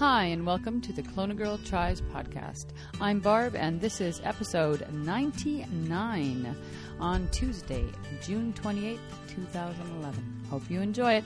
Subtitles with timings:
[0.00, 2.68] Hi, and welcome to the Kelowna Girl Tries podcast.
[3.02, 6.56] I'm Barb, and this is episode 99
[6.98, 7.84] on Tuesday,
[8.22, 10.44] June 28th, 2011.
[10.48, 11.22] Hope you enjoy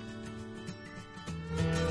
[1.57, 1.84] it.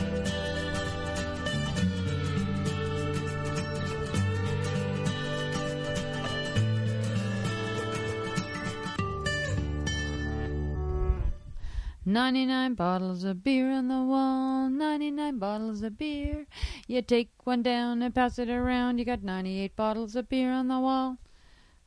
[12.13, 16.45] Ninety-nine bottles of beer on the wall, ninety-nine bottles of beer.
[16.85, 20.67] You take one down and pass it around, you got ninety-eight bottles of beer on
[20.67, 21.17] the wall.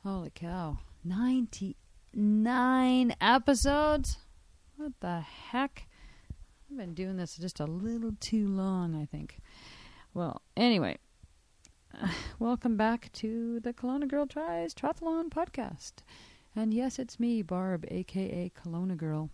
[0.03, 0.81] Holy cow.
[1.05, 1.77] Ninety-nine
[3.21, 4.17] episodes?
[4.77, 5.87] What the heck?
[6.73, 9.39] I've been doing this just a little too long, I think.
[10.13, 10.99] Well, anyway,
[12.41, 15.93] welcome back to the Kelowna Girl Tries Triathlon podcast.
[16.57, 19.31] And yes, it's me, Barb, aka Kelowna Girl.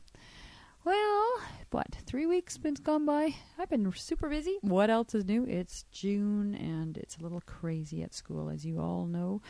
[0.84, 3.36] Well, what, three weeks been gone by?
[3.56, 4.58] I've been super busy.
[4.62, 5.44] What else is new?
[5.44, 9.40] It's June and it's a little crazy at school, as you all know.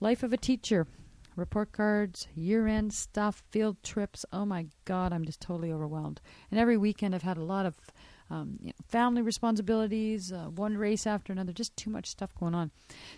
[0.00, 0.88] Life of a teacher.
[1.36, 4.26] Report cards, year end stuff, field trips.
[4.32, 6.20] Oh my God, I'm just totally overwhelmed.
[6.50, 7.76] And every weekend I've had a lot of
[8.28, 12.54] um, you know, family responsibilities, uh, one race after another, just too much stuff going
[12.54, 12.70] on.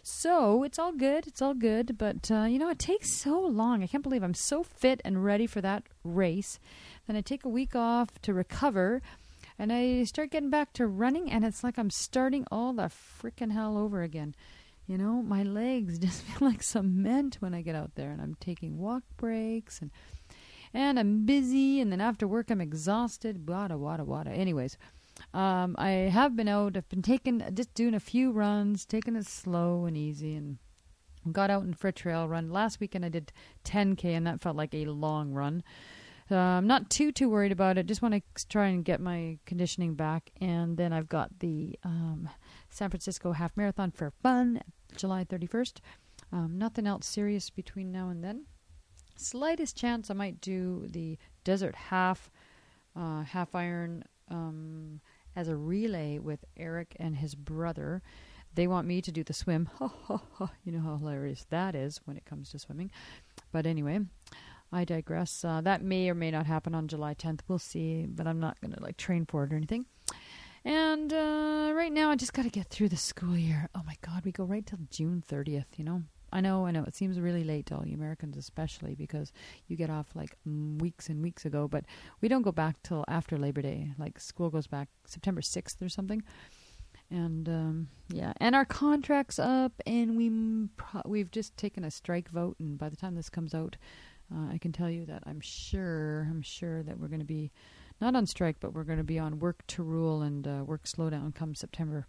[0.02, 3.82] So it's all good, it's all good, but uh, you know, it takes so long.
[3.82, 6.58] I can't believe I'm so fit and ready for that race.
[7.06, 9.02] Then I take a week off to recover,
[9.58, 13.52] and I start getting back to running, and it's like I'm starting all the freaking
[13.52, 14.34] hell over again.
[14.86, 18.36] You know, my legs just feel like cement when I get out there, and I'm
[18.40, 19.90] taking walk breaks and
[20.72, 23.48] and I'm busy, and then after work I'm exhausted.
[23.48, 24.30] Wada wada wada.
[24.30, 24.76] Anyways,
[25.32, 26.76] um, I have been out.
[26.76, 30.58] I've been taking just doing a few runs, taking it slow and easy, and
[31.32, 32.50] got out and for a trail run.
[32.50, 33.32] Last weekend I did
[33.64, 35.62] 10k, and that felt like a long run.
[36.30, 37.86] Uh, I'm not too too worried about it.
[37.86, 42.28] Just want to try and get my conditioning back, and then I've got the um,
[42.70, 44.60] San Francisco Half Marathon for fun,
[44.96, 45.80] July 31st.
[46.32, 48.46] Um, nothing else serious between now and then.
[49.16, 52.30] Slightest chance I might do the Desert Half,
[52.96, 55.00] uh, Half Iron um,
[55.36, 58.02] as a relay with Eric and his brother.
[58.54, 59.68] They want me to do the swim.
[59.80, 62.90] you know how hilarious that is when it comes to swimming.
[63.52, 64.00] But anyway,
[64.74, 65.44] I digress.
[65.44, 67.40] Uh, that may or may not happen on July 10th.
[67.46, 69.86] We'll see, but I'm not going to like train for it or anything.
[70.64, 73.68] And uh, right now, I just got to get through the school year.
[73.74, 75.66] Oh my God, we go right till June 30th.
[75.76, 76.02] You know,
[76.32, 76.82] I know, I know.
[76.82, 79.32] It seems really late to all you Americans, especially because
[79.68, 81.68] you get off like weeks and weeks ago.
[81.68, 81.84] But
[82.20, 83.92] we don't go back till after Labor Day.
[83.96, 86.24] Like school goes back September 6th or something.
[87.10, 90.68] And um, yeah, and our contract's up, and we
[91.08, 92.56] we've just taken a strike vote.
[92.58, 93.76] And by the time this comes out,
[94.34, 97.50] uh, I can tell you that I'm sure, I'm sure that we're going to be
[98.00, 100.84] not on strike, but we're going to be on work to rule and uh, work
[100.84, 102.06] slowdown come September.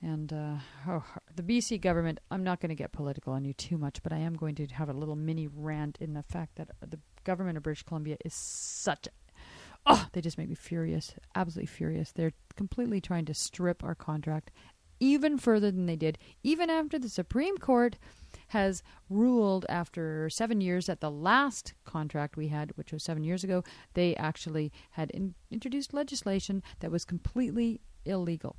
[0.00, 0.56] And uh,
[0.88, 1.04] oh,
[1.34, 4.18] the BC government, I'm not going to get political on you too much, but I
[4.18, 7.62] am going to have a little mini rant in the fact that the government of
[7.62, 9.08] British Columbia is such.
[9.86, 12.12] Oh, they just make me furious, absolutely furious.
[12.12, 14.50] They're completely trying to strip our contract
[14.98, 17.96] even further than they did, even after the Supreme Court
[18.52, 23.42] has ruled after seven years that the last contract we had, which was seven years
[23.42, 23.64] ago,
[23.94, 28.56] they actually had in- introduced legislation that was completely illegal.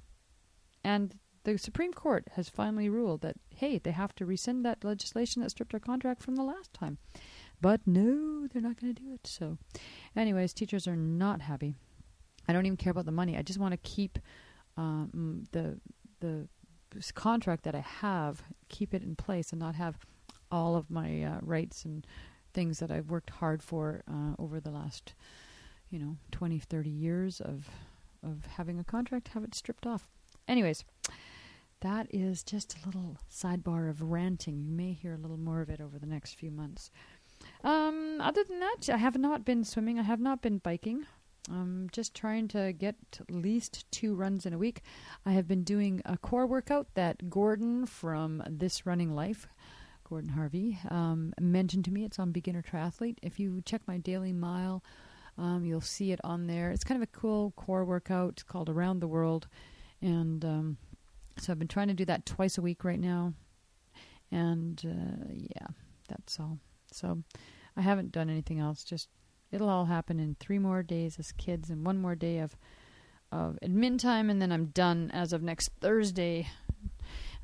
[0.84, 5.44] And the Supreme Court has finally ruled that, hey, they have to rescind that legislation
[5.44, 6.98] that stripped our contract from the last time.
[7.62, 9.28] But no, they're not going to do it.
[9.28, 9.60] So,
[10.16, 11.76] anyways, teachers are not happy.
[12.48, 13.38] I don't even care about the money.
[13.38, 14.18] I just want to keep
[14.76, 15.80] um, the
[16.20, 16.48] the
[17.14, 19.98] contract that I have, keep it in place and not have
[20.52, 22.06] all of my uh, rights and
[22.54, 25.14] things that I've worked hard for uh, over the last,
[25.90, 27.68] you know, 20, 30 years of
[28.24, 30.08] of having a contract, have it stripped off.
[30.48, 30.86] Anyways,
[31.82, 34.64] that is just a little sidebar of ranting.
[34.64, 36.90] You may hear a little more of it over the next few months.
[37.64, 40.00] Um, other than that, I have not been swimming.
[40.00, 41.06] I have not been biking.
[41.52, 44.82] I'm just trying to get at least two runs in a week.
[45.26, 49.48] I have been doing a core workout that Gordon from This Running Life,
[50.08, 52.06] Gordon Harvey, um, mentioned to me.
[52.06, 53.18] It's on Beginner Triathlete.
[53.22, 54.84] If you check my daily mile,
[55.38, 56.72] um, you'll see it on there.
[56.72, 59.48] It's kind of a cool core workout it's called Around the World.
[60.02, 60.78] And um,
[61.38, 63.34] so I've been trying to do that twice a week right now.
[64.32, 65.68] And uh, yeah,
[66.08, 66.60] that's all.
[66.92, 67.22] So
[67.76, 69.10] I haven't done anything else, just
[69.54, 72.58] it'll all happen in three more days as kids and one more day of
[73.32, 76.48] of admin time, and then I'm done as of next Thursday.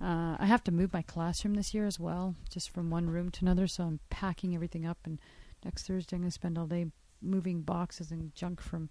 [0.01, 3.31] Uh, I have to move my classroom this year as well, just from one room
[3.31, 3.67] to another.
[3.67, 5.19] So I'm packing everything up, and
[5.65, 6.85] next Thursday I'm going to spend all day
[7.21, 8.89] moving boxes and junk from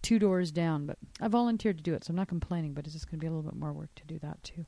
[0.00, 0.86] two doors down.
[0.86, 2.72] But I volunteered to do it, so I'm not complaining.
[2.72, 4.64] But it's just going to be a little bit more work to do that too.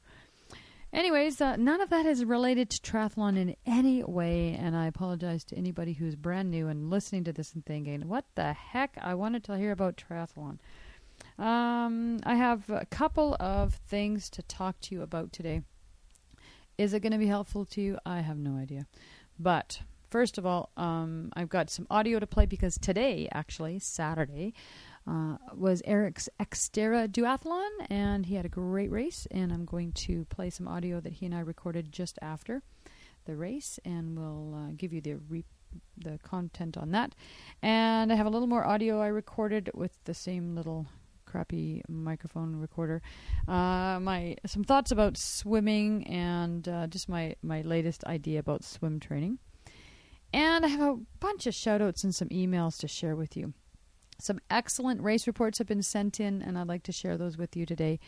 [0.93, 5.45] Anyways, uh, none of that is related to triathlon in any way, and I apologize
[5.45, 8.99] to anybody who's brand new and listening to this and thinking, "What the heck?
[9.01, 10.59] I wanted to hear about triathlon."
[11.39, 15.63] Um, I have a couple of things to talk to you about today.
[16.77, 17.99] Is it going to be helpful to you?
[18.05, 18.87] I have no idea.
[19.39, 24.55] But first of all, um, I've got some audio to play because today, actually, Saturday,
[25.11, 29.27] uh, was Eric's Xterra Duathlon, and he had a great race.
[29.31, 32.63] And I'm going to play some audio that he and I recorded just after
[33.25, 35.45] the race, and we'll uh, give you the re-
[35.99, 37.15] the content on that.
[37.63, 40.87] And I have a little more audio I recorded with the same little
[41.27, 43.03] crappy microphone recorder.
[43.47, 49.01] Uh, my some thoughts about swimming and uh, just my my latest idea about swim
[49.01, 49.39] training.
[50.33, 53.53] And I have a bunch of shout outs and some emails to share with you.
[54.21, 57.57] Some excellent race reports have been sent in, and I'd like to share those with
[57.57, 57.99] you today.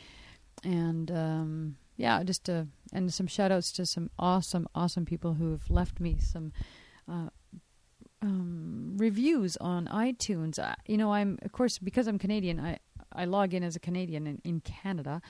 [0.64, 5.50] And um, yeah, just to, and some shout outs to some awesome, awesome people who
[5.52, 6.52] have left me some
[7.10, 7.28] uh,
[8.20, 10.58] um, reviews on iTunes.
[10.58, 12.78] Uh, you know, I'm, of course, because I'm Canadian, I,
[13.12, 15.20] I log in as a Canadian in, in Canada.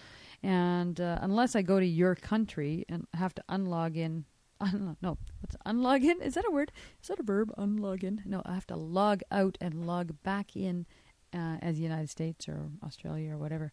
[0.43, 4.25] And uh, unless I go to your country and have to unlog in
[4.63, 6.23] un- no, what's unlog in?
[6.23, 6.73] Is that a word?
[7.03, 7.53] Is that a verb?
[7.59, 8.23] Unlog in?
[8.25, 10.87] No, I have to log out and log back in
[11.35, 13.73] uh, as the United States or Australia or whatever.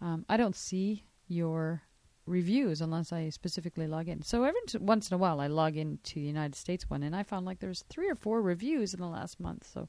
[0.00, 1.82] Um, I don't see your
[2.26, 4.22] reviews unless I specifically log in.
[4.22, 7.22] So every once in a while, I log into the United States one, and I
[7.22, 9.68] found like there's three or four reviews in the last month.
[9.72, 9.88] So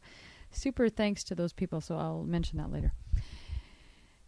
[0.51, 1.81] super thanks to those people.
[1.81, 2.93] So I'll mention that later.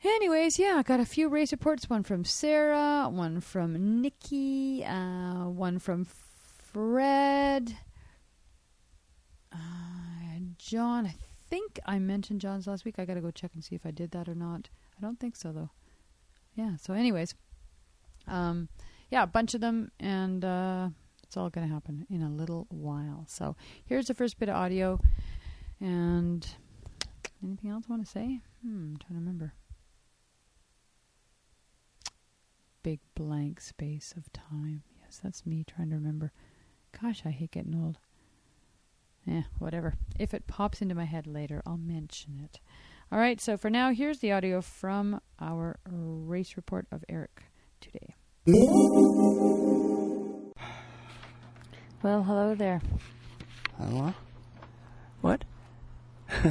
[0.06, 1.90] Anyways, yeah, I got a few race reports.
[1.90, 7.78] One from Sarah, one from Nikki, uh, one from Fred,
[9.54, 9.58] uh,
[10.58, 11.06] John.
[11.06, 11.16] I
[11.50, 12.96] think I mentioned John's last week.
[13.00, 14.68] I got to go check and see if I did that or not.
[14.98, 15.70] I don't think so though.
[16.56, 16.76] Yeah.
[16.76, 17.34] So, anyways,
[18.28, 18.68] um,
[19.10, 20.90] yeah, a bunch of them, and uh,
[21.24, 23.24] it's all going to happen in a little while.
[23.30, 25.00] So, here's the first bit of audio,
[25.80, 26.46] and
[27.42, 28.42] anything else I want to say?
[28.64, 29.54] Hmm, I'm trying to remember.
[32.84, 34.84] Big blank space of time.
[35.02, 36.32] Yes, that's me trying to remember.
[37.02, 37.98] Gosh, I hate getting old.
[39.28, 39.96] Eh, whatever.
[40.20, 42.60] If it pops into my head later, I'll mention it.
[43.12, 47.44] All right, so for now, here's the audio from our race report of Eric
[47.80, 48.16] today.
[52.04, 52.82] Well, hello there.
[53.78, 54.14] Hello?
[55.22, 55.46] What?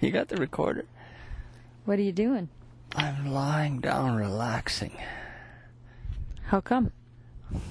[0.00, 0.84] you got the recorder?
[1.84, 2.48] What are you doing?
[2.94, 4.96] I'm lying down relaxing.
[6.52, 6.92] How come?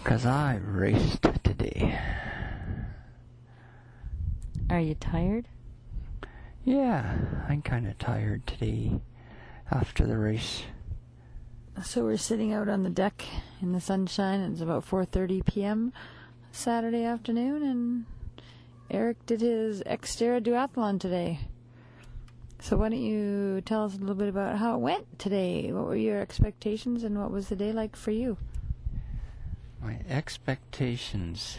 [0.02, 2.00] Because I raced today.
[4.72, 5.48] Are you tired?
[6.66, 7.16] Yeah,
[7.48, 9.00] I'm kind of tired today
[9.70, 10.64] after the race.
[11.84, 13.24] So we're sitting out on the deck
[13.62, 14.40] in the sunshine.
[14.40, 15.94] It's about 4:30 p.m.
[16.52, 18.06] Saturday afternoon, and
[18.90, 21.42] Eric did his Xterra duathlon today.
[22.58, 25.72] So why don't you tell us a little bit about how it went today?
[25.72, 28.38] What were your expectations, and what was the day like for you?
[29.82, 31.58] My expectations.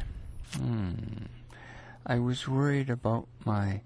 [0.56, 1.26] Hmm.
[2.06, 3.80] I was worried about my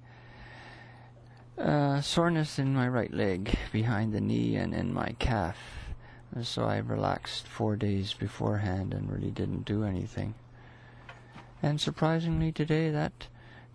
[1.56, 5.56] uh, soreness in my right leg, behind the knee, and in my calf.
[6.42, 10.34] So I relaxed four days beforehand and really didn't do anything.
[11.62, 13.28] And surprisingly, today that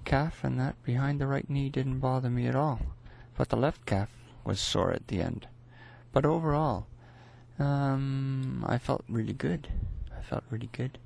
[0.05, 2.81] calf and that behind the right knee didn't bother me at all.
[3.35, 4.09] But the left calf
[4.43, 5.47] was sore at the end.
[6.13, 6.85] But overall,
[7.57, 9.67] um, I felt really good
[10.21, 10.97] felt really good.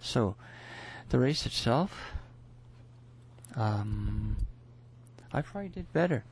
[0.00, 0.36] So,
[1.10, 2.12] the race itself,
[3.56, 4.36] um,
[5.32, 6.24] I probably did better.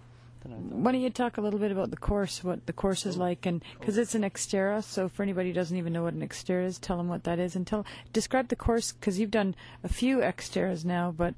[0.45, 3.47] Why don't you talk a little bit about the course, what the course is like,
[3.47, 6.65] and because it's an Xterra, so for anybody who doesn't even know what an Xterra
[6.65, 9.89] is, tell them what that is, and tell describe the course because you've done a
[9.89, 11.35] few Xterras now, but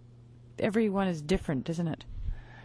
[0.58, 2.04] every one is different, isn't it?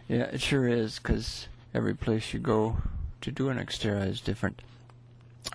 [0.10, 2.78] Yeah, it sure is because every place you go
[3.22, 4.62] to do an Xterra is different.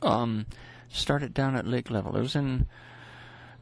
[0.02, 0.46] Um,
[0.90, 2.16] started down at lake level.
[2.16, 2.66] It was in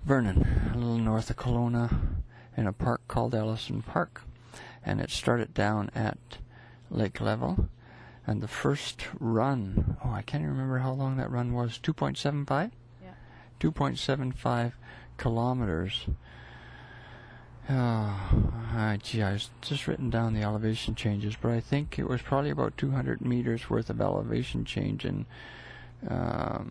[0.04, 2.22] Vernon, a little north of Kelowna,
[2.56, 4.22] in a park called Ellison Park.
[4.84, 6.18] And it started down at
[6.90, 7.68] lake level.
[8.26, 12.70] And the first run, oh, I can't even remember how long that run was 2.75?
[13.02, 13.10] Yeah.
[13.60, 14.72] 2.75
[15.16, 16.06] kilometers.
[17.68, 18.16] Oh,
[18.76, 22.22] uh, gee, I was just written down the elevation changes, but I think it was
[22.22, 25.26] probably about 200 meters worth of elevation change in
[26.08, 26.70] um,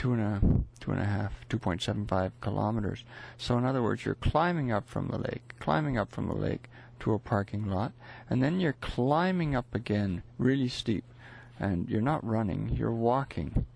[0.00, 0.40] two and a
[0.82, 3.04] two and a half, two point seven five kilometers.
[3.36, 6.70] So in other words, you're climbing up from the lake, climbing up from the lake
[7.00, 7.92] to a parking lot,
[8.30, 11.04] and then you're climbing up again, really steep,
[11.58, 13.66] and you're not running, you're walking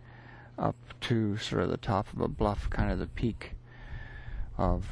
[0.58, 3.50] up to sort of the top of a bluff, kind of the peak
[4.56, 4.86] of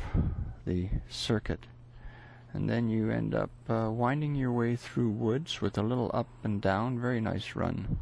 [0.66, 1.60] the circuit.
[2.52, 6.28] And then you end up uh, winding your way through woods with a little up
[6.44, 7.98] and down, very nice run.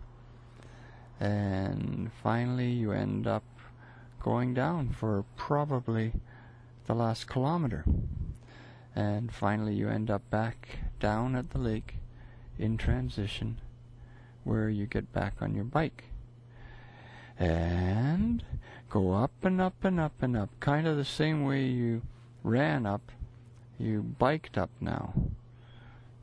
[1.21, 3.45] And finally, you end up
[4.23, 6.15] going down for probably
[6.87, 7.85] the last kilometer.
[8.97, 11.97] And finally, you end up back down at the lake
[12.59, 13.59] in transition
[14.45, 16.05] where you get back on your bike.
[17.39, 18.43] And
[18.89, 22.03] go up and up and up and up, kind of the same way you
[22.43, 23.12] ran up,
[23.79, 25.15] you biked up now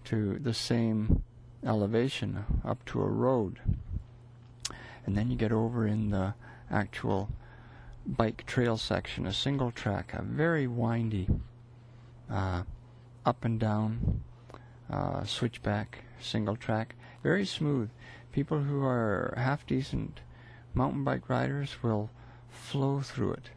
[0.05, 1.23] to the same
[1.65, 3.59] elevation up to a road.
[5.07, 6.33] And then you get over in the
[6.69, 7.29] actual
[8.05, 11.29] bike trail section, a single track, a very windy,
[12.29, 12.63] uh,
[13.25, 14.21] up and down,
[14.89, 17.89] uh, switchback, single track, very smooth.
[18.33, 20.19] People who are half decent
[20.73, 22.09] mountain bike riders will
[22.49, 23.49] flow through it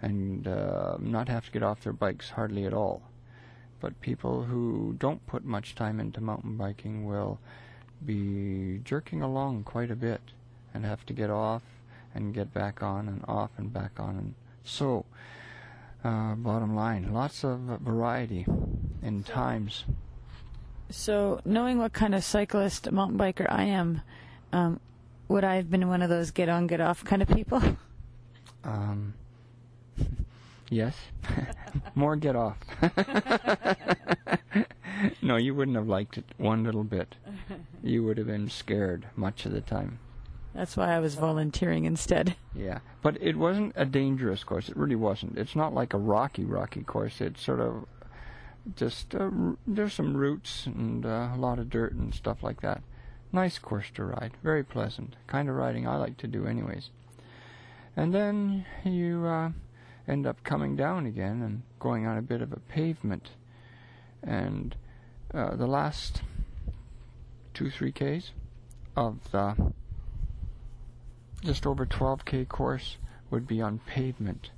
[0.00, 3.02] and uh, not have to get off their bikes hardly at all.
[3.78, 7.38] But people who don't put much time into mountain biking will
[8.04, 10.20] be jerking along quite a bit
[10.76, 11.62] and have to get off
[12.14, 14.10] and get back on and off and back on.
[14.16, 15.04] And so,
[16.04, 18.46] uh, bottom line, lots of variety
[19.02, 19.84] in times.
[20.90, 24.02] So, knowing what kind of cyclist, mountain biker I am,
[24.52, 24.78] um,
[25.28, 27.62] would I have been one of those get on, get off kind of people?
[28.64, 29.14] Um,
[30.70, 30.96] yes.
[31.94, 32.58] More get off.
[35.22, 37.14] no, you wouldn't have liked it one little bit.
[37.80, 40.00] You would have been scared much of the time.
[40.56, 42.34] That's why I was volunteering instead.
[42.54, 44.70] Yeah, but it wasn't a dangerous course.
[44.70, 45.36] It really wasn't.
[45.36, 47.20] It's not like a rocky, rocky course.
[47.20, 47.86] It's sort of
[48.74, 49.30] just uh,
[49.66, 52.82] there's some roots and uh, a lot of dirt and stuff like that.
[53.32, 55.14] Nice course to ride, very pleasant.
[55.26, 56.88] Kind of riding I like to do, anyways.
[57.94, 59.50] And then you uh,
[60.08, 63.28] end up coming down again and going on a bit of a pavement.
[64.22, 64.74] And
[65.34, 66.22] uh, the last
[67.52, 68.32] two, three Ks
[68.96, 69.72] of the
[71.46, 72.98] just over 12K course
[73.30, 74.50] would be on pavement.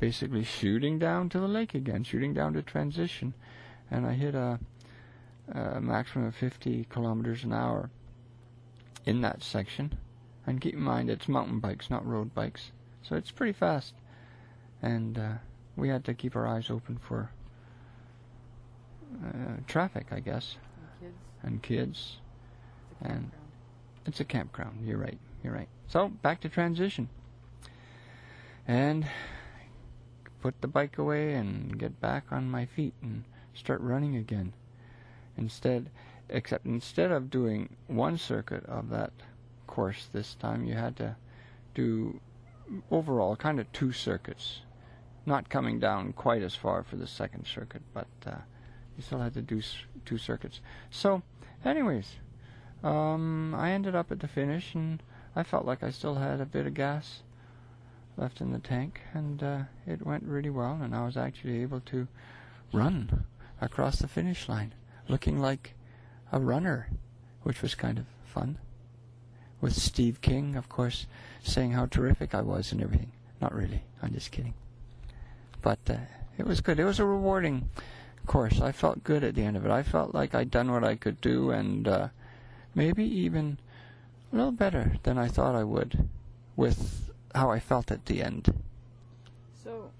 [0.00, 3.34] Basically shooting down to the lake again, shooting down to transition.
[3.90, 4.58] And I hit a,
[5.52, 7.90] a maximum of 50 kilometers an hour
[9.04, 9.98] in that section
[10.46, 12.70] and keep in mind, it's mountain bikes, not road bikes.
[13.02, 13.94] So it's pretty fast.
[14.82, 15.32] And uh,
[15.76, 17.30] we had to keep our eyes open for
[19.24, 20.56] uh, traffic, I guess.
[21.00, 21.16] And kids.
[21.42, 22.16] And kids.
[23.00, 23.30] And
[24.06, 24.86] it's a campground.
[24.86, 25.18] You're right.
[25.42, 25.68] You're right.
[25.88, 27.08] So back to transition.
[28.66, 29.06] And
[30.40, 33.24] put the bike away and get back on my feet and
[33.54, 34.52] start running again.
[35.36, 35.90] Instead,
[36.28, 39.12] except instead of doing one circuit of that
[39.74, 40.64] course this time.
[40.64, 41.16] You had to
[41.74, 42.20] do
[42.90, 44.60] overall kind of two circuits,
[45.26, 48.36] not coming down quite as far for the second circuit, but uh,
[48.96, 49.60] you still had to do
[50.04, 50.60] two circuits.
[50.90, 51.22] So,
[51.64, 52.06] anyways,
[52.84, 55.02] um, I ended up at the finish, and
[55.36, 57.20] I felt like I still had a bit of gas
[58.16, 61.80] left in the tank, and uh, it went really well, and I was actually able
[61.80, 62.06] to
[62.72, 63.24] run
[63.60, 64.74] across the finish line,
[65.08, 65.74] looking like
[66.30, 66.88] a runner,
[67.42, 68.58] which was kind of fun
[69.60, 71.06] with Steve King, of course,
[71.42, 73.12] saying how terrific I was and everything.
[73.40, 73.82] Not really.
[74.02, 74.54] I'm just kidding.
[75.62, 75.96] But uh,
[76.36, 76.78] it was good.
[76.78, 77.70] It was a rewarding
[78.26, 78.60] course.
[78.60, 79.70] I felt good at the end of it.
[79.70, 82.08] I felt like I'd done what I could do and uh,
[82.74, 83.58] maybe even
[84.34, 86.08] a little better than I thought I would
[86.56, 88.52] with how I felt at the end.
[89.62, 89.90] So,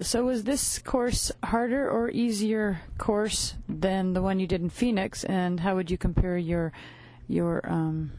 [0.00, 5.24] so was this course harder or easier course than the one you did in Phoenix?
[5.24, 6.72] And how would you compare your
[7.28, 8.12] your um,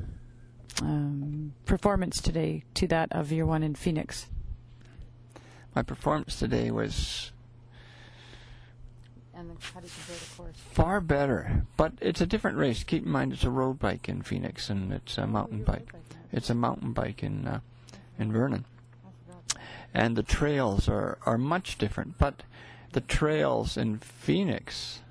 [0.81, 4.27] um, performance today to that of your one in Phoenix?
[5.75, 7.31] My performance today was
[9.37, 10.55] And how do you compare the course?
[10.71, 12.83] far better, but it's a different race.
[12.83, 15.91] Keep in mind, it's a road bike in Phoenix, and it's a mountain bike.
[16.31, 17.59] It's a mountain bike in uh,
[18.17, 18.63] in Vernon,
[19.93, 22.17] and the trails are are much different.
[22.17, 22.43] But
[22.93, 25.01] the trails in Phoenix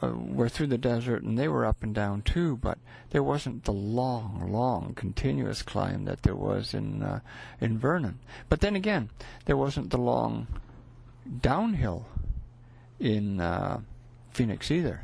[0.00, 2.56] uh, were through the desert, and they were up and down too.
[2.56, 2.78] But
[3.10, 7.20] there wasn't the long, long, continuous climb that there was in uh,
[7.60, 8.20] in Vernon.
[8.48, 9.10] But then again,
[9.46, 10.46] there wasn't the long
[11.40, 12.06] downhill
[13.00, 13.80] in uh,
[14.30, 15.00] Phoenix either.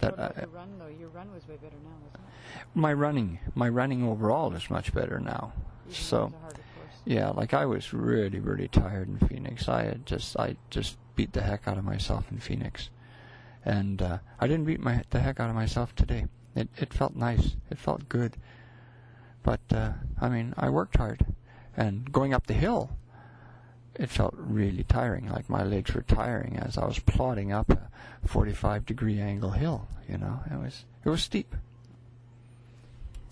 [0.00, 0.88] That uh, your run though?
[1.00, 2.26] Your run was way better now, wasn't it?
[2.74, 5.52] my running, my running overall is much better now.
[5.90, 6.32] So
[7.04, 9.68] yeah, like I was really, really tired in Phoenix.
[9.68, 12.90] I had just, I just beat the heck out of myself in Phoenix,
[13.64, 16.26] and uh, I didn't beat my the heck out of myself today.
[16.54, 17.56] It it felt nice.
[17.70, 18.36] It felt good.
[19.42, 21.24] But uh, I mean, I worked hard,
[21.76, 22.90] and going up the hill,
[23.98, 25.28] it felt really tiring.
[25.28, 29.88] Like my legs were tiring as I was plodding up a 45 degree angle hill.
[30.08, 31.54] You know, it was it was steep.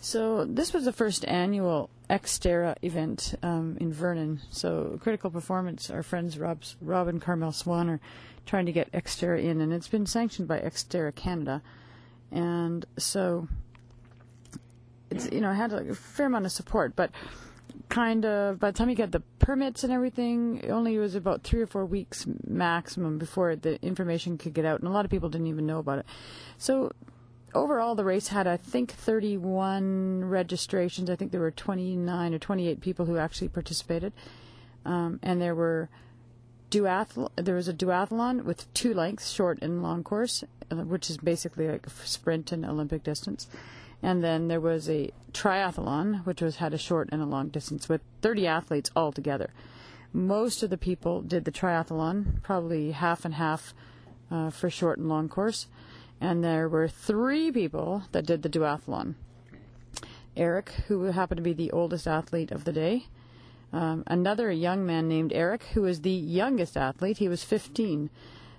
[0.01, 4.41] So this was the first annual Xterra event um, in Vernon.
[4.51, 8.01] So Critical Performance, our friends Rob's, Rob and Carmel Swan are
[8.45, 11.63] trying to get Xterra in, and it's been sanctioned by Xterra Canada.
[12.31, 13.49] And so
[15.11, 17.11] it's you know it had a fair amount of support, but
[17.89, 21.43] kind of by the time you get the permits and everything, only it was about
[21.43, 25.11] three or four weeks maximum before the information could get out, and a lot of
[25.11, 26.07] people didn't even know about it.
[26.59, 26.93] So
[27.55, 31.09] overall, the race had, I think, 31 registrations.
[31.09, 34.13] I think there were 29 or 28 people who actually participated,
[34.85, 35.89] um, and there were
[36.71, 41.19] duathl- There was a duathlon with two lengths, short and long course, uh, which is
[41.19, 43.47] basically like sprint and Olympic distance.
[44.05, 47.89] And then there was a triathlon, which was had a short and a long distance
[47.89, 49.51] with 30 athletes all together.
[50.13, 53.75] Most of the people did the triathlon, probably half and half
[54.31, 55.67] uh, for short and long course
[56.21, 59.15] and there were three people that did the duathlon.
[60.37, 63.07] Eric, who happened to be the oldest athlete of the day,
[63.73, 67.19] um, another young man named Eric, who was the youngest athlete.
[67.19, 68.09] He was 15.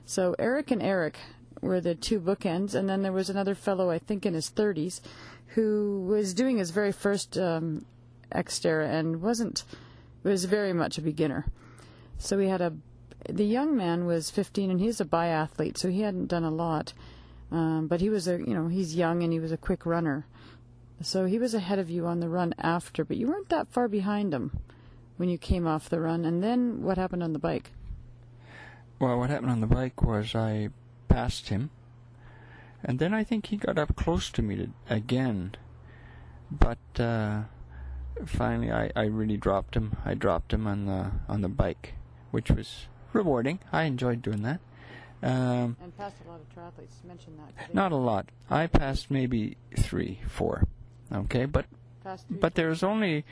[0.06, 1.18] So Eric and Eric
[1.62, 5.02] were the two bookends, and then there was another fellow, I think in his 30s,
[5.56, 7.86] who was doing his very first um,
[8.32, 9.64] Xterra and wasn't
[10.24, 11.46] was very much a beginner.
[12.18, 12.74] So we had a
[13.30, 16.94] the young man was 15 and he's a biathlete, so he hadn't done a lot.
[17.52, 20.26] Um, but he was a, you know, he's young and he was a quick runner.
[21.02, 23.88] So he was ahead of you on the run after, but you weren't that far
[23.88, 24.60] behind him
[25.18, 26.26] when you came off the run.
[26.26, 27.72] And then what happened on the bike?
[29.00, 30.70] Well, what happened on the bike was I
[31.08, 31.70] passed him,
[32.86, 35.56] and then I think he got up close to me to, again.
[36.50, 37.42] But uh,
[38.26, 39.98] finally, I, I really dropped him.
[40.06, 41.96] I dropped him on the on the bike,
[42.32, 43.60] which was rewarding.
[43.72, 44.60] I enjoyed doing that.
[45.24, 47.04] Um, and passed a lot of triathletes.
[47.04, 47.74] Mention that.
[47.74, 48.30] Not a lot.
[48.50, 50.68] I passed maybe three, four.
[51.12, 51.66] Okay, but
[52.30, 53.26] but there's only,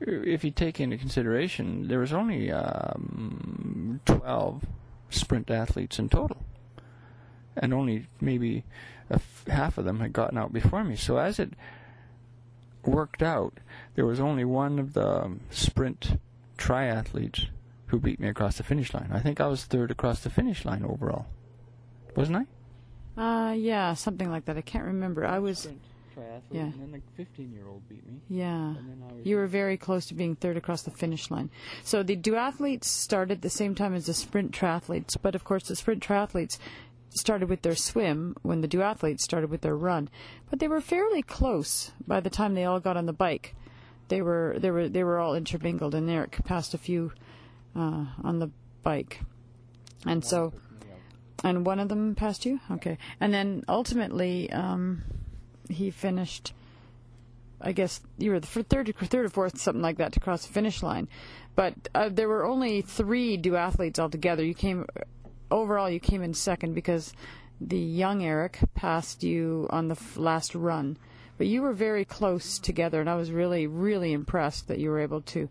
[0.00, 4.64] if you take into consideration, there was only um, twelve
[5.10, 6.38] sprint athletes in total,
[7.56, 8.64] and only maybe
[9.48, 10.96] half of them had gotten out before me.
[10.96, 11.52] So as it
[12.84, 13.54] worked out,
[13.94, 16.18] there was only one of the sprint
[16.58, 17.46] triathletes
[17.86, 19.10] who beat me across the finish line.
[19.12, 21.26] I think I was third across the finish line overall.
[22.16, 22.46] Wasn't I?
[23.16, 24.56] Uh, yeah, something like that.
[24.56, 25.24] I can't remember.
[25.24, 25.68] I was.
[26.16, 26.62] Triathlete, yeah.
[26.62, 28.20] And then the 15 year old beat me.
[28.28, 28.74] Yeah.
[29.22, 31.50] You were very close to being third across the finish line.
[31.82, 35.68] So the duathletes started at the same time as the sprint triathletes, but of course
[35.68, 36.58] the sprint triathletes
[37.16, 40.08] started with their swim when the duathletes started with their run.
[40.50, 43.54] But they were fairly close by the time they all got on the bike.
[44.08, 47.12] They were they were they were all intermingled, and Eric passed a few
[47.74, 48.50] uh, on the
[48.82, 49.20] bike,
[50.04, 50.52] and so
[51.44, 52.58] and one of them passed you?
[52.70, 52.96] Okay.
[53.20, 55.02] And then ultimately, um,
[55.68, 56.54] he finished.
[57.60, 60.52] I guess you were the third, third or fourth, something like that, to cross the
[60.52, 61.08] finish line.
[61.54, 64.44] But uh, there were only three duathletes altogether.
[64.44, 64.86] You came
[65.50, 67.12] overall, you came in second because
[67.60, 70.96] the young Eric passed you on the last run.
[71.36, 75.00] But you were very close together, and I was really, really impressed that you were
[75.00, 75.48] able to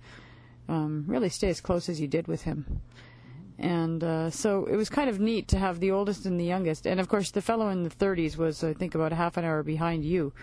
[0.70, 2.82] um, really stay as close as you did with him.
[3.60, 6.88] And uh, so it was kind of neat to have the oldest and the youngest.
[6.88, 9.62] And of course, the fellow in the 30s was, I think, about half an hour
[9.62, 10.34] behind you.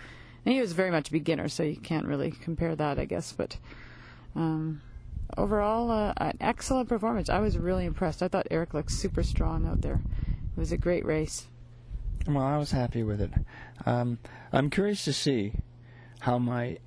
[0.45, 3.31] And he was very much a beginner, so you can't really compare that, I guess.
[3.31, 3.57] But
[4.35, 4.81] um,
[5.37, 7.29] overall, uh, an excellent performance.
[7.29, 8.21] I was really impressed.
[8.23, 10.01] I thought Eric looked super strong out there.
[10.55, 11.47] It was a great race.
[12.27, 13.31] Well, I was happy with it.
[13.85, 14.19] Um,
[14.51, 15.53] I'm curious to see
[16.19, 16.77] how my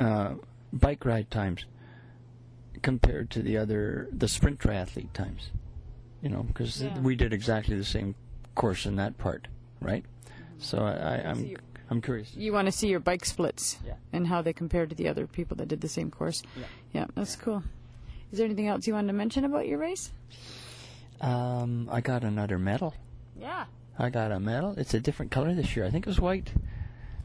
[0.00, 0.34] uh,
[0.72, 1.64] bike ride times
[2.82, 5.50] compared to the other the sprint triathlete times
[6.22, 6.98] you know, because yeah.
[7.00, 8.14] we did exactly the same
[8.54, 9.48] course in that part,
[9.80, 10.04] right?
[10.04, 10.44] Mm-hmm.
[10.58, 11.56] So I, am I'm,
[11.90, 12.34] I'm curious.
[12.34, 13.94] You want to see your bike splits yeah.
[14.12, 16.42] and how they compare to the other people that did the same course.
[16.56, 17.64] Yeah, yeah that's cool.
[18.32, 20.10] Is there anything else you wanted to mention about your race?
[21.20, 22.94] Um, I got another medal.
[23.38, 23.66] Yeah.
[23.98, 24.74] I got a medal.
[24.78, 25.84] It's a different color this year.
[25.84, 26.50] I think it was white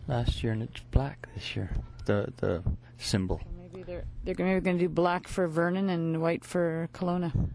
[0.08, 1.72] last year, and it's black this year.
[2.06, 2.64] The the
[2.98, 3.40] symbol.
[3.40, 7.50] So maybe they're they're maybe going to do black for Vernon and white for Kelowna.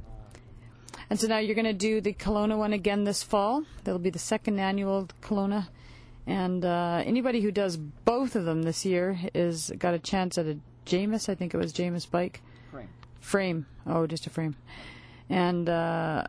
[1.11, 3.65] And so now you're going to do the Kelowna one again this fall.
[3.85, 5.69] That'll be the second annual Kelowna.
[6.27, 10.47] And uh, anybody who does both of them this year is got a chance at
[10.47, 11.29] a Jamis.
[11.29, 12.41] I think it was Jamis bike.
[13.23, 13.67] Frame.
[13.87, 14.57] Oh, just a frame.
[15.31, 16.25] And uh,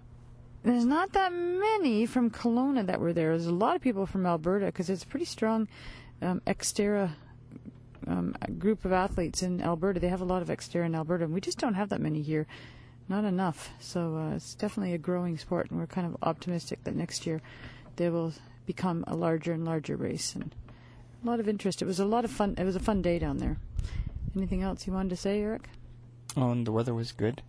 [0.64, 3.32] there's not that many from Kelowna that were there.
[3.32, 5.68] There's a lot of people from Alberta because it's a pretty strong
[6.22, 7.12] um, Xterra
[8.08, 10.00] um, group of athletes in Alberta.
[10.00, 12.22] They have a lot of Xterra in Alberta, and we just don't have that many
[12.22, 12.48] here.
[13.10, 13.72] Not enough.
[13.80, 17.42] So uh, it's definitely a growing sport, and we're kind of optimistic that next year
[17.96, 18.34] they will
[18.66, 20.36] become a larger and larger race.
[20.36, 20.56] And
[21.24, 21.82] a lot of interest.
[21.82, 22.56] It was a lot of fun.
[22.58, 23.58] It was a fun day down there.
[24.36, 25.68] Anything else you wanted to say, Eric?
[26.36, 27.42] Oh, and the weather was good.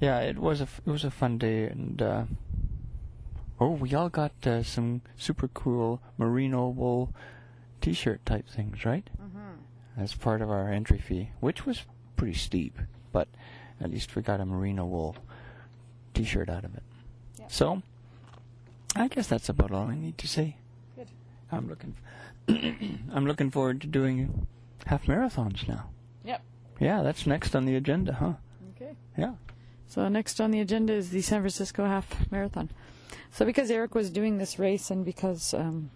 [0.00, 2.24] Yeah, it was a f- it was a fun day, and uh,
[3.60, 7.14] oh, we all got uh, some super cool merino wool
[7.80, 9.08] T-shirt type things, right?
[9.20, 10.00] Mm-hmm.
[10.02, 11.84] As part of our entry fee, which was
[12.16, 12.78] pretty steep,
[13.12, 13.28] but
[13.80, 15.16] at least we got a merino wool
[16.12, 16.82] T-shirt out of it.
[17.38, 17.46] Yeah.
[17.48, 17.82] So,
[18.94, 20.56] I guess that's about all I need to say.
[20.94, 21.08] Good.
[21.50, 21.94] I'm looking.
[22.48, 24.46] I'm looking forward to doing
[24.86, 25.88] half marathons now.
[26.24, 26.42] Yep.
[26.78, 28.34] Yeah, that's next on the agenda, huh?
[28.76, 28.92] Okay.
[29.16, 29.34] Yeah.
[29.88, 32.70] So next on the agenda is the San Francisco Half Marathon.
[33.30, 35.90] So because Eric was doing this race and because um,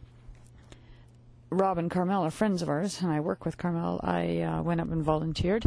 [1.50, 4.80] Rob and Carmel are friends of ours, and I work with Carmel, I uh, went
[4.80, 5.66] up and volunteered.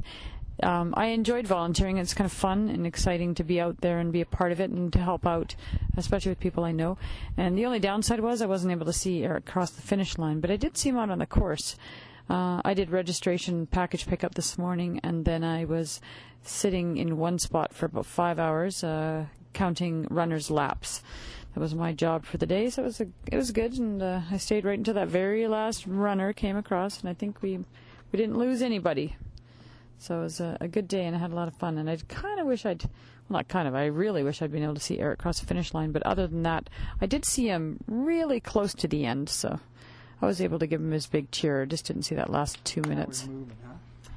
[0.62, 1.98] Um, I enjoyed volunteering.
[1.98, 4.62] It's kind of fun and exciting to be out there and be a part of
[4.62, 5.56] it and to help out,
[5.98, 6.98] especially with people I know.
[7.38, 10.40] And the only downside was I wasn't able to see Eric cross the finish line,
[10.40, 11.76] but I did see him out on the course.
[12.30, 16.02] Uh, I did registration package pickup this morning, and then I was
[16.44, 21.02] sitting in one spot for about five hours, uh, counting runners' laps.
[21.54, 24.02] That was my job for the day, so it was a, it was good, and
[24.02, 27.58] uh, I stayed right until that very last runner came across, and I think we
[28.12, 29.16] we didn't lose anybody.
[30.04, 31.78] So it was a, a good day, and I had a lot of fun.
[31.78, 34.64] And I kind of wish I'd, well, not kind of, I really wish I'd been
[34.64, 35.94] able to see Eric cross the finish line.
[35.94, 39.60] But other than that, I did see him really close to the end, so
[40.24, 41.66] I was able to give him his big cheer.
[41.66, 43.28] Just didn't see that last two minutes.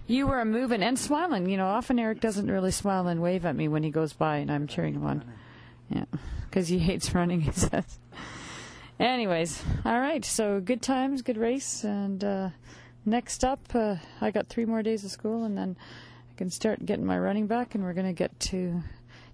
[0.06, 1.48] You were moving and smiling.
[1.48, 4.36] You know, often Eric doesn't really smile and wave at me when he goes by
[4.36, 5.24] and I'm cheering him on.
[5.90, 6.04] Yeah,
[6.48, 7.98] because he hates running, he says.
[9.00, 10.24] Anyways, all right.
[10.24, 12.50] So good times, good race, and uh,
[13.04, 15.76] next up, uh, I got three more days of school, and then
[16.30, 18.82] I can start getting my running back, and we're gonna get to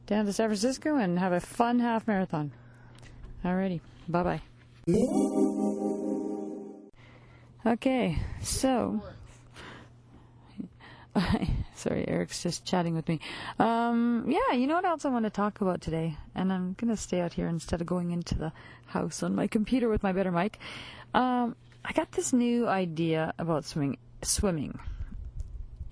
[0.06, 2.50] down to San Francisco and have a fun half marathon.
[3.44, 4.40] Alrighty, bye
[4.86, 5.78] bye.
[7.64, 9.00] Okay, so.
[11.74, 13.20] Sorry, Eric's just chatting with me.
[13.58, 16.16] Um, yeah, you know what else I want to talk about today?
[16.34, 18.52] And I'm going to stay out here instead of going into the
[18.86, 20.58] house on my computer with my better mic.
[21.14, 23.98] Um, I got this new idea about swimming.
[24.22, 24.78] Swimming.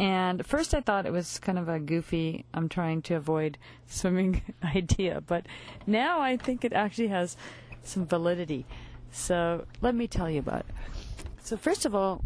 [0.01, 4.43] And first I thought it was kind of a goofy, I'm trying to avoid swimming
[4.65, 5.47] idea, but
[5.87, 7.37] now I think it actually has
[7.85, 8.65] some validity.
[9.13, 11.27] So let me tell you about it.
[11.51, 12.23] So, first of all,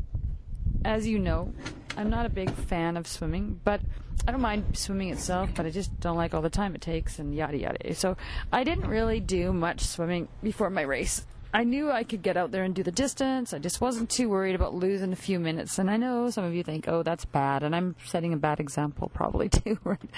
[0.84, 1.50] as you know,
[1.96, 3.80] I'm not a big fan of swimming, but
[4.28, 7.18] I don't mind swimming itself, but I just don't like all the time it takes
[7.18, 7.94] and yada yada.
[7.94, 8.18] So
[8.52, 11.24] I didn't really do much swimming before my race.
[11.54, 13.54] I knew I could get out there and do the distance.
[13.54, 15.78] I just wasn't too worried about losing a few minutes.
[15.78, 17.62] And I know some of you think, oh, that's bad.
[17.62, 20.10] And I'm setting a bad example probably too, right?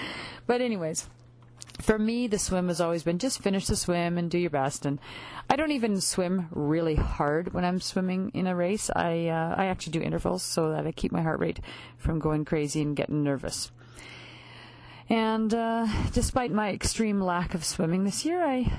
[0.47, 1.07] But anyways,
[1.79, 4.85] for me, the swim has always been just finish the swim and do your best.
[4.85, 4.99] And
[5.49, 8.89] I don't even swim really hard when I'm swimming in a race.
[8.95, 11.59] I uh, I actually do intervals so that I keep my heart rate
[11.97, 13.71] from going crazy and getting nervous.
[15.09, 18.71] And uh, despite my extreme lack of swimming this year, I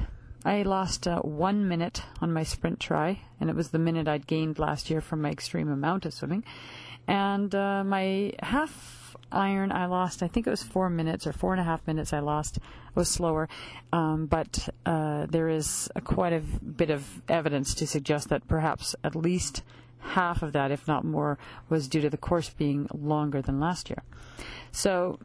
[0.45, 4.27] I lost uh, one minute on my sprint try, and it was the minute I'd
[4.27, 6.45] gained last year from my extreme amount of swimming.
[7.07, 10.23] And uh, my half iron, I lost.
[10.23, 12.13] I think it was four minutes or four and a half minutes.
[12.13, 12.59] I lost.
[12.95, 13.49] Was slower,
[13.93, 18.97] um, but uh, there is a quite a bit of evidence to suggest that perhaps
[19.05, 19.63] at least
[20.01, 21.39] half of that, if not more,
[21.69, 24.03] was due to the course being longer than last year.
[24.73, 25.21] So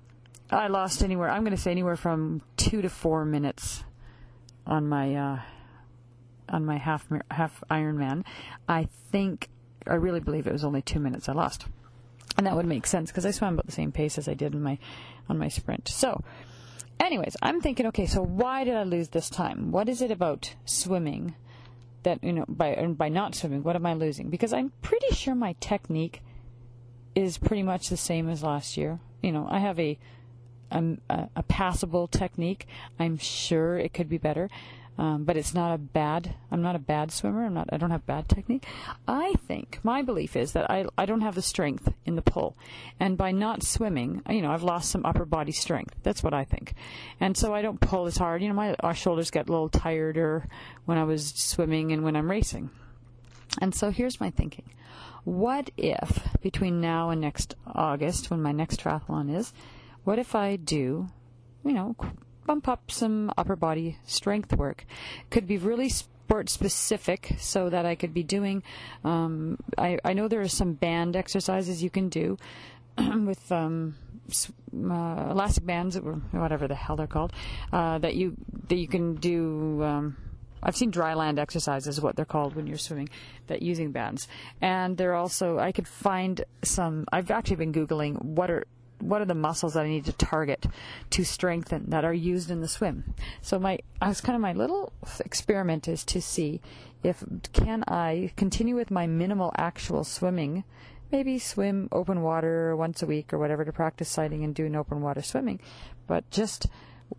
[0.52, 1.30] I lost anywhere.
[1.30, 3.84] I'm going to say anywhere from two to four minutes
[4.68, 5.40] on my uh,
[6.50, 8.24] on my half half Ironman.
[8.68, 9.50] I think
[9.88, 11.66] I really believe it was only two minutes I lost,
[12.38, 14.54] and that would make sense because I swam about the same pace as I did
[14.54, 14.78] in my
[15.30, 15.88] on my sprint.
[15.88, 16.24] So,
[17.00, 19.72] anyways, I'm thinking, okay, so why did I lose this time?
[19.72, 21.36] What is it about swimming
[22.04, 23.64] that you know by by not swimming?
[23.64, 24.30] What am I losing?
[24.30, 26.22] Because I'm pretty sure my technique
[27.16, 29.00] is pretty much the same as last year.
[29.22, 29.98] You know, I have a
[30.72, 32.68] um, a, a passable technique.
[33.00, 34.50] I'm sure it could be better,
[34.98, 36.36] um, but it's not a bad.
[36.52, 37.46] I'm not a bad swimmer.
[37.46, 37.70] I'm not.
[37.72, 38.66] I don't have bad technique.
[39.08, 42.56] I think my belief is that I I don't have the strength in the pull,
[43.00, 45.96] and by not swimming, you know, I've lost some upper body strength.
[46.04, 46.76] That's what I think,
[47.20, 48.42] and so I don't pull as hard.
[48.42, 50.48] You know, my our shoulders get a little tireder
[50.86, 52.70] when I was swimming and when I'm racing,
[53.62, 54.70] and so here's my thinking.
[55.24, 59.54] What if between now and next August, when my next triathlon is,
[60.04, 61.08] what if I do,
[61.64, 61.96] you know,
[62.46, 64.86] bump up some upper body strength work.
[65.30, 68.64] Could be really sport specific so that I could be doing.
[69.04, 72.38] Um, I, I know there are some band exercises you can do
[72.98, 73.96] with um,
[74.74, 77.34] uh, elastic bands, or whatever the hell they're called,
[77.72, 78.36] uh, that you
[78.70, 79.84] that you can do.
[79.84, 80.18] Um,
[80.66, 83.10] I've seen dry land exercises, what they're called when you're swimming,
[83.48, 84.30] that using bands.
[84.62, 87.06] And they're also I could find some.
[87.12, 88.64] I've actually been googling what are
[89.00, 90.66] what are the muscles that I need to target
[91.12, 93.14] to strengthen that are used in the swim.
[93.42, 96.62] So my I was kind of my little experiment is to see
[97.04, 100.64] if can I continue with my minimal actual swimming
[101.14, 105.00] maybe swim open water once a week or whatever to practice sighting and doing open
[105.00, 105.60] water swimming,
[106.08, 106.66] but just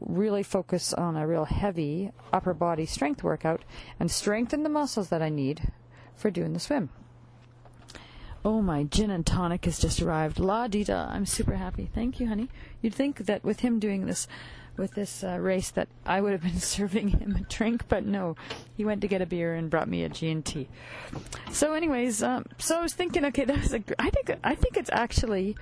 [0.00, 3.62] really focus on a real heavy upper body strength workout
[4.00, 5.70] and strengthen the muscles that I need
[6.16, 6.90] for doing the swim.
[8.46, 10.38] Oh, my gin and tonic has just arrived.
[10.38, 11.06] La di da.
[11.08, 11.88] I'm super happy.
[11.94, 12.50] Thank you, honey.
[12.82, 14.28] You'd think that with him doing this,
[14.76, 18.36] with this uh, race, that I would have been serving him a drink, but no.
[18.76, 20.68] He went to get a beer and brought me a G&T.
[21.52, 24.76] So, anyways, um, so I was thinking, okay, that was a, I think, I think
[24.76, 25.56] it's actually,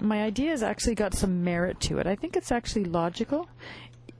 [0.00, 2.08] my idea has actually got some merit to it.
[2.08, 3.48] I think it's actually logical,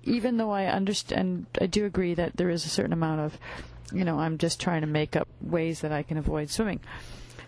[0.05, 3.37] even though I understand, I do agree that there is a certain amount of,
[3.93, 6.79] you know, I'm just trying to make up ways that I can avoid swimming.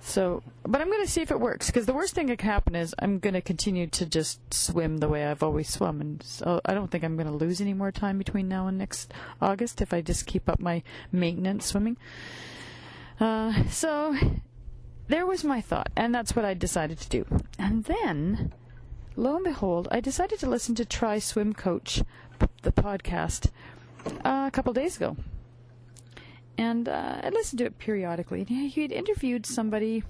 [0.00, 2.48] So, but I'm going to see if it works because the worst thing that can
[2.48, 6.22] happen is I'm going to continue to just swim the way I've always swum, and
[6.22, 9.12] so I don't think I'm going to lose any more time between now and next
[9.40, 10.82] August if I just keep up my
[11.12, 11.96] maintenance swimming.
[13.20, 14.16] Uh, so,
[15.08, 17.26] there was my thought, and that's what I decided to do.
[17.58, 18.52] And then,
[19.16, 22.02] lo and behold, I decided to listen to Tri Swim Coach,
[22.62, 23.50] the podcast,
[24.24, 25.16] uh, a couple days ago
[26.59, 28.44] and uh, I listened to it periodically.
[28.44, 30.03] He had interviewed somebody.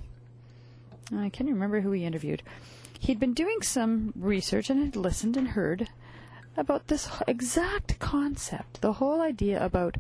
[1.14, 2.42] I can't remember who he interviewed.
[2.98, 5.88] He'd been doing some research and had listened and heard
[6.56, 9.96] about this exact concept, the whole idea about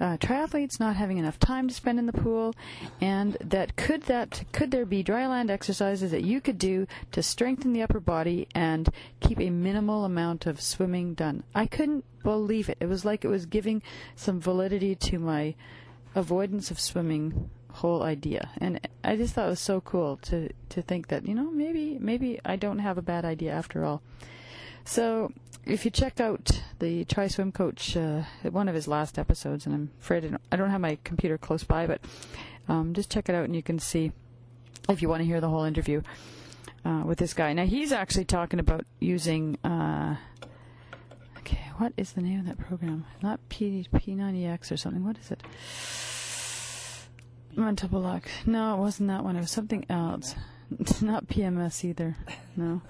[0.00, 2.54] uh, triathletes not having enough time to spend in the pool,
[3.00, 7.22] and that could that could there be dry land exercises that you could do to
[7.22, 8.88] strengthen the upper body and
[9.20, 11.42] keep a minimal amount of swimming done.
[11.54, 12.78] I couldn't believe it.
[12.80, 13.82] It was like it was giving
[14.16, 15.54] some validity to my
[16.14, 20.80] avoidance of swimming whole idea and i just thought it was so cool to to
[20.80, 24.00] think that you know maybe maybe i don't have a bad idea after all
[24.84, 25.32] so
[25.66, 29.74] if you check out the Tri Swim Coach, uh, one of his last episodes, and
[29.74, 32.00] I'm afraid I don't, I don't have my computer close by, but
[32.68, 34.12] um, just check it out and you can see
[34.88, 36.02] if you want to hear the whole interview
[36.84, 37.52] uh, with this guy.
[37.52, 39.58] Now he's actually talking about using.
[39.64, 40.16] Uh,
[41.38, 43.06] okay, what is the name of that program?
[43.22, 45.04] Not P P90X or something.
[45.04, 45.42] What is it?
[47.56, 48.28] Mental block.
[48.46, 49.36] No, it wasn't that one.
[49.36, 50.34] It was something else.
[51.00, 52.16] Not PMS either.
[52.56, 52.82] No.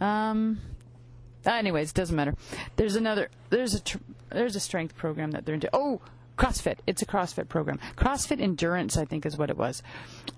[0.00, 0.58] Um,
[1.46, 2.34] Uh, anyways, doesn't matter.
[2.76, 3.28] There's another.
[3.50, 3.98] There's a tr-
[4.30, 5.70] there's a strength program that they're into.
[5.72, 6.00] Oh,
[6.40, 6.78] CrossFit.
[6.86, 7.78] It's a CrossFit program.
[7.96, 9.82] CrossFit Endurance, I think, is what it was.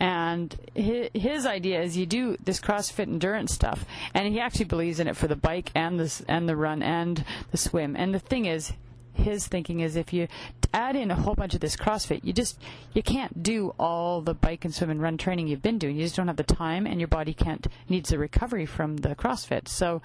[0.00, 4.98] And his, his idea is you do this CrossFit Endurance stuff, and he actually believes
[4.98, 7.94] in it for the bike and the and the run and the swim.
[7.96, 8.72] And the thing is,
[9.14, 10.26] his thinking is if you
[10.74, 12.58] add in a whole bunch of this CrossFit, you just
[12.94, 15.96] you can't do all the bike and swim and run training you've been doing.
[15.96, 19.14] You just don't have the time, and your body can't needs a recovery from the
[19.14, 19.68] CrossFit.
[19.68, 20.02] So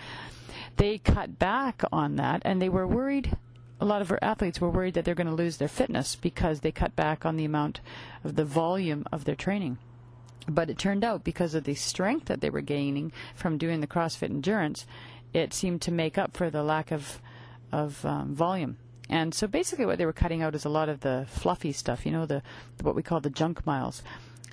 [0.78, 3.36] they cut back on that, and they were worried.
[3.80, 6.62] A lot of our athletes were worried that they're going to lose their fitness because
[6.62, 7.80] they cut back on the amount
[8.24, 9.78] of the volume of their training.
[10.48, 13.88] But it turned out because of the strength that they were gaining from doing the
[13.88, 14.88] CrossFit endurance,
[15.34, 17.22] it seemed to make up for the lack of
[17.72, 18.78] of um, volume.
[19.10, 22.06] And so basically, what they were cutting out is a lot of the fluffy stuff,
[22.06, 22.42] you know, the,
[22.82, 24.04] what we call the junk miles.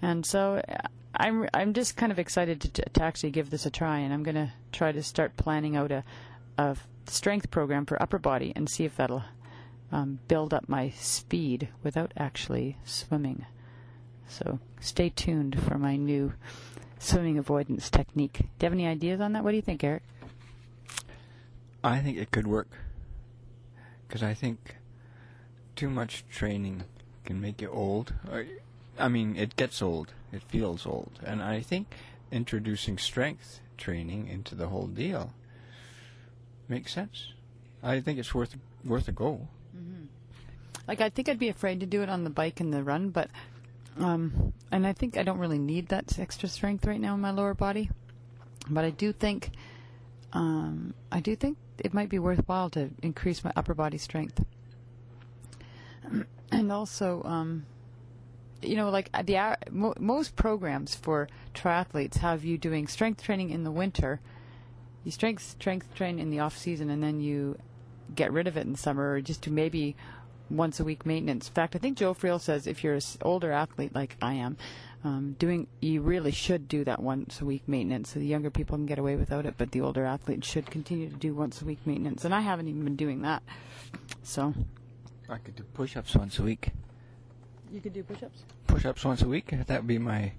[0.02, 0.62] And so
[1.16, 4.22] I'm I'm just kind of excited to, to actually give this a try, and I'm
[4.22, 6.04] going to try to start planning out a,
[6.58, 9.24] a strength program for upper body and see if that'll
[9.92, 13.46] um, build up my speed without actually swimming.
[14.26, 16.32] So stay tuned for my new
[16.98, 18.38] swimming avoidance technique.
[18.38, 19.44] Do you have any ideas on that?
[19.44, 20.02] What do you think, Eric?
[21.82, 22.68] I think it could work
[24.08, 24.76] because I think
[25.76, 26.84] too much training
[27.24, 28.14] can make you old.
[28.98, 30.12] I mean, it gets old.
[30.32, 31.18] It feels old.
[31.24, 31.94] And I think
[32.30, 35.32] introducing strength training into the whole deal
[36.68, 37.32] makes sense.
[37.82, 39.48] I think it's worth worth a go.
[39.76, 40.04] Mm-hmm.
[40.88, 43.10] Like I think I'd be afraid to do it on the bike and the run,
[43.10, 43.30] but
[43.98, 47.30] um, and I think I don't really need that extra strength right now in my
[47.30, 47.90] lower body.
[48.68, 49.50] But I do think
[50.32, 54.44] um, I do think it might be worthwhile to increase my upper body strength.
[56.52, 57.66] And also, um,
[58.66, 63.50] you know, like uh, the mo- most programs for triathletes have you doing strength training
[63.50, 64.20] in the winter.
[65.04, 67.58] You strength strength train in the off season, and then you
[68.14, 69.96] get rid of it in summer or just do maybe
[70.50, 71.48] once a week maintenance.
[71.48, 74.56] In fact, I think Joe Friel says if you're an older athlete like I am,
[75.02, 78.12] um, doing you really should do that once a week maintenance.
[78.12, 81.08] So the younger people can get away without it, but the older athletes should continue
[81.08, 82.24] to do once a week maintenance.
[82.24, 83.42] And I haven't even been doing that.
[84.22, 84.54] So
[85.28, 86.70] I could do push-ups once a week.
[87.74, 88.44] You could do push-ups.
[88.66, 89.52] Push-ups once a week.
[89.66, 90.32] That would be my.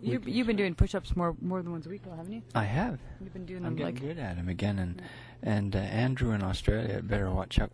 [0.00, 2.42] You, you've been doing push-ups more more than once a week, though, haven't you?
[2.54, 2.98] I have.
[3.20, 3.80] You've been doing them like.
[3.80, 5.02] I'm them getting like good at them again, and
[5.42, 7.72] and uh, Andrew in Australia had better watch out.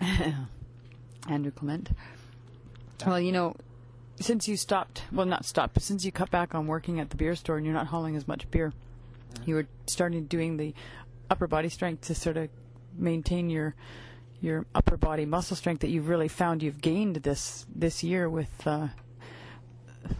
[1.28, 1.90] Andrew Clement.
[3.06, 3.54] Well, you know,
[4.20, 7.16] since you stopped, well, not stopped, but since you cut back on working at the
[7.16, 8.72] beer store and you're not hauling as much beer,
[9.46, 10.74] you were starting doing the
[11.30, 12.48] upper body strength to sort of
[12.96, 13.74] maintain your
[14.40, 18.66] your upper body muscle strength that you've really found you've gained this this year with
[18.66, 18.88] uh,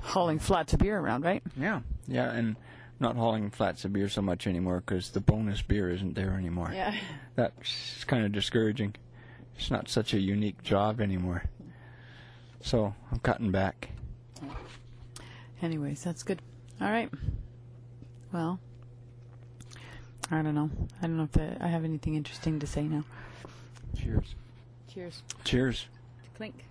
[0.02, 1.42] hauling flats of beer around, right?
[1.56, 2.56] Yeah, yeah, and
[3.00, 6.70] not hauling flats of beer so much anymore because the bonus beer isn't there anymore.
[6.72, 6.96] Yeah.
[7.36, 8.96] That's kind of discouraging.
[9.56, 11.44] It's not such a unique job anymore.
[12.60, 13.90] So I'm cutting back.
[15.62, 16.42] Anyways, that's good.
[16.80, 17.10] All right.
[18.32, 18.60] Well,
[20.30, 20.70] I don't know.
[21.00, 23.04] I don't know if I have anything interesting to say now.
[23.98, 24.34] Cheers.
[24.92, 25.22] Cheers.
[25.44, 25.86] Cheers.
[26.36, 26.64] Clink.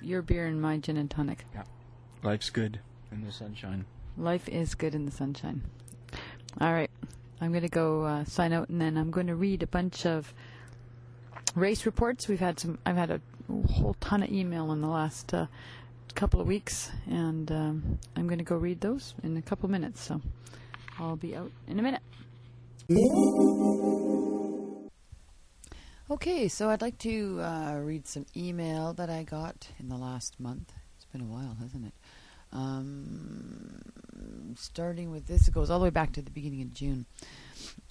[0.00, 1.44] Your beer and my gin and tonic.
[1.54, 1.64] Yeah.
[2.22, 2.80] Life's good
[3.12, 3.84] in the sunshine.
[4.16, 5.62] Life is good in the sunshine.
[6.60, 6.90] All right.
[7.40, 10.06] I'm going to go uh, sign out and then I'm going to read a bunch
[10.06, 10.32] of
[11.54, 12.28] race reports.
[12.28, 13.20] We've had some, I've had a
[13.72, 15.46] whole ton of email in the last uh,
[16.14, 19.70] couple of weeks and um, I'm going to go read those in a couple of
[19.70, 20.00] minutes.
[20.00, 20.20] So
[20.98, 22.02] I'll be out in a minute.
[26.10, 30.38] Okay, so I'd like to uh, read some email that I got in the last
[30.38, 30.70] month.
[30.96, 31.94] It's been a while, hasn't it?
[32.52, 33.80] Um,
[34.54, 37.06] starting with this, it goes all the way back to the beginning of June.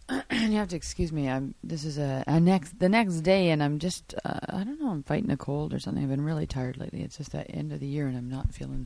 [0.31, 1.27] you have to excuse me.
[1.27, 1.55] I'm.
[1.63, 4.13] This is a, a next the next day, and I'm just.
[4.23, 4.91] Uh, I don't know.
[4.91, 6.03] I'm fighting a cold or something.
[6.03, 7.01] I've been really tired lately.
[7.01, 8.85] It's just that end of the year, and I'm not feeling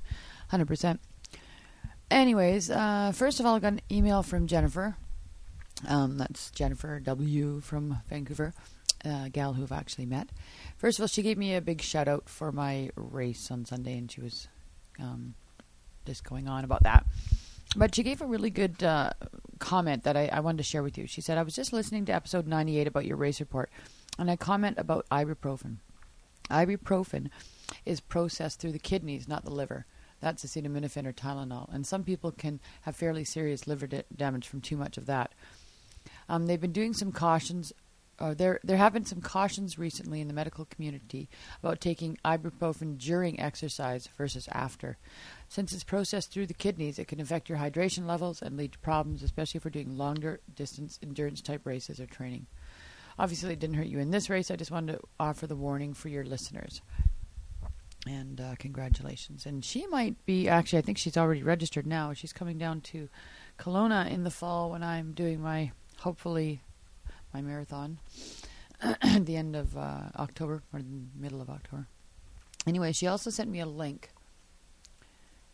[0.49, 0.67] 100.
[0.67, 1.01] percent
[2.09, 4.95] Anyways, uh, first of all, I got an email from Jennifer.
[5.87, 8.53] Um, that's Jennifer W from Vancouver,
[9.07, 10.29] a gal who I've actually met.
[10.77, 13.97] First of all, she gave me a big shout out for my race on Sunday,
[13.97, 14.47] and she was
[14.99, 15.33] um,
[16.05, 17.05] just going on about that.
[17.75, 19.11] But she gave a really good uh,
[19.59, 21.07] comment that I, I wanted to share with you.
[21.07, 23.69] She said, I was just listening to episode 98 about your race report,
[24.17, 25.77] and I comment about ibuprofen.
[26.49, 27.29] Ibuprofen
[27.85, 29.85] is processed through the kidneys, not the liver.
[30.19, 31.71] That's acetaminophen or Tylenol.
[31.73, 35.33] And some people can have fairly serious liver da- damage from too much of that.
[36.29, 37.73] Um, they've been doing some cautions.
[38.19, 41.29] Uh, there, there have been some cautions recently in the medical community
[41.61, 44.97] about taking ibuprofen during exercise versus after.
[45.49, 48.79] Since it's processed through the kidneys, it can affect your hydration levels and lead to
[48.79, 52.47] problems, especially if we're doing longer distance endurance type races or training.
[53.19, 54.49] Obviously, it didn't hurt you in this race.
[54.49, 56.81] I just wanted to offer the warning for your listeners.
[58.07, 59.45] And uh, congratulations.
[59.45, 62.13] And she might be, actually, I think she's already registered now.
[62.13, 63.09] She's coming down to
[63.59, 66.61] Kelowna in the fall when I'm doing my, hopefully,
[67.37, 67.99] my marathon
[68.81, 71.85] at the end of uh, October or the middle of October.
[72.65, 74.09] Anyway, she also sent me a link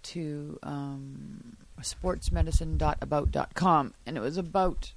[0.04, 4.94] to um, sportsmedicine.about.com, and it was about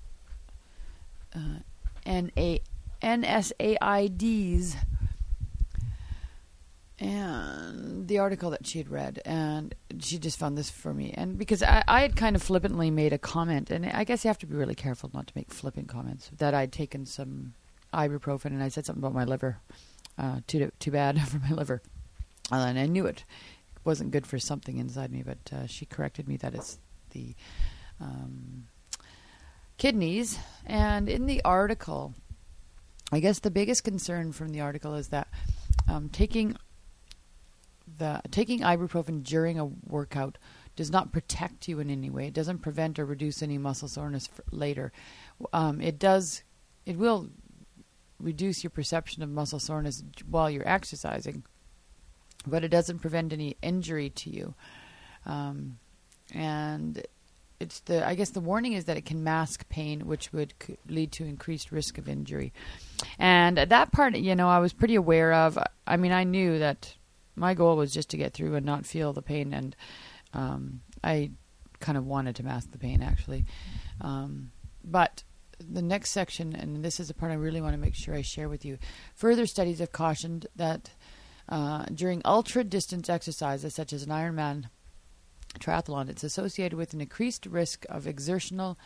[1.34, 1.58] uh,
[2.06, 2.60] NSAIDs
[6.98, 11.12] and the article that she had read, and she just found this for me.
[11.12, 14.28] And because I, I had kind of flippantly made a comment, and I guess you
[14.28, 17.54] have to be really careful not to make flippant comments, that I'd taken some
[17.92, 19.58] ibuprofen and I said something about my liver.
[20.18, 21.82] Uh, too too bad for my liver,
[22.50, 23.24] uh, and I knew it
[23.84, 25.22] wasn't good for something inside me.
[25.22, 26.78] But uh, she corrected me that it's
[27.10, 27.34] the
[28.00, 28.68] um,
[29.76, 30.38] kidneys.
[30.64, 32.14] And in the article,
[33.12, 35.28] I guess the biggest concern from the article is that
[35.88, 36.56] um, taking
[38.30, 40.38] taking ibuprofen during a workout
[40.76, 42.26] does not protect you in any way.
[42.26, 44.92] It doesn't prevent or reduce any muscle soreness later.
[45.52, 46.42] Um, it does.
[46.84, 47.30] It will
[48.20, 51.44] reduce your perception of muscle soreness while you're exercising,
[52.46, 54.54] but it doesn't prevent any injury to you.
[55.24, 55.78] Um,
[56.32, 57.02] and
[57.58, 60.76] it's the I guess the warning is that it can mask pain, which would c-
[60.88, 62.52] lead to increased risk of injury.
[63.18, 65.58] And that part, you know, I was pretty aware of.
[65.86, 66.94] I mean, I knew that
[67.36, 69.76] my goal was just to get through and not feel the pain, and
[70.32, 71.30] um, I
[71.78, 73.44] kind of wanted to mask the pain actually.
[74.00, 74.50] Um,
[74.82, 75.22] but
[75.58, 78.22] the next section, and this is the part I really want to make sure I
[78.22, 78.78] share with you.
[79.14, 80.90] Further studies have cautioned that
[81.48, 84.64] uh, during ultra distance exercises, such as an Ironman
[85.58, 88.78] triathlon, it's associated with an increased risk of exertional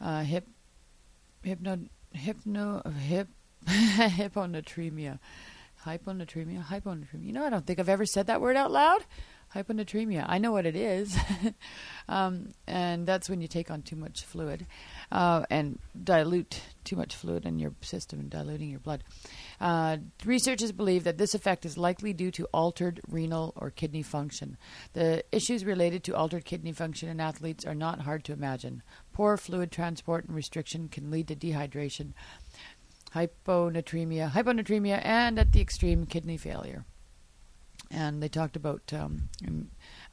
[0.00, 0.48] uh, hip,
[1.42, 1.78] hypno,
[2.12, 3.28] hypno hip
[3.66, 5.18] hyponatremia.
[5.86, 7.24] Hyponatremia, hyponatremia.
[7.24, 9.04] You know, I don't think I've ever said that word out loud.
[9.54, 10.24] Hyponatremia.
[10.28, 11.16] I know what it is,
[12.08, 14.66] um, and that's when you take on too much fluid
[15.12, 19.04] uh, and dilute too much fluid in your system, and diluting your blood.
[19.60, 24.56] Uh, researchers believe that this effect is likely due to altered renal or kidney function.
[24.94, 28.82] The issues related to altered kidney function in athletes are not hard to imagine.
[29.12, 32.12] Poor fluid transport and restriction can lead to dehydration,
[33.16, 36.84] hyponatremia, hyponatremia, and at the extreme kidney failure.
[37.90, 39.28] And they talked about um,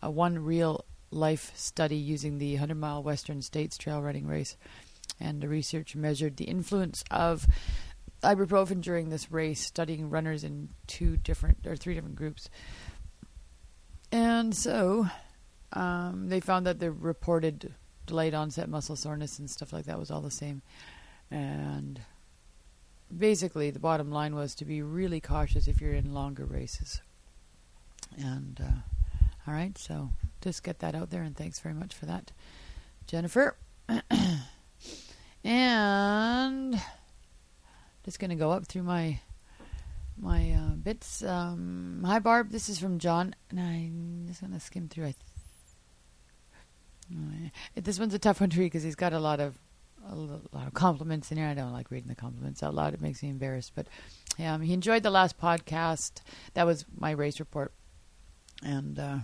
[0.01, 4.55] a one real life study using the 100 mile Western States trail running race.
[5.19, 7.45] And the research measured the influence of
[8.23, 12.49] ibuprofen during this race, studying runners in two different or three different groups.
[14.11, 15.07] And so
[15.73, 17.73] um, they found that the reported
[18.05, 20.61] delayed onset muscle soreness and stuff like that was all the same.
[21.29, 21.99] And
[23.17, 27.01] basically, the bottom line was to be really cautious if you're in longer races.
[28.17, 28.81] And uh,
[29.47, 30.09] all right, so
[30.41, 32.31] just get that out there, and thanks very much for that,
[33.07, 33.57] Jennifer.
[35.43, 36.81] and
[38.03, 39.19] just going to go up through my
[40.17, 41.23] my uh, bits.
[41.23, 42.51] Um, hi, Barb.
[42.51, 45.07] This is from John, and I'm just going to skim through.
[45.07, 45.15] I
[47.11, 49.57] th- this one's a tough one to read because he's got a lot of
[50.09, 51.47] a lot of compliments in here.
[51.47, 53.73] I don't like reading the compliments out loud; it makes me embarrassed.
[53.75, 53.87] But
[54.43, 56.21] um, he enjoyed the last podcast.
[56.53, 57.73] That was my race report,
[58.63, 59.17] and uh,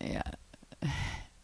[0.00, 0.22] yeah.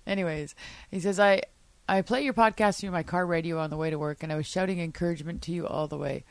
[0.07, 0.55] Anyways,
[0.91, 1.43] he says I
[1.89, 4.37] I play your podcast through my car radio on the way to work, and I
[4.37, 6.25] was shouting encouragement to you all the way.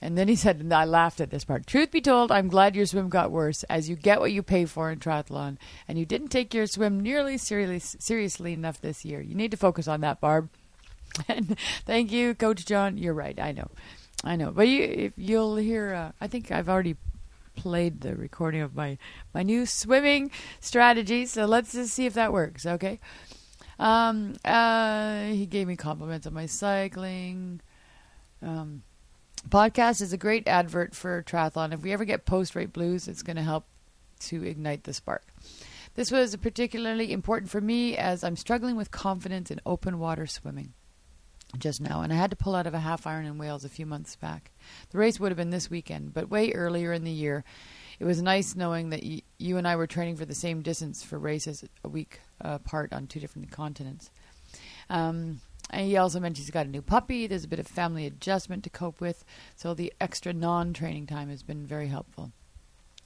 [0.00, 1.66] And then he said, and I laughed at this part.
[1.66, 4.66] Truth be told, I'm glad your swim got worse, as you get what you pay
[4.66, 5.56] for in triathlon,
[5.88, 9.22] and you didn't take your swim nearly seriously, seriously enough this year.
[9.22, 10.50] You need to focus on that, Barb.
[11.28, 12.98] And thank you, Coach John.
[12.98, 13.38] You're right.
[13.38, 13.70] I know,
[14.24, 14.50] I know.
[14.50, 16.96] But you, you'll hear, uh, I think I've already
[17.56, 18.98] played the recording of my
[19.32, 21.26] my new swimming strategy.
[21.26, 22.66] So let's just see if that works.
[22.66, 23.00] Okay.
[23.78, 27.60] Um, uh, he gave me compliments on my cycling.
[28.42, 28.82] Um,
[29.48, 31.72] podcast is a great advert for triathlon.
[31.72, 33.66] If we ever get post rate blues, it's going to help
[34.20, 35.24] to ignite the spark.
[35.94, 40.72] This was particularly important for me as I'm struggling with confidence in open water swimming
[41.58, 43.68] just now, and I had to pull out of a half iron in Wales a
[43.68, 44.52] few months back.
[44.90, 47.44] The race would have been this weekend, but way earlier in the year.
[47.98, 51.02] It was nice knowing that y- you and I were training for the same distance
[51.02, 54.10] for races a week apart on two different continents.
[54.90, 55.40] Um,
[55.70, 57.26] and he also mentioned he's got a new puppy.
[57.26, 59.24] There's a bit of family adjustment to cope with,
[59.56, 62.32] so the extra non-training time has been very helpful.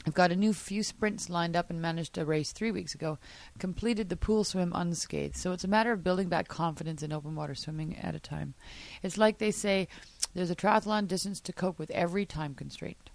[0.09, 3.19] I've got a new few sprints lined up and managed a race three weeks ago.
[3.59, 5.37] Completed the pool swim unscathed.
[5.37, 8.55] So it's a matter of building back confidence in open water swimming at a time.
[9.03, 9.87] It's like they say
[10.35, 13.11] there's a triathlon distance to cope with every time constraint.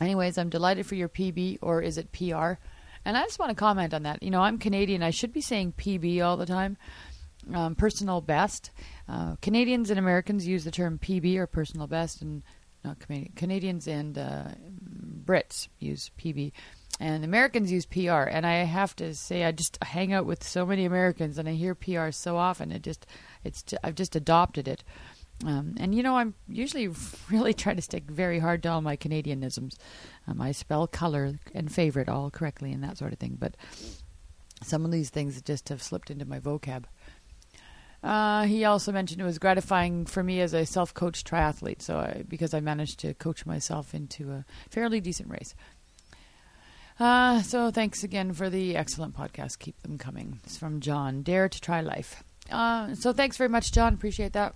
[0.00, 2.52] Anyways, I'm delighted for your PB, or is it PR?
[3.04, 4.22] And I just want to comment on that.
[4.22, 5.02] You know, I'm Canadian.
[5.02, 6.76] I should be saying PB all the time.
[7.52, 8.70] Um, personal best.
[9.08, 12.44] Uh, Canadians and Americans use the term PB or personal best, and
[12.86, 12.98] not
[13.36, 14.44] Canadians and uh,
[15.24, 16.52] Brits use PB,
[17.00, 18.22] and Americans use PR.
[18.22, 21.52] And I have to say, I just hang out with so many Americans, and I
[21.52, 22.72] hear PR so often.
[22.72, 23.06] It just,
[23.44, 24.84] it's, I've just adopted it.
[25.44, 26.88] Um, and you know, I'm usually
[27.30, 29.76] really trying to stick very hard to all my Canadianisms.
[30.26, 33.56] Um, I spell color and favorite all correctly and that sort of thing, but
[34.62, 36.84] some of these things just have slipped into my vocab.
[38.06, 42.22] Uh, he also mentioned it was gratifying for me as a self-coached triathlete, so I,
[42.28, 45.56] because I managed to coach myself into a fairly decent race.
[47.00, 49.58] Uh, so thanks again for the excellent podcast.
[49.58, 50.38] Keep them coming.
[50.44, 51.22] It's from John.
[51.22, 52.22] Dare to try life.
[52.48, 53.94] Uh, so thanks very much, John.
[53.94, 54.54] Appreciate that.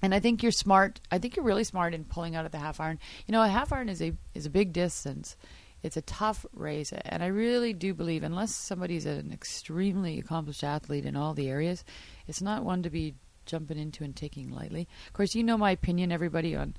[0.00, 1.00] And I think you're smart.
[1.10, 3.00] I think you're really smart in pulling out of the half iron.
[3.26, 5.36] You know, a half iron is a is a big distance.
[5.82, 11.04] It's a tough race, and I really do believe unless somebody's an extremely accomplished athlete
[11.04, 11.84] in all the areas,
[12.26, 13.14] it's not one to be
[13.44, 14.88] jumping into and taking lightly.
[15.06, 16.74] Of course, you know my opinion, everybody, on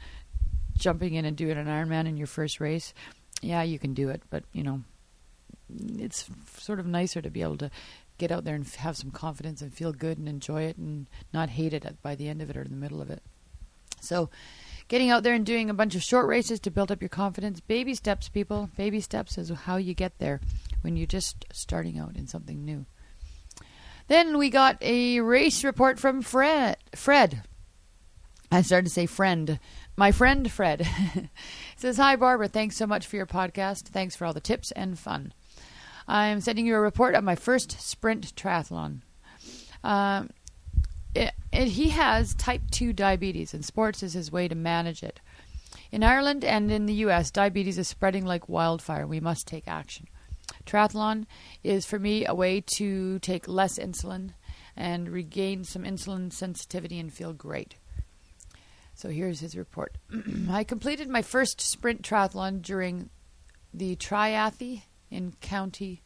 [0.78, 2.94] jumping in and doing an Ironman in your first race.
[3.42, 4.82] Yeah, you can do it, but you know,
[5.98, 7.72] it's sort of nicer to be able to
[8.18, 11.50] get out there and have some confidence and feel good and enjoy it and not
[11.50, 13.22] hate it by the end of it or in the middle of it.
[14.02, 14.30] So,
[14.88, 17.60] getting out there and doing a bunch of short races to build up your confidence,
[17.60, 18.70] baby steps, people.
[18.78, 20.40] Baby steps is how you get there
[20.82, 22.86] when you're just starting out in something new.
[24.08, 26.78] Then we got a race report from Fred.
[26.96, 27.44] Fred.
[28.52, 29.60] I started to say friend.
[29.98, 30.88] My friend Fred
[31.76, 32.48] says, Hi, Barbara.
[32.48, 33.88] Thanks so much for your podcast.
[33.88, 35.34] Thanks for all the tips and fun.
[36.08, 39.02] I'm sending you a report of my first sprint triathlon.
[39.84, 40.30] Um,
[41.14, 45.20] it, he has type 2 diabetes, and sports is his way to manage it.
[45.92, 49.08] In Ireland and in the US, diabetes is spreading like wildfire.
[49.08, 50.08] We must take action.
[50.68, 51.26] Triathlon
[51.64, 54.34] is for me a way to take less insulin
[54.76, 57.76] and regain some insulin sensitivity and feel great.
[58.94, 59.98] So here's his report.
[60.50, 63.10] I completed my first sprint triathlon during
[63.74, 66.04] the Triathy in County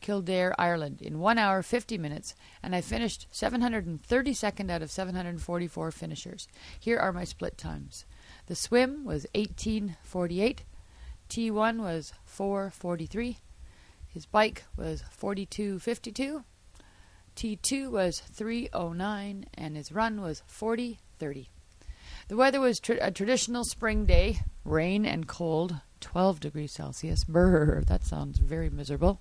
[0.00, 6.48] Kildare, Ireland, in 1 hour 50 minutes, and I finished 732nd out of 744 finishers.
[6.78, 8.06] Here are my split times.
[8.46, 10.64] The swim was 1848,
[11.28, 13.38] T1 was 443,
[14.10, 16.44] his bike was 4252,
[17.36, 21.48] T2 was 309, and his run was 4030.
[22.28, 27.24] The weather was tra- a traditional spring day, rain and cold, 12 degrees Celsius.
[27.24, 29.20] Brr, that sounds very miserable.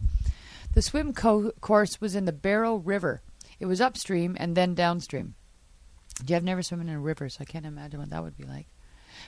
[0.73, 3.21] The swim co- course was in the Barrow River.
[3.59, 5.35] It was upstream and then downstream.
[6.31, 8.67] I've never swum in a river, so I can't imagine what that would be like.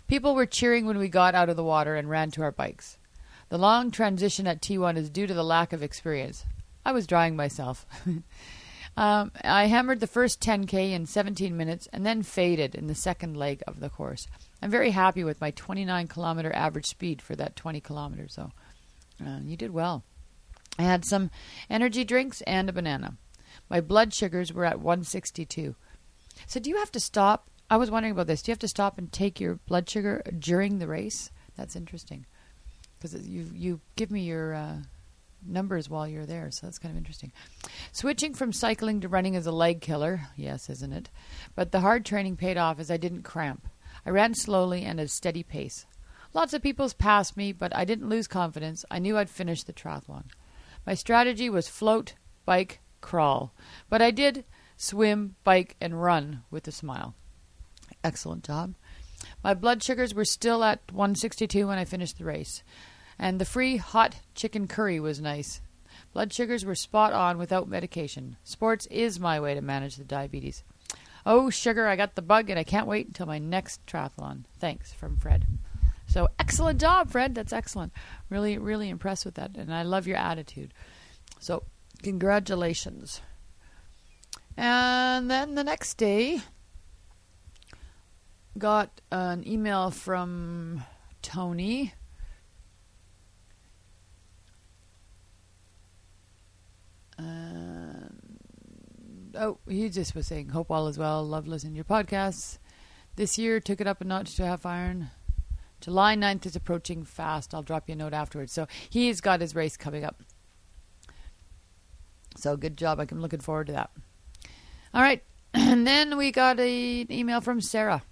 [0.08, 2.98] People were cheering when we got out of the water and ran to our bikes.
[3.52, 6.46] The long transition at T1 is due to the lack of experience.
[6.86, 7.86] I was drying myself.
[8.96, 13.36] um, I hammered the first 10K in 17 minutes and then faded in the second
[13.36, 14.26] leg of the course.
[14.62, 18.54] I'm very happy with my 29 kilometer average speed for that 20 kilometers, though.
[19.22, 20.06] Uh, you did well.
[20.80, 21.30] I had some
[21.70, 23.18] energy drinks and a banana.
[23.70, 25.76] My blood sugars were at 162.
[26.48, 27.50] So, do you have to stop?
[27.70, 28.44] I was wondering about this.
[28.44, 31.32] Do you have to stop and take your blood sugar during the race?
[31.58, 32.26] That's interesting
[33.02, 34.76] because you you give me your uh,
[35.46, 37.32] numbers while you're there, so that's kind of interesting.
[37.92, 41.10] Switching from cycling to running is a leg killer, yes, isn't it?
[41.56, 43.68] But the hard training paid off as I didn't cramp.
[44.06, 45.86] I ran slowly and at a steady pace.
[46.34, 48.86] Lots of people passed me, but I didn't lose confidence.
[48.90, 50.26] I knew I'd finish the triathlon.
[50.86, 53.54] My strategy was float, bike, crawl,
[53.90, 54.46] but I did
[54.78, 57.16] swim, bike, and run with a smile.
[58.04, 58.76] Excellent job.
[59.44, 62.64] My blood sugars were still at 162 when I finished the race,
[63.22, 65.62] and the free hot chicken curry was nice.
[66.12, 68.36] Blood sugars were spot on without medication.
[68.44, 70.64] Sports is my way to manage the diabetes.
[71.24, 74.46] Oh, sugar, I got the bug and I can't wait until my next triathlon.
[74.60, 75.46] Thanks from Fred.
[76.08, 77.36] So excellent job, Fred.
[77.36, 77.94] That's excellent.
[78.30, 79.56] Really, really impressed with that.
[79.56, 80.74] And I love your attitude.
[81.40, 81.64] So
[82.02, 83.22] congratulations.
[84.58, 86.42] And then the next day,
[88.58, 90.84] got an email from
[91.22, 91.94] Tony.
[97.22, 98.40] And,
[99.36, 101.24] oh, he just was saying, Hope all is well.
[101.24, 102.58] Love listening to your podcasts.
[103.16, 105.10] This year, took it up a notch to half iron.
[105.82, 107.54] July 9th is approaching fast.
[107.54, 108.54] I'll drop you a note afterwards.
[108.54, 110.22] So he's got his race coming up.
[112.38, 113.00] So good job.
[113.00, 113.92] I'm looking forward to that.
[114.94, 115.24] All right.
[115.54, 118.04] And then we got a, an email from Sarah.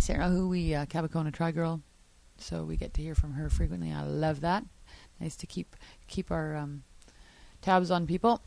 [0.00, 1.82] Sarah, who we, uh, Cabacona Tri Girl.
[2.38, 3.92] So we get to hear from her frequently.
[3.92, 4.64] I love that.
[5.20, 5.76] Nice to keep
[6.08, 6.82] keep our um,
[7.62, 8.42] tabs on people.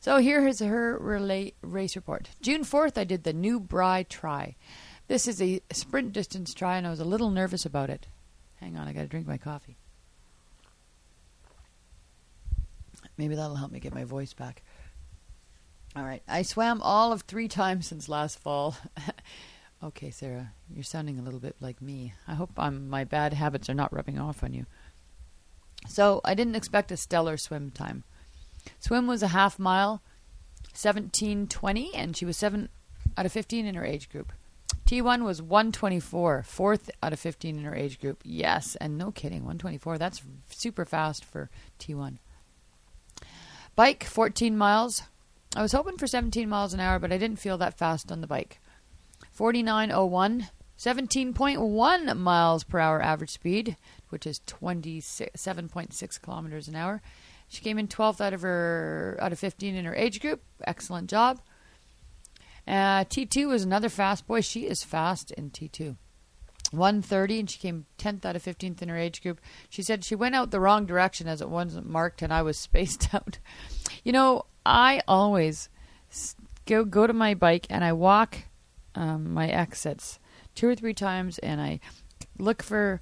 [0.00, 2.30] So here is her relay, race report.
[2.40, 4.54] June 4th, I did the New Bry Try.
[5.08, 8.06] This is a sprint distance try, and I was a little nervous about it.
[8.56, 9.76] Hang on, I got to drink my coffee.
[13.16, 14.62] Maybe that'll help me get my voice back.
[15.96, 16.22] All right.
[16.28, 18.76] I swam all of three times since last fall.
[19.82, 22.14] okay, Sarah, you're sounding a little bit like me.
[22.28, 24.66] I hope I'm, my bad habits are not rubbing off on you.
[25.88, 28.04] So I didn't expect a stellar swim time.
[28.78, 30.02] Swim was a half mile,
[30.72, 32.68] 1720, and she was 7
[33.16, 34.32] out of 15 in her age group.
[34.86, 38.22] T1 was 124, fourth out of 15 in her age group.
[38.24, 39.98] Yes, and no kidding, 124.
[39.98, 42.18] That's super fast for T1.
[43.76, 45.02] Bike, 14 miles.
[45.54, 48.20] I was hoping for 17 miles an hour, but I didn't feel that fast on
[48.20, 48.60] the bike.
[49.30, 50.48] 4901,
[50.78, 53.76] 17.1 miles per hour average speed,
[54.08, 57.02] which is 27.6 kilometers an hour.
[57.48, 60.42] She came in 12th out of her out of 15 in her age group.
[60.64, 61.40] Excellent job.
[62.66, 64.42] Uh, T2 was another fast boy.
[64.42, 65.96] She is fast in T2.
[66.70, 69.40] 130 and she came 10th out of 15th in her age group.
[69.70, 72.58] She said she went out the wrong direction as it wasn't marked and I was
[72.58, 73.38] spaced out.
[74.04, 75.70] You know, I always
[76.66, 78.36] go go to my bike and I walk
[78.94, 80.18] um, my exits
[80.54, 81.80] two or three times and I
[82.38, 83.00] look for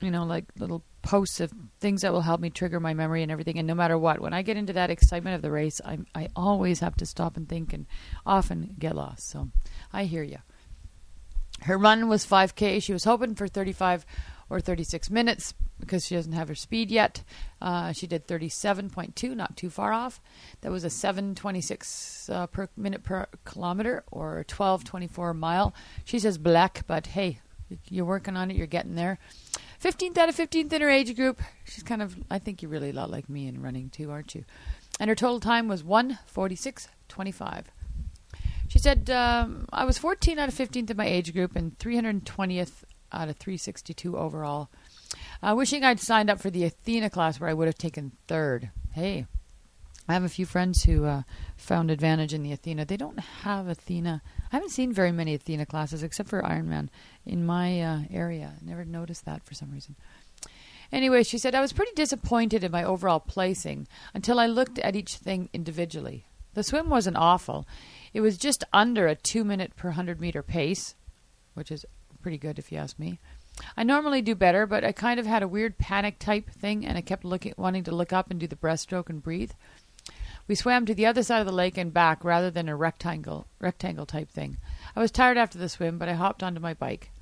[0.00, 3.32] you know like little posts of things that will help me trigger my memory and
[3.32, 5.98] everything and no matter what when I get into that excitement of the race I
[6.14, 7.86] I always have to stop and think and
[8.26, 9.48] often get lost so
[9.92, 10.38] I hear you
[11.62, 12.82] her run was 5K.
[12.82, 14.06] She was hoping for 35
[14.48, 17.22] or 36 minutes because she doesn't have her speed yet.
[17.60, 20.20] Uh, she did 37.2, not too far off.
[20.62, 25.74] That was a 726 uh, per minute per kilometer or 1224 mile.
[26.04, 27.40] She says black, but hey,
[27.88, 29.18] you're working on it, you're getting there.
[29.82, 31.40] 15th out of 15th in her age group.
[31.64, 34.34] She's kind of, I think you're really a lot like me in running too, aren't
[34.34, 34.44] you?
[34.98, 37.64] And her total time was 146.25.
[38.68, 42.84] She said, um, I was 14 out of 15th in my age group and 320th
[43.12, 44.68] out of 362 overall.
[45.42, 48.70] Uh, wishing I'd signed up for the Athena class where I would have taken third.
[48.92, 49.26] Hey,
[50.10, 51.22] I have a few friends who uh,
[51.56, 52.84] found advantage in the Athena.
[52.84, 54.22] They don't have Athena.
[54.52, 56.88] I haven't seen very many Athena classes except for Ironman
[57.24, 58.54] in my uh, area.
[58.60, 59.94] Never noticed that for some reason.
[60.92, 64.96] Anyway, she said, I was pretty disappointed in my overall placing until I looked at
[64.96, 66.24] each thing individually.
[66.54, 67.66] The swim wasn't awful.
[68.12, 70.96] It was just under a two minute per 100 meter pace,
[71.54, 71.86] which is
[72.20, 73.20] pretty good if you ask me.
[73.76, 76.96] I normally do better, but I kind of had a weird panic type thing, and
[76.96, 79.52] I kept looking, wanting to look up and do the breaststroke and breathe.
[80.50, 83.46] We swam to the other side of the lake and back rather than a rectangle
[83.60, 84.56] rectangle type thing.
[84.96, 87.12] I was tired after the swim, but I hopped onto my bike.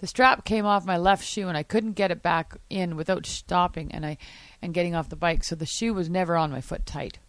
[0.00, 3.24] The strap came off my left shoe and I couldn't get it back in without
[3.24, 4.18] stopping and I
[4.60, 7.20] and getting off the bike, so the shoe was never on my foot tight.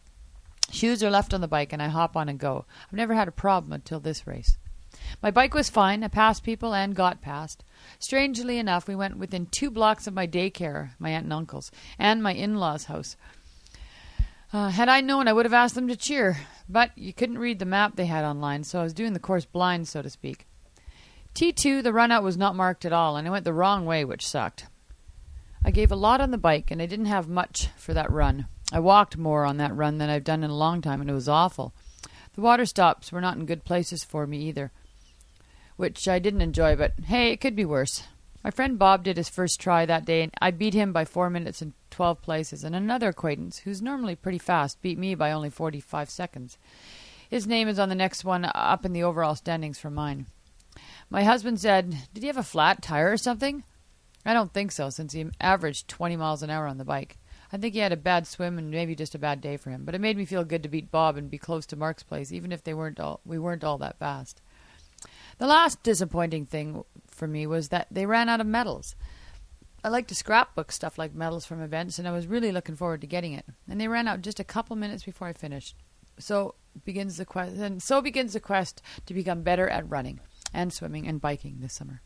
[0.72, 2.66] Shoes are left on the bike and I hop on and go.
[2.88, 4.58] I've never had a problem until this race.
[5.22, 6.04] My bike was fine.
[6.04, 7.64] I passed people and got past.
[8.00, 12.24] Strangely enough, we went within two blocks of my daycare, my aunt and uncle's, and
[12.24, 13.16] my in law's house.
[14.54, 16.38] Uh, had I known, I would have asked them to cheer,
[16.70, 19.46] but you couldn't read the map they had online, so I was doing the course
[19.46, 20.46] blind, so to speak.
[21.34, 24.06] T2, the run out was not marked at all, and I went the wrong way,
[24.06, 24.68] which sucked.
[25.66, 28.46] I gave a lot on the bike, and I didn't have much for that run.
[28.72, 31.14] I walked more on that run than I've done in a long time, and it
[31.14, 31.74] was awful.
[32.36, 34.72] The water stops were not in good places for me either,
[35.78, 38.04] which I didn't enjoy, but hey, it could be worse.
[38.44, 41.30] My friend Bob did his first try that day, and I beat him by four
[41.30, 45.50] minutes and 12 places, and another acquaintance, who's normally pretty fast, beat me by only
[45.50, 46.58] 45 seconds.
[47.30, 50.26] His name is on the next one up in the overall standings for mine.
[51.10, 53.64] My husband said, Did he have a flat tire or something?
[54.26, 57.18] I don't think so, since he averaged 20 miles an hour on the bike.
[57.52, 59.86] I think he had a bad swim and maybe just a bad day for him,
[59.86, 62.32] but it made me feel good to beat Bob and be close to Mark's place,
[62.32, 64.42] even if they weren't all, we weren't all that fast.
[65.38, 66.84] The last disappointing thing
[67.14, 68.96] for me was that they ran out of medals.
[69.84, 73.02] I like to scrapbook stuff like medals from events, and I was really looking forward
[73.02, 73.46] to getting it.
[73.70, 75.76] And they ran out just a couple minutes before I finished.
[76.18, 76.56] So
[76.86, 80.20] begins the quest, and so begins the quest to become better at running
[80.54, 82.02] and swimming and biking this summer.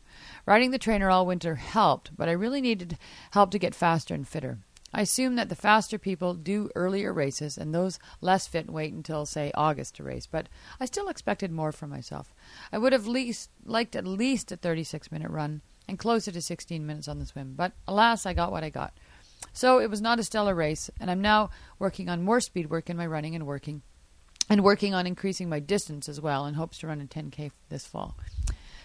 [0.46, 2.98] Riding the trainer all winter helped, but I really needed
[3.32, 4.58] help to get faster and fitter.
[4.92, 9.26] I assume that the faster people do earlier races and those less fit wait until,
[9.26, 10.48] say, August to race, but
[10.80, 12.34] I still expected more from myself.
[12.72, 16.86] I would have least liked at least a 36 minute run and closer to 16
[16.86, 18.94] minutes on the swim, but alas, I got what I got.
[19.52, 22.90] So it was not a stellar race, and I'm now working on more speed work
[22.90, 23.82] in my running and working,
[24.48, 27.86] and working on increasing my distance as well in hopes to run a 10K this
[27.86, 28.16] fall.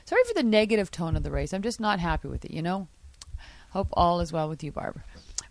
[0.06, 1.54] Sorry for the negative tone of the race.
[1.54, 2.88] I'm just not happy with it, you know?
[3.72, 5.04] Hope all is well with you, Barbara.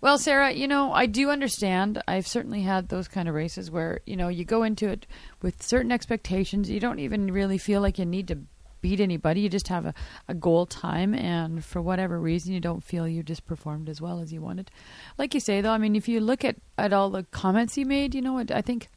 [0.02, 2.02] Well, Sarah, you know, I do understand.
[2.08, 5.06] I've certainly had those kind of races where, you know, you go into it
[5.42, 6.68] with certain expectations.
[6.68, 8.38] You don't even really feel like you need to
[8.80, 9.42] beat anybody.
[9.42, 9.94] You just have a,
[10.26, 14.18] a goal time, and for whatever reason, you don't feel you just performed as well
[14.18, 14.72] as you wanted.
[15.18, 17.86] Like you say, though, I mean, if you look at, at all the comments you
[17.86, 18.88] made, you know, I think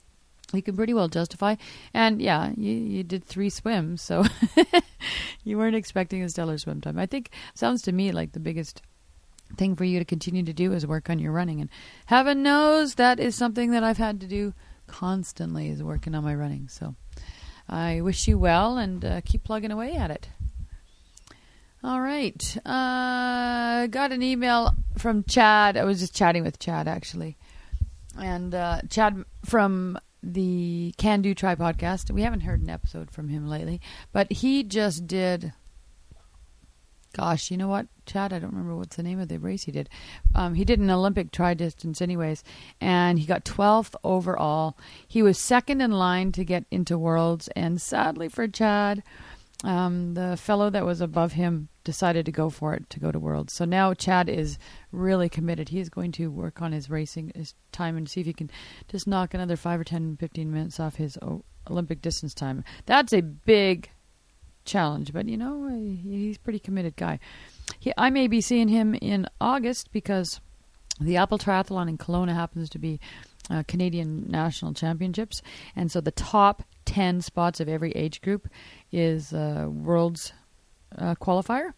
[0.53, 1.53] you can pretty well justify.
[1.93, 4.23] And yeah, you, you did three swims, so
[5.43, 6.97] you weren't expecting a stellar swim time.
[6.97, 8.81] I think sounds to me like the biggest
[9.57, 11.61] thing for you to continue to do is work on your running.
[11.61, 11.69] And
[12.05, 14.53] heaven knows that is something that I've had to do
[14.87, 16.67] constantly is working on my running.
[16.67, 16.95] So
[17.69, 20.29] I wish you well and uh, keep plugging away at it.
[21.83, 22.57] All right.
[22.65, 25.77] Uh, got an email from Chad.
[25.77, 27.37] I was just chatting with Chad actually.
[28.17, 32.09] And uh, Chad from the Can Do Try podcast.
[32.09, 33.81] We haven't heard an episode from him lately,
[34.11, 35.53] but he just did
[37.15, 38.33] Gosh, you know what, Chad?
[38.33, 39.87] I don't remember what's the name of the race he did.
[40.35, 42.43] Um, he did an Olympic tri distance, anyways,
[42.81, 44.77] and he got 12th overall.
[45.07, 49.01] He was second in line to get into Worlds, and sadly for Chad,
[49.63, 53.19] um, the fellow that was above him decided to go for it to go to
[53.19, 53.53] Worlds.
[53.53, 54.59] So now Chad is
[54.91, 55.69] really committed.
[55.69, 58.51] He is going to work on his racing, his time, and see if he can
[58.89, 61.17] just knock another 5 or 10, 15 minutes off his
[61.69, 62.65] Olympic distance time.
[62.85, 63.89] That's a big
[64.65, 65.13] challenge.
[65.13, 65.69] But you know,
[66.03, 67.19] he's a pretty committed guy.
[67.79, 70.41] He, I may be seeing him in August because
[70.99, 72.99] the Apple Triathlon in Kelowna happens to be
[73.49, 75.41] uh, Canadian National Championships,
[75.75, 78.47] and so the top ten spots of every age group
[78.91, 80.33] is uh, World's
[80.97, 81.73] uh, qualifier.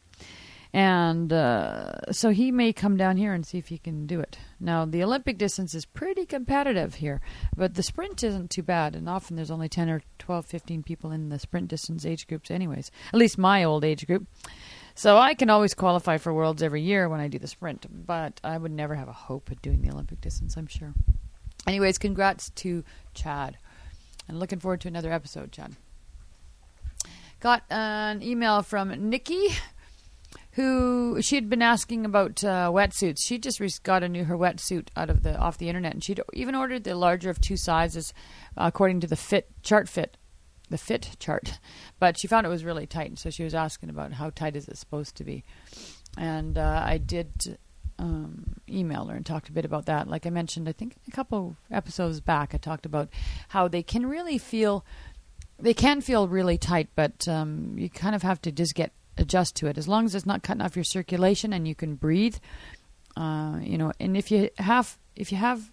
[0.74, 4.38] And uh, so he may come down here and see if he can do it.
[4.60, 7.22] Now, the Olympic distance is pretty competitive here,
[7.56, 8.96] but the sprint isn't too bad.
[8.96, 12.52] And often there's only 10 or 12, 15 people in the sprint distance age groups,
[12.52, 12.92] anyways.
[13.14, 14.28] At least my old age group.
[14.94, 18.42] So I can always qualify for worlds every year when I do the sprint, but
[18.44, 20.94] I would never have a hope at doing the Olympic distance, I'm sure.
[21.68, 23.58] Anyways, congrats to Chad.
[24.28, 25.76] And looking forward to another episode, Chad.
[27.40, 29.50] Got an email from Nikki
[30.52, 33.20] who she had been asking about uh, wetsuits.
[33.24, 36.22] She just got a new her wetsuit out of the off the internet, and she'd
[36.34, 38.14] even ordered the larger of two sizes,
[38.58, 40.18] uh, according to the fit chart fit,
[40.70, 41.60] the fit chart.
[42.00, 44.56] But she found it was really tight, and so she was asking about how tight
[44.56, 45.44] is it supposed to be,
[46.18, 47.58] and uh, I did
[48.00, 50.08] um, email her and talked a bit about that.
[50.08, 53.10] Like I mentioned, I think a couple episodes back, I talked about
[53.50, 54.86] how they can really feel.
[55.60, 59.56] They can feel really tight, but um, you kind of have to just get adjust
[59.58, 62.38] to it as long as it's not cutting off your circulation and you can breathe.
[63.16, 65.72] Uh, you know, and if you have if you have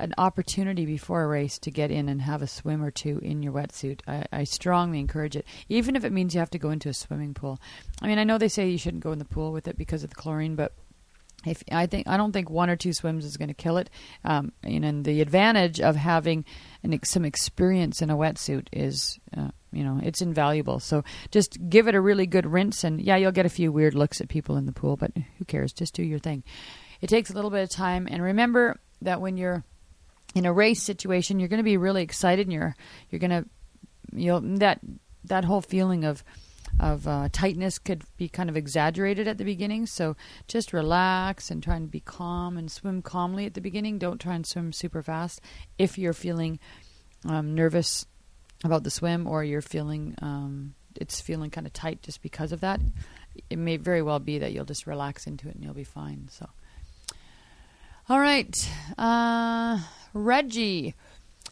[0.00, 3.42] an opportunity before a race to get in and have a swim or two in
[3.42, 5.46] your wetsuit, I, I strongly encourage it.
[5.68, 7.60] Even if it means you have to go into a swimming pool.
[8.00, 10.02] I mean, I know they say you shouldn't go in the pool with it because
[10.02, 10.72] of the chlorine, but
[11.44, 13.90] if I think I don't think one or two swims is going to kill it.
[14.24, 16.44] Um, and the advantage of having
[16.82, 20.80] an, some experience in a wetsuit is, uh, you know, it's invaluable.
[20.80, 23.94] So just give it a really good rinse, and yeah, you'll get a few weird
[23.94, 25.72] looks at people in the pool, but who cares?
[25.72, 26.44] Just do your thing.
[27.00, 29.64] It takes a little bit of time, and remember that when you're
[30.34, 32.76] in a race situation, you're going to be really excited, and you're
[33.10, 33.44] you're going to
[34.14, 34.80] you'll that
[35.24, 36.22] that whole feeling of
[36.80, 39.86] of uh, tightness could be kind of exaggerated at the beginning.
[39.86, 40.16] So
[40.48, 43.98] just relax and try and be calm and swim calmly at the beginning.
[43.98, 45.40] Don't try and swim super fast
[45.78, 46.58] if you're feeling
[47.28, 48.06] um, nervous
[48.64, 52.60] about the swim or you're feeling um, it's feeling kind of tight just because of
[52.60, 52.80] that.
[53.48, 56.28] It may very well be that you'll just relax into it and you'll be fine.
[56.30, 56.48] So,
[58.08, 59.78] all right, uh,
[60.12, 60.94] Reggie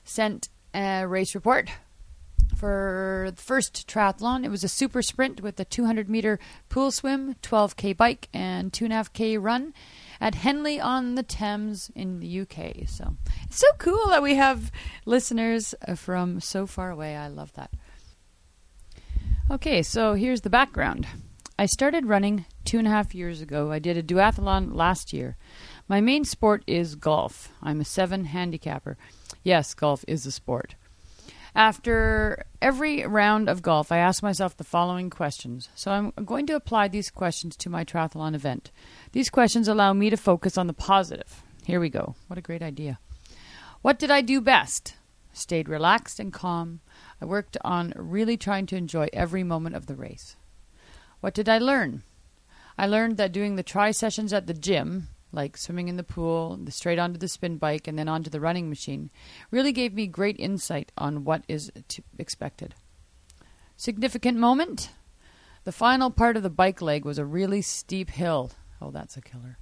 [0.04, 1.70] sent a race report
[2.56, 4.44] for the first triathlon.
[4.44, 6.38] It was a super sprint with a 200 meter
[6.68, 9.72] pool swim, 12k bike, and 2.5k run
[10.20, 12.88] at Henley on the Thames in the UK.
[12.88, 14.70] So it's so cool that we have
[15.06, 17.16] listeners uh, from so far away.
[17.16, 17.70] I love that.
[19.50, 21.06] Okay, so here's the background.
[21.58, 23.70] I started running two and a half years ago.
[23.70, 25.36] I did a duathlon last year.
[25.88, 27.50] My main sport is golf.
[27.62, 28.96] I'm a seven handicapper.
[29.42, 30.74] Yes, golf is a sport.
[31.54, 35.68] After every round of golf, I ask myself the following questions.
[35.74, 38.70] So I'm going to apply these questions to my triathlon event.
[39.12, 41.42] These questions allow me to focus on the positive.
[41.64, 42.14] Here we go.
[42.28, 42.98] What a great idea.
[43.82, 44.94] What did I do best?
[45.32, 46.80] Stayed relaxed and calm.
[47.20, 50.36] I worked on really trying to enjoy every moment of the race.
[51.20, 52.02] What did I learn?
[52.78, 56.58] I learned that doing the tri sessions at the gym, like swimming in the pool,
[56.68, 59.10] straight onto the spin bike, and then onto the running machine,
[59.50, 61.70] really gave me great insight on what is
[62.18, 62.74] expected.
[63.76, 64.90] Significant moment?
[65.64, 68.52] The final part of the bike leg was a really steep hill.
[68.80, 69.58] Oh, that's a killer.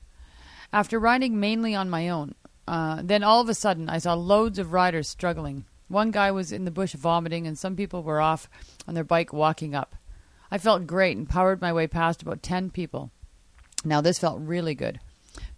[0.72, 2.34] After riding mainly on my own,
[2.66, 5.64] uh, then all of a sudden I saw loads of riders struggling.
[5.88, 8.48] One guy was in the bush vomiting, and some people were off
[8.86, 9.96] on their bike walking up.
[10.50, 13.10] I felt great and powered my way past about 10 people.
[13.84, 15.00] Now, this felt really good.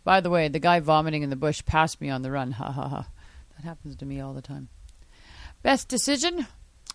[0.04, 2.52] By the way, the guy vomiting in the bush passed me on the run.
[2.52, 3.08] Ha ha ha.
[3.56, 4.68] That happens to me all the time.
[5.62, 6.46] Best decision?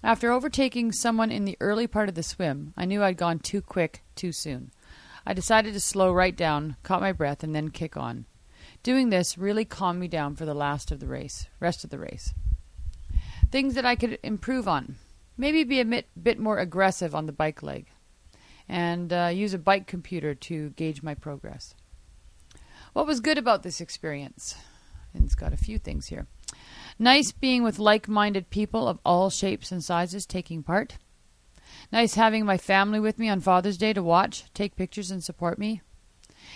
[0.03, 3.61] After overtaking someone in the early part of the swim, I knew I'd gone too
[3.61, 4.71] quick too soon.
[5.25, 8.25] I decided to slow right down, caught my breath, and then kick on.
[8.83, 11.97] Doing this really calmed me down for the last of the race, rest of the
[11.97, 12.33] race.
[13.51, 14.95] Things that I could improve on.
[15.37, 17.87] Maybe be a bit, more aggressive on the bike leg,
[18.69, 21.73] and uh, use a bike computer to gauge my progress.
[22.95, 24.55] What was good about this experience?
[25.13, 26.27] And it's got a few things here.
[26.97, 30.97] Nice being with like minded people of all shapes and sizes taking part.
[31.91, 35.59] Nice having my family with me on Father's Day to watch, take pictures, and support
[35.59, 35.81] me.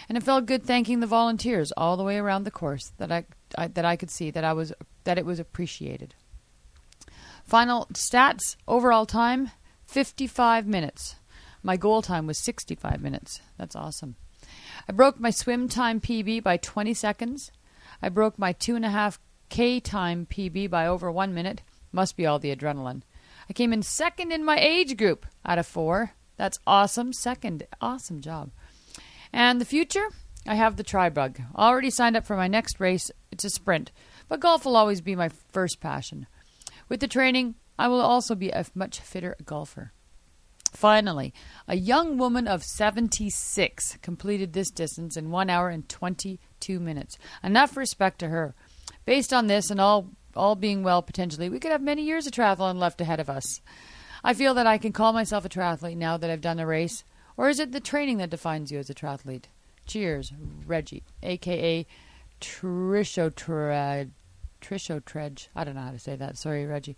[0.08, 3.26] And it felt good thanking the volunteers all the way around the course that I,
[3.58, 4.72] I that I could see that I was
[5.04, 6.16] that it was appreciated.
[7.44, 9.52] Final stats: overall time,
[9.88, 11.16] 55 minutes.
[11.64, 13.42] My goal time was 65 minutes.
[13.58, 14.16] That's awesome.
[14.90, 17.52] I broke my swim time PB by 20 seconds.
[18.02, 21.62] I broke my 2.5K time PB by over one minute.
[21.92, 23.04] Must be all the adrenaline.
[23.48, 26.14] I came in second in my age group out of four.
[26.38, 27.14] That's awesome.
[27.14, 27.68] Second.
[27.80, 28.50] Awesome job.
[29.32, 30.08] And the future?
[30.48, 31.40] I have the Tribug.
[31.56, 33.12] Already signed up for my next race.
[33.32, 33.92] It's a sprint,
[34.28, 36.26] but golf will always be my first passion.
[36.88, 39.94] With the training, I will also be a much fitter golfer.
[40.72, 41.34] Finally,
[41.68, 47.18] a young woman of 76 completed this distance in 1 hour and 22 minutes.
[47.44, 48.54] Enough respect to her.
[49.06, 52.34] Based on this and all all being well potentially, we could have many years of
[52.34, 53.62] triathlon left ahead of us.
[54.24, 57.04] I feel that I can call myself a triathlete now that I've done a race.
[57.36, 59.46] Or is it the training that defines you as a triathlete?
[59.86, 60.34] Cheers,
[60.68, 61.86] Reggie, aka
[62.40, 63.34] Trisho
[64.62, 65.02] Trisho
[65.56, 66.38] I don't know how to say that.
[66.38, 66.98] Sorry, Reggie.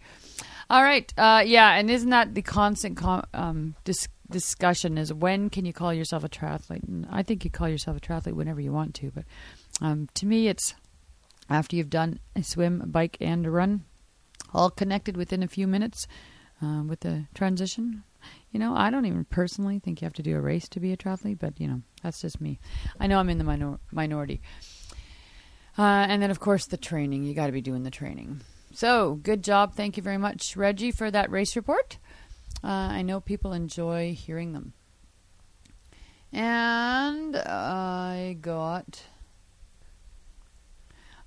[0.69, 1.11] All right.
[1.17, 4.97] Uh, yeah, and isn't that the constant com- um, dis- discussion?
[4.97, 6.87] Is when can you call yourself a triathlete?
[6.87, 9.25] And I think you call yourself a triathlete whenever you want to, but
[9.81, 10.73] um, to me, it's
[11.49, 13.83] after you've done a swim, a bike, and a run,
[14.53, 16.07] all connected within a few minutes
[16.61, 18.03] uh, with the transition.
[18.51, 20.91] You know, I don't even personally think you have to do a race to be
[20.93, 22.59] a triathlete, but you know, that's just me.
[22.99, 24.41] I know I'm in the minor- minority.
[25.77, 27.23] Uh, and then, of course, the training.
[27.23, 28.41] You got to be doing the training.
[28.73, 29.75] So, good job.
[29.75, 31.97] Thank you very much, Reggie, for that race report.
[32.63, 34.73] Uh, I know people enjoy hearing them.
[36.31, 39.03] And I got.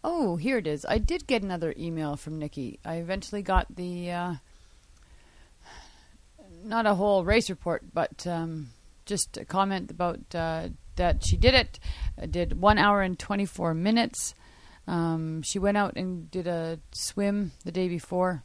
[0.03, 0.87] Oh, here it is.
[0.89, 2.79] I did get another email from Nikki.
[2.85, 4.11] I eventually got the.
[4.11, 4.35] Uh,
[6.65, 8.71] not a whole race report, but um,
[9.05, 11.79] just a comment about uh, that she did it.
[12.21, 14.35] Uh, did one hour and 24 minutes.
[14.87, 18.43] Um, she went out and did a swim the day before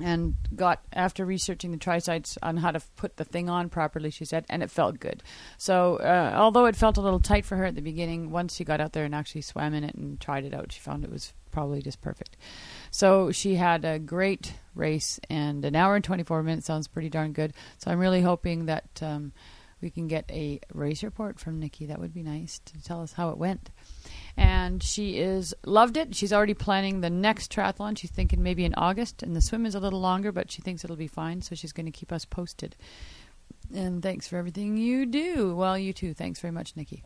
[0.00, 4.24] and got after researching the tri-sites on how to put the thing on properly she
[4.24, 5.22] said and it felt good
[5.56, 8.64] so uh, although it felt a little tight for her at the beginning once she
[8.64, 11.10] got out there and actually swam in it and tried it out she found it
[11.10, 12.36] was probably just perfect
[12.90, 17.32] so she had a great race and an hour and 24 minutes sounds pretty darn
[17.32, 19.32] good so i'm really hoping that um,
[19.84, 23.12] we can get a race report from nikki that would be nice to tell us
[23.12, 23.70] how it went
[24.36, 26.14] and she is loved it.
[26.14, 27.96] She's already planning the next triathlon.
[27.96, 30.84] She's thinking maybe in August, and the swim is a little longer, but she thinks
[30.84, 31.40] it'll be fine.
[31.42, 32.74] So she's going to keep us posted.
[33.74, 35.54] And thanks for everything you do.
[35.54, 36.14] Well, you too.
[36.14, 37.04] Thanks very much, Nikki.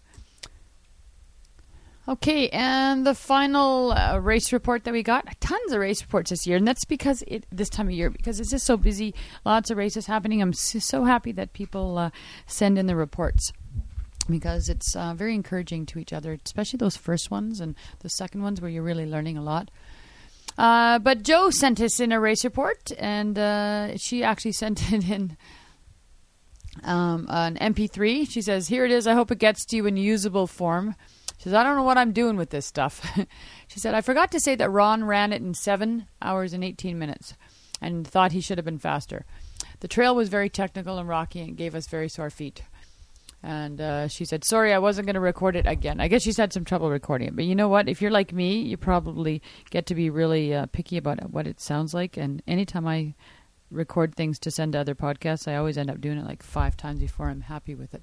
[2.09, 6.47] Okay, and the final uh, race report that we got, tons of race reports this
[6.47, 9.71] year, and that's because it this time of year because it's just so busy, lots
[9.71, 10.41] of races happening.
[10.41, 12.11] I'm so, happy that people uh,
[12.47, 13.53] send in the reports
[14.27, 18.43] because it's uh, very encouraging to each other, especially those first ones and the second
[18.43, 19.71] ones where you're really learning a lot.
[20.57, 25.11] Uh, but Joe sent us in a race report, and uh, she actually sent it
[25.11, 25.37] in
[26.85, 28.27] um, an MP3.
[28.31, 29.07] She says, "Here it is.
[29.07, 30.95] I hope it gets to you in usable form."
[31.39, 33.05] She says, "I don't know what I'm doing with this stuff."
[33.68, 36.99] she said, "I forgot to say that Ron ran it in seven hours and 18
[36.99, 37.34] minutes,
[37.80, 39.24] and thought he should have been faster.
[39.80, 42.62] The trail was very technical and rocky, and gave us very sore feet."
[43.43, 46.01] And uh, she said, Sorry, I wasn't going to record it again.
[46.01, 47.36] I guess she's had some trouble recording it.
[47.36, 47.89] But you know what?
[47.89, 51.61] If you're like me, you probably get to be really uh, picky about what it
[51.61, 52.16] sounds like.
[52.16, 53.14] And anytime I
[53.70, 56.76] record things to send to other podcasts, I always end up doing it like five
[56.76, 58.03] times before I'm happy with it.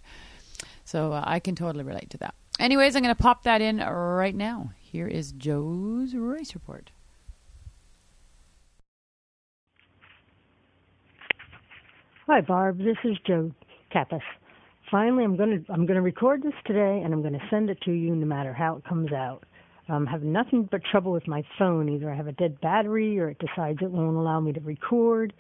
[0.86, 2.36] So uh, I can totally relate to that.
[2.60, 4.72] Anyways, I'm going to pop that in right now.
[4.80, 6.92] Here is Joe's race report.
[12.28, 12.78] Hi, Barb.
[12.78, 13.52] This is Joe
[13.94, 14.22] Kappas
[14.92, 18.16] finally I'm gonna I'm gonna record this today and I'm gonna send it to you
[18.16, 19.44] no matter how it comes out.
[19.88, 21.90] I'm having nothing but trouble with my phone.
[21.90, 25.34] Either I have a dead battery or it decides it won't allow me to record.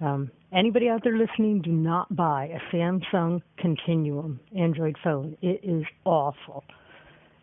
[0.00, 5.36] Um, anybody out there listening, do not buy a Samsung Continuum Android phone.
[5.42, 6.64] It is awful.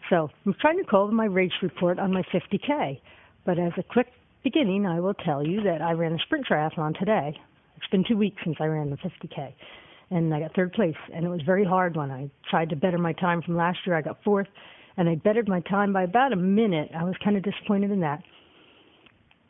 [0.09, 3.01] So I'm trying to call my race report on my 50K.
[3.45, 4.07] But as a quick
[4.43, 7.35] beginning, I will tell you that I ran a sprint triathlon today.
[7.77, 9.53] It's been two weeks since I ran the 50K
[10.11, 10.95] and I got third place.
[11.13, 13.95] And it was very hard when I tried to better my time from last year.
[13.95, 14.47] I got fourth,
[14.97, 16.89] and I bettered my time by about a minute.
[16.97, 18.21] I was kind of disappointed in that,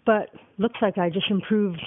[0.06, 1.82] but looks like I just improved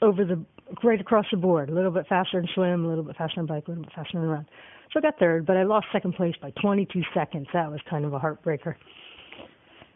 [0.00, 0.44] over the
[0.82, 1.68] right across the board.
[1.70, 3.92] A little bit faster in swim, a little bit faster in bike, a little bit
[3.94, 4.46] faster in run.
[4.92, 7.46] So I got third, but I lost second place by 22 seconds.
[7.52, 8.74] That was kind of a heartbreaker.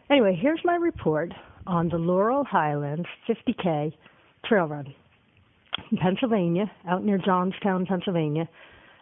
[0.09, 1.33] Anyway, here's my report
[1.67, 3.93] on the Laurel Highlands 50K
[4.45, 4.93] trail run.
[5.91, 8.49] In Pennsylvania, out near Johnstown, Pennsylvania.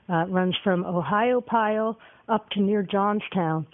[0.08, 1.96] Uh, runs from Ohiopyle
[2.28, 3.66] up to near Johnstown.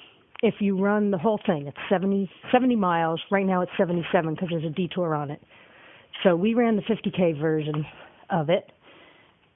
[0.44, 3.20] If you run the whole thing, it's 70, 70 miles.
[3.32, 5.42] Right now it's 77 because there's a detour on it.
[6.24, 7.86] So we ran the 50K version
[8.30, 8.72] of it.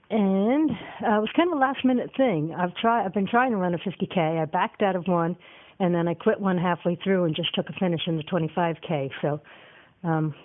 [0.10, 2.54] And uh, it was kind of a last minute thing.
[2.58, 3.06] I've tried.
[3.06, 4.42] I've been trying to run a 50k.
[4.42, 5.36] I backed out of one,
[5.80, 9.10] and then I quit one halfway through and just took a finish in the 25k.
[9.22, 9.42] So
[10.04, 10.36] um,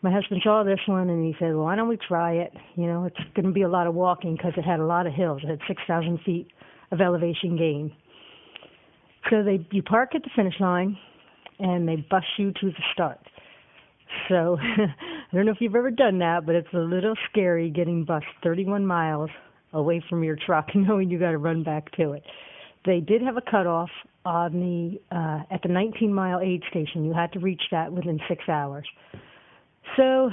[0.00, 2.54] my husband saw this one and he said, "Well, why don't we try it?
[2.76, 5.06] You know, it's going to be a lot of walking because it had a lot
[5.06, 5.42] of hills.
[5.44, 6.48] It had 6,000 feet
[6.90, 7.92] of elevation gain."
[9.28, 10.96] So they you park at the finish line,
[11.58, 13.18] and they bus you to the start.
[14.28, 18.04] So I don't know if you've ever done that, but it's a little scary getting
[18.04, 19.30] bused 31 miles
[19.72, 22.22] away from your truck, knowing you got to run back to it.
[22.86, 23.90] They did have a cutoff
[24.24, 27.04] on the uh, at the 19 mile aid station.
[27.04, 28.86] You had to reach that within six hours.
[29.96, 30.30] So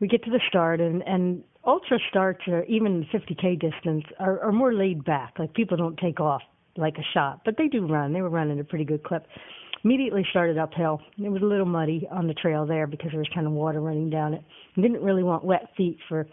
[0.00, 4.52] we get to the start, and and ultra starts or even 50k distance are, are
[4.52, 5.34] more laid back.
[5.38, 6.42] Like people don't take off
[6.76, 8.12] like a shot, but they do run.
[8.12, 9.26] They were running a pretty good clip.
[9.84, 11.00] Immediately started uphill.
[11.18, 13.80] It was a little muddy on the trail there because there was kind of water
[13.80, 14.42] running down it.
[14.76, 16.26] I didn't really want wet feet for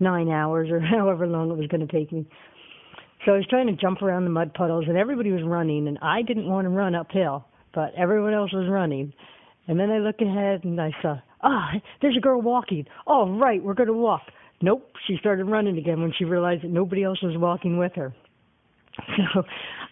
[0.00, 2.26] nine hours or however long it was going to take me.
[3.26, 5.98] So I was trying to jump around the mud puddles, and everybody was running, and
[6.00, 9.12] I didn't want to run uphill, but everyone else was running.
[9.66, 12.86] And then I look ahead and I saw, ah, there's a girl walking.
[13.06, 14.22] Oh, right, we're going to walk.
[14.62, 18.14] Nope, she started running again when she realized that nobody else was walking with her.
[19.34, 19.42] So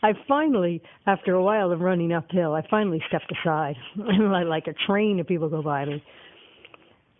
[0.02, 4.74] I finally, after a while of running uphill, I finally stepped aside and like a
[4.86, 6.02] train of people go by me.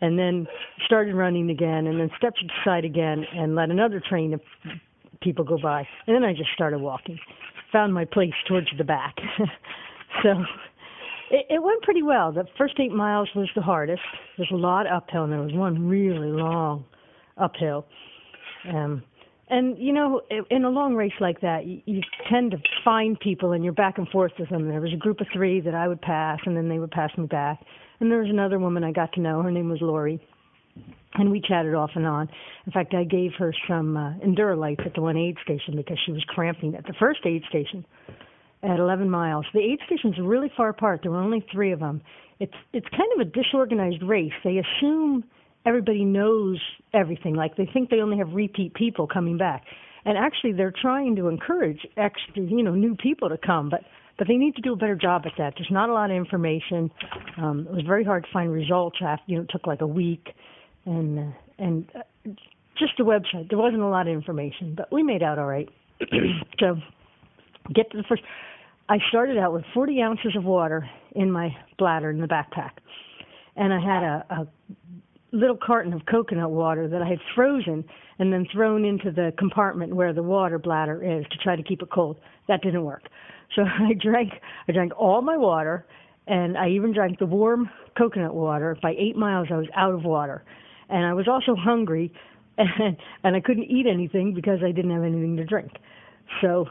[0.00, 0.46] And then
[0.84, 4.40] started running again and then stepped aside again and let another train of
[5.22, 5.88] people go by.
[6.06, 7.18] And then I just started walking.
[7.72, 9.16] Found my place towards the back.
[10.22, 10.30] so
[11.30, 12.30] it, it went pretty well.
[12.30, 14.02] The first eight miles was the hardest.
[14.36, 16.84] There's a lot uphill and there was one really long
[17.38, 17.86] uphill.
[18.68, 19.02] Um
[19.48, 23.52] and you know, in a long race like that, you, you tend to find people,
[23.52, 24.68] and you're back and forth with them.
[24.68, 27.10] There was a group of three that I would pass, and then they would pass
[27.16, 27.60] me back.
[28.00, 29.42] And there was another woman I got to know.
[29.42, 30.20] Her name was Lori,
[31.14, 32.28] and we chatted off and on.
[32.66, 36.12] In fact, I gave her some uh, Endurolytes at the one aid station because she
[36.12, 37.86] was cramping at the first aid station
[38.62, 39.46] at 11 miles.
[39.54, 41.00] The aid stations are really far apart.
[41.02, 42.02] There were only three of them.
[42.40, 44.32] It's it's kind of a disorganized race.
[44.44, 45.24] They assume
[45.66, 46.58] everybody knows
[46.94, 47.34] everything.
[47.34, 49.64] Like they think they only have repeat people coming back,
[50.04, 53.80] and actually they're trying to encourage extra, you know, new people to come, but
[54.18, 55.54] but they need to do a better job at that.
[55.58, 56.90] There's not a lot of information.
[57.36, 58.96] Um, it was very hard to find results.
[59.02, 60.28] After you know, it took like a week,
[60.86, 62.30] and uh, and uh,
[62.78, 63.48] just the website.
[63.50, 65.68] There wasn't a lot of information, but we made out all right.
[66.60, 66.76] so
[67.74, 68.22] get to the first.
[68.88, 72.70] I started out with 40 ounces of water in my bladder in the backpack,
[73.56, 74.46] and I had a, a
[75.32, 77.84] little carton of coconut water that I had frozen
[78.18, 81.82] and then thrown into the compartment where the water bladder is to try to keep
[81.82, 82.18] it cold.
[82.48, 83.02] That didn't work.
[83.54, 84.32] So I drank
[84.68, 85.86] I drank all my water
[86.26, 88.76] and I even drank the warm coconut water.
[88.82, 90.44] By 8 miles I was out of water.
[90.88, 92.12] And I was also hungry
[92.58, 95.72] and and I couldn't eat anything because I didn't have anything to drink.
[96.40, 96.66] So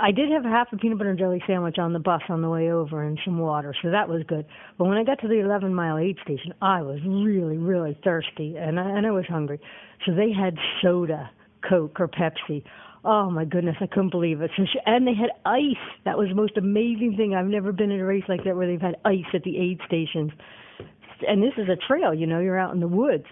[0.00, 2.48] I did have half a peanut butter and jelly sandwich on the bus on the
[2.48, 4.46] way over and some water, so that was good.
[4.76, 8.56] But when I got to the 11 mile aid station, I was really, really thirsty
[8.56, 9.60] and I, and I was hungry.
[10.06, 11.30] So they had soda,
[11.68, 12.62] Coke, or Pepsi.
[13.04, 14.52] Oh my goodness, I couldn't believe it.
[14.56, 15.82] So she, and they had ice.
[16.04, 17.34] That was the most amazing thing.
[17.34, 19.80] I've never been in a race like that where they've had ice at the aid
[19.86, 20.30] stations.
[21.26, 23.24] And this is a trail, you know, you're out in the woods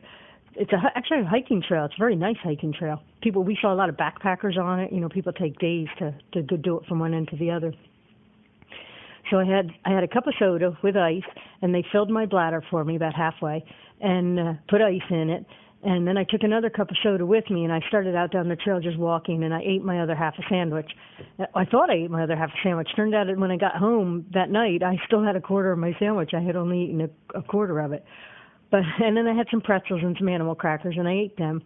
[0.58, 1.84] it's a actually a hiking trail.
[1.84, 3.00] It's a very nice hiking trail.
[3.22, 4.92] People we saw a lot of backpackers on it.
[4.92, 7.72] You know, people take days to to do it from one end to the other.
[9.30, 11.22] So I had I had a cup of soda with ice,
[11.62, 13.64] and they filled my bladder for me about halfway,
[14.00, 15.44] and uh, put ice in it.
[15.82, 18.48] And then I took another cup of soda with me, and I started out down
[18.48, 20.90] the trail just walking, and I ate my other half a sandwich.
[21.54, 22.88] I thought I ate my other half a sandwich.
[22.96, 25.78] Turned out that when I got home that night, I still had a quarter of
[25.78, 26.30] my sandwich.
[26.34, 28.04] I had only eaten a, a quarter of it.
[28.70, 31.62] But and then I had some pretzels and some animal crackers, and I ate them.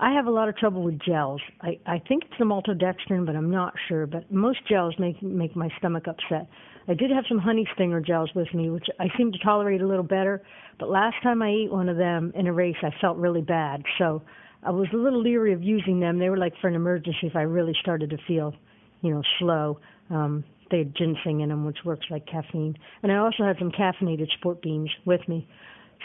[0.00, 1.40] I have a lot of trouble with gels.
[1.60, 4.06] I I think it's the maltodextrin, but I'm not sure.
[4.06, 6.48] But most gels make make my stomach upset.
[6.86, 9.86] I did have some honey stinger gels with me, which I seem to tolerate a
[9.86, 10.42] little better.
[10.78, 13.82] But last time I ate one of them in a race, I felt really bad.
[13.98, 14.22] So
[14.62, 16.18] I was a little leery of using them.
[16.18, 18.54] They were like for an emergency if I really started to feel,
[19.00, 19.78] you know, slow.
[20.10, 22.76] Um, they had ginseng in them, which works like caffeine.
[23.02, 25.46] And I also had some caffeinated sport beans with me.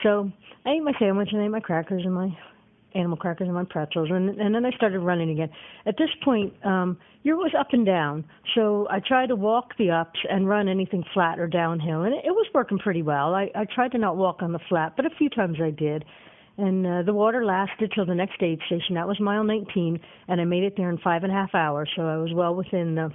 [0.04, 0.32] So
[0.66, 2.30] I ate my sandwich and I ate my crackers and my
[2.96, 5.50] animal crackers and my pretzels and and then I started running again.
[5.86, 8.24] At this point, um you're always up and down.
[8.56, 12.26] So I tried to walk the ups and run anything flat or downhill and it,
[12.26, 13.36] it was working pretty well.
[13.36, 16.06] I, I tried to not walk on the flat, but a few times I did.
[16.58, 18.96] And uh, the water lasted till the next aid station.
[18.96, 19.98] That was mile 19,
[20.28, 22.54] and I made it there in five and a half hours, so I was well
[22.54, 23.12] within the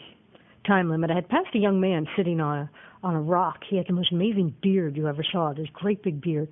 [0.66, 1.10] time limit.
[1.10, 2.70] I had passed a young man sitting on a
[3.02, 3.58] on a rock.
[3.68, 6.48] He had the most amazing beard you ever saw, this great big beard.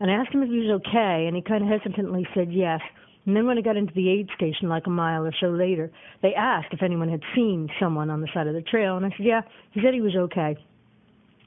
[0.00, 2.80] And I asked him if he was okay, and he kind of hesitantly said yes.
[3.26, 5.90] And then when I got into the aid station, like a mile or so later,
[6.22, 9.10] they asked if anyone had seen someone on the side of the trail, and I
[9.10, 9.42] said, yeah.
[9.72, 10.56] He said he was okay.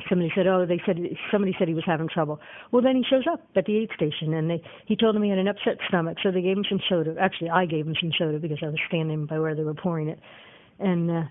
[0.09, 0.97] Somebody said, oh, they said
[1.31, 2.39] somebody said he was having trouble.
[2.71, 5.29] Well, then he shows up at the aid station, and they he told him he
[5.29, 7.15] had an upset stomach, so they gave him some soda.
[7.19, 10.07] Actually, I gave him some soda because I was standing by where they were pouring
[10.07, 10.19] it,
[10.79, 11.23] and uh,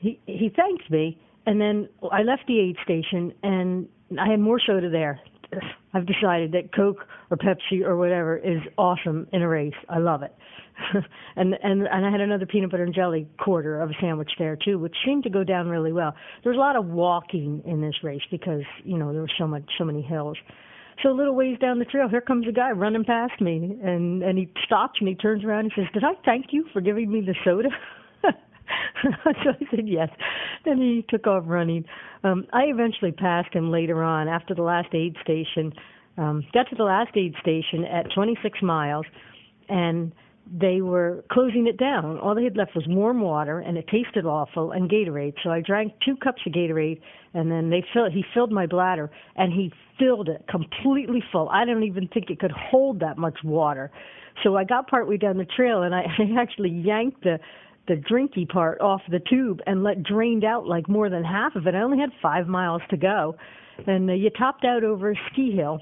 [0.00, 3.88] he he thanked me, and then I left the aid station, and
[4.18, 5.20] I had more soda there.
[5.94, 9.74] I've decided that Coke or Pepsi or whatever is awesome in a race.
[9.88, 10.34] I love it.
[11.36, 14.56] and and and I had another peanut butter and jelly quarter of a sandwich there
[14.56, 16.14] too, which seemed to go down really well.
[16.42, 19.46] There was a lot of walking in this race because you know there were so
[19.46, 20.38] much so many hills.
[21.02, 24.22] So a little ways down the trail, here comes a guy running past me, and
[24.22, 27.10] and he stops and he turns around and says, "Did I thank you for giving
[27.10, 27.68] me the soda?"
[29.02, 30.08] so I said yes.
[30.64, 31.84] Then he took off running.
[32.24, 35.72] Um, I eventually passed him later on after the last aid station.
[36.18, 39.06] Um, got to the last aid station at 26 miles,
[39.68, 40.12] and
[40.52, 42.18] they were closing it down.
[42.18, 45.34] All they had left was warm water, and it tasted awful, and Gatorade.
[45.44, 47.00] So I drank two cups of Gatorade,
[47.34, 51.48] and then they fill, he filled my bladder, and he filled it completely full.
[51.50, 53.92] I don't even think it could hold that much water.
[54.42, 57.38] So I got partway down the trail, and I, I actually yanked the
[57.90, 61.66] the drinky part off the tube and let drained out like more than half of
[61.66, 61.74] it.
[61.74, 63.34] I only had five miles to go,
[63.84, 65.80] and uh, you topped out over a ski hill.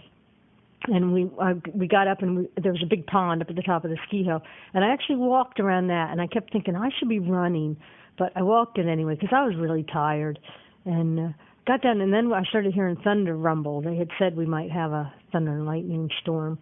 [0.85, 3.57] And we uh, we got up and we, there was a big pond up at
[3.57, 4.41] the top of the ski hill.
[4.73, 7.77] And i actually walked around that and i kept thinking i should be running.
[8.17, 10.39] But i walked it anyway because i was really tired.
[10.85, 11.29] And uh,
[11.67, 13.83] got down and then i started hearing thunder rumble.
[13.83, 16.61] They had said we might have a thunder and lightning storm.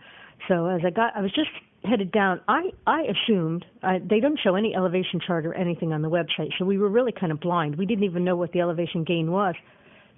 [0.49, 1.51] So as i got i was just
[1.87, 6.03] headed down i i assumed I, they don't show any elevation chart or anything on
[6.03, 8.61] the website so we were really kind of blind we didn't even know what the
[8.61, 9.55] elevation gain was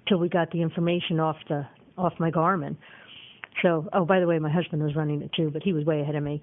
[0.07, 1.65] till we got the information off the
[1.97, 2.75] off my garmin
[3.61, 6.01] so, oh, by the way, my husband was running it too, but he was way
[6.01, 6.41] ahead of me.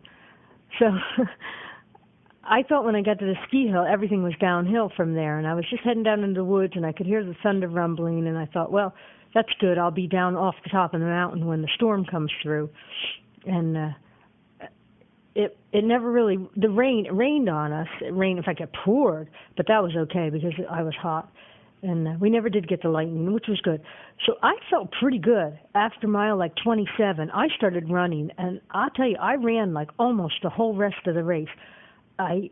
[0.78, 0.86] So,
[2.44, 5.46] I thought when I got to the ski hill, everything was downhill from there, and
[5.46, 8.26] I was just heading down into the woods, and I could hear the thunder rumbling,
[8.26, 8.94] and I thought, well,
[9.34, 9.78] that's good.
[9.78, 12.70] I'll be down off the top of the mountain when the storm comes through,
[13.46, 13.88] and uh,
[15.36, 17.88] it it never really the rain it rained on us.
[18.00, 21.30] It rained, in fact, it poured, but that was okay because I was hot
[21.82, 23.80] and uh, we never did get the lightning, which was good.
[24.26, 27.30] So I felt pretty good after mile like 27.
[27.30, 31.14] I started running, and I'll tell you, I ran like almost the whole rest of
[31.14, 31.48] the race.
[32.18, 32.50] I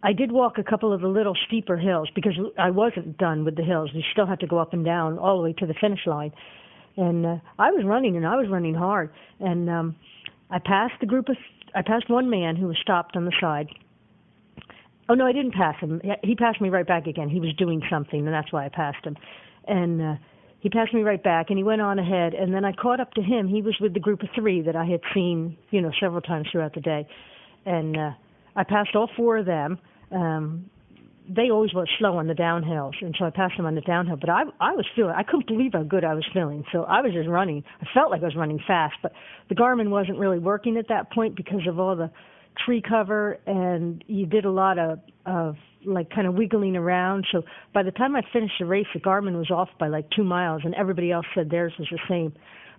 [0.00, 3.56] I did walk a couple of the little steeper hills because I wasn't done with
[3.56, 3.90] the hills.
[3.92, 6.32] You still had to go up and down all the way to the finish line,
[6.96, 9.10] and uh, I was running and I was running hard.
[9.40, 9.96] And um,
[10.50, 11.36] I passed the group of
[11.74, 13.68] I passed one man who was stopped on the side
[15.08, 16.00] Oh no, I didn't pass him.
[16.22, 17.30] He passed me right back again.
[17.30, 19.16] He was doing something, and that's why I passed him.
[19.66, 20.14] And uh,
[20.60, 22.34] he passed me right back, and he went on ahead.
[22.34, 23.48] And then I caught up to him.
[23.48, 26.48] He was with the group of three that I had seen, you know, several times
[26.52, 27.08] throughout the day.
[27.64, 28.10] And uh,
[28.54, 29.78] I passed all four of them.
[30.10, 30.68] Um,
[31.28, 34.16] they always went slow on the downhills, and so I passed them on the downhill.
[34.16, 36.64] But I, I was feeling, I couldn't believe how good I was feeling.
[36.72, 37.64] So I was just running.
[37.80, 39.12] I felt like I was running fast, but
[39.48, 42.10] the Garmin wasn't really working at that point because of all the
[42.64, 45.54] tree cover and you did a lot of of
[45.84, 47.26] like kind of wiggling around.
[47.30, 50.24] So by the time I finished the race, the Garmin was off by like two
[50.24, 52.32] miles, and everybody else said theirs was the same.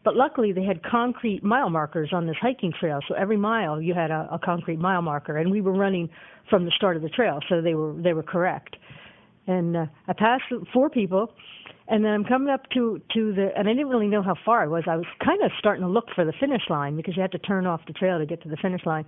[0.04, 3.00] But luckily, they had concrete mile markers on this hiking trail.
[3.08, 6.10] So every mile you had a, a concrete mile marker, and we were running
[6.50, 8.76] from the start of the trail, so they were they were correct.
[9.48, 10.44] And uh, I passed
[10.74, 11.34] four people,
[11.88, 14.64] and then I'm coming up to to the and I didn't really know how far
[14.64, 14.84] I was.
[14.88, 17.40] I was kind of starting to look for the finish line because you had to
[17.40, 19.06] turn off the trail to get to the finish line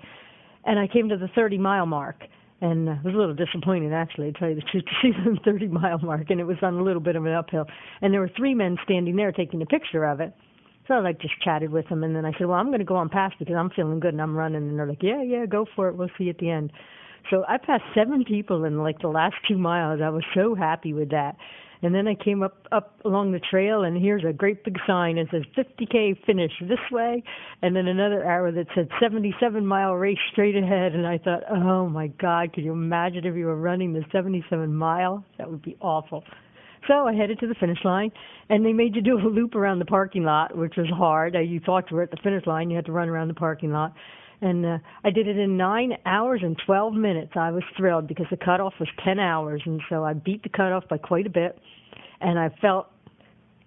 [0.65, 2.23] and I came to the 30 mile mark.
[2.61, 5.11] And uh, it was a little disappointing, actually, to tell you the truth, to see
[5.11, 7.65] the 30 mile mark, and it was on a little bit of an uphill.
[8.01, 10.33] And there were three men standing there taking a picture of it.
[10.87, 12.85] So I like just chatted with them, and then I said, "Well, I'm going to
[12.85, 15.45] go on past because I'm feeling good and I'm running." And they're like, "Yeah, yeah,
[15.45, 15.95] go for it.
[15.95, 16.71] We'll see you at the end."
[17.29, 20.01] So I passed seven people in like the last two miles.
[20.01, 21.35] I was so happy with that.
[21.83, 25.17] And then I came up up along the trail, and here's a great big sign.
[25.17, 27.23] It says 50k finish this way,
[27.63, 30.93] and then another arrow that said 77 mile race straight ahead.
[30.93, 34.73] And I thought, oh my God, could you imagine if you were running the 77
[34.73, 35.25] mile?
[35.39, 36.23] That would be awful.
[36.87, 38.11] So I headed to the finish line,
[38.49, 41.35] and they made you do a loop around the parking lot, which was hard.
[41.35, 43.71] You thought you were at the finish line, you had to run around the parking
[43.71, 43.93] lot
[44.41, 47.33] and uh, I did it in nine hours and 12 minutes.
[47.35, 50.87] I was thrilled because the cutoff was 10 hours, and so I beat the cutoff
[50.89, 51.57] by quite a bit,
[52.19, 52.87] and I felt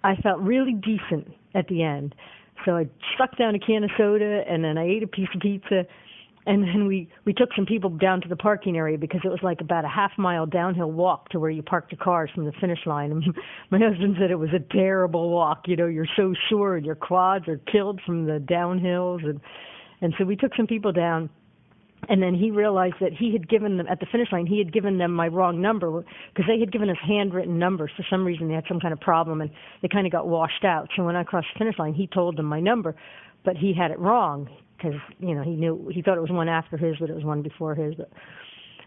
[0.02, 2.14] I felt really decent at the end.
[2.66, 5.40] So I stuck down a can of soda, and then I ate a piece of
[5.40, 5.84] pizza,
[6.46, 9.40] and then we we took some people down to the parking area because it was
[9.42, 12.52] like about a half mile downhill walk to where you parked your cars from the
[12.60, 13.12] finish line.
[13.12, 13.24] And
[13.70, 15.62] my husband said it was a terrible walk.
[15.66, 19.40] You know, you're so sore, and your quads are killed from the downhills, and
[20.02, 21.30] and so we took some people down.
[22.06, 24.74] And then he realized that he had given them at the finish line he had
[24.74, 26.04] given them my wrong number
[26.34, 27.90] because they had given us handwritten numbers.
[27.96, 29.50] For some reason they had some kind of problem and
[29.80, 30.90] they kind of got washed out.
[30.94, 32.94] So when i crossed the finish line he told them my number
[33.42, 36.48] but he had it wrong because you know he knew he thought it was one
[36.48, 38.10] after his but it was one before his but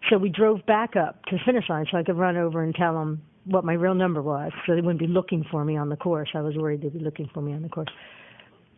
[0.10, 2.76] so we drove back up to the finish line so i could run over and
[2.76, 5.90] tell them what my real number was so they wouldn't be looking for me on
[5.90, 7.90] the course i was worried they'd be looking for me on the course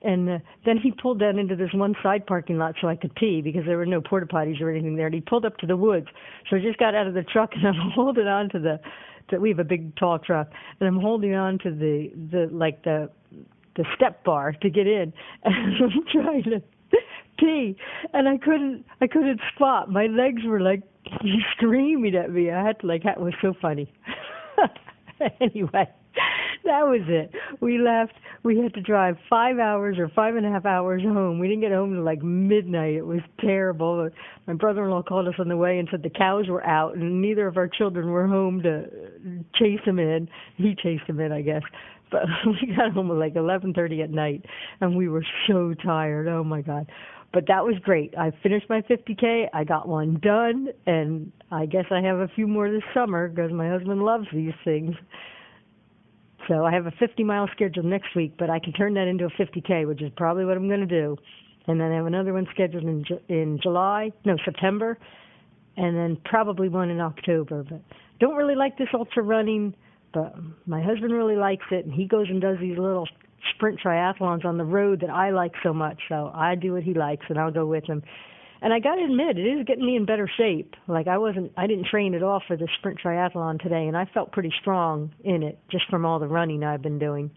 [0.01, 3.13] and uh, then he pulled down into this one side parking lot so I could
[3.15, 5.07] pee because there were no porta potties or anything there.
[5.07, 6.07] And he pulled up to the woods,
[6.49, 8.79] so I just got out of the truck and I'm holding on to the.
[9.29, 10.49] To, we have a big tall truck,
[10.79, 13.09] and I'm holding on to the the like the
[13.75, 15.13] the step bar to get in,
[15.43, 16.61] and I'm trying to
[17.39, 17.75] pee,
[18.13, 19.89] and I couldn't I couldn't squat.
[19.89, 20.83] My legs were like
[21.55, 22.51] screaming at me.
[22.51, 23.91] I had to like that was so funny.
[25.41, 25.87] anyway,
[26.65, 27.31] that was it.
[27.61, 28.13] We left.
[28.43, 31.39] We had to drive five hours or five and a half hours home.
[31.39, 32.95] We didn't get home until like midnight.
[32.95, 34.09] It was terrible.
[34.47, 37.47] My brother-in-law called us on the way and said the cows were out and neither
[37.47, 38.85] of our children were home to
[39.55, 40.29] chase them in.
[40.55, 41.63] He chased them in, I guess.
[42.11, 44.45] But we got home at like 11:30 at night,
[44.81, 46.27] and we were so tired.
[46.27, 46.89] Oh my God!
[47.31, 48.17] But that was great.
[48.17, 49.49] I finished my 50k.
[49.53, 53.51] I got one done, and I guess I have a few more this summer because
[53.51, 54.95] my husband loves these things.
[56.47, 59.25] So I have a 50 mile schedule next week, but I can turn that into
[59.25, 61.15] a 50k, which is probably what I'm going to do.
[61.67, 64.97] And then I have another one scheduled in in July, no September,
[65.77, 67.63] and then probably one in October.
[67.63, 67.81] But
[68.19, 69.75] don't really like this ultra running,
[70.13, 70.33] but
[70.65, 73.07] my husband really likes it, and he goes and does these little
[73.55, 75.99] sprint triathlons on the road that I like so much.
[76.09, 78.03] So I do what he likes, and I'll go with him.
[78.61, 80.75] And I got to admit, it is getting me in better shape.
[80.87, 84.05] Like I wasn't, I didn't train at all for the sprint triathlon today, and I
[84.13, 87.31] felt pretty strong in it just from all the running I've been doing.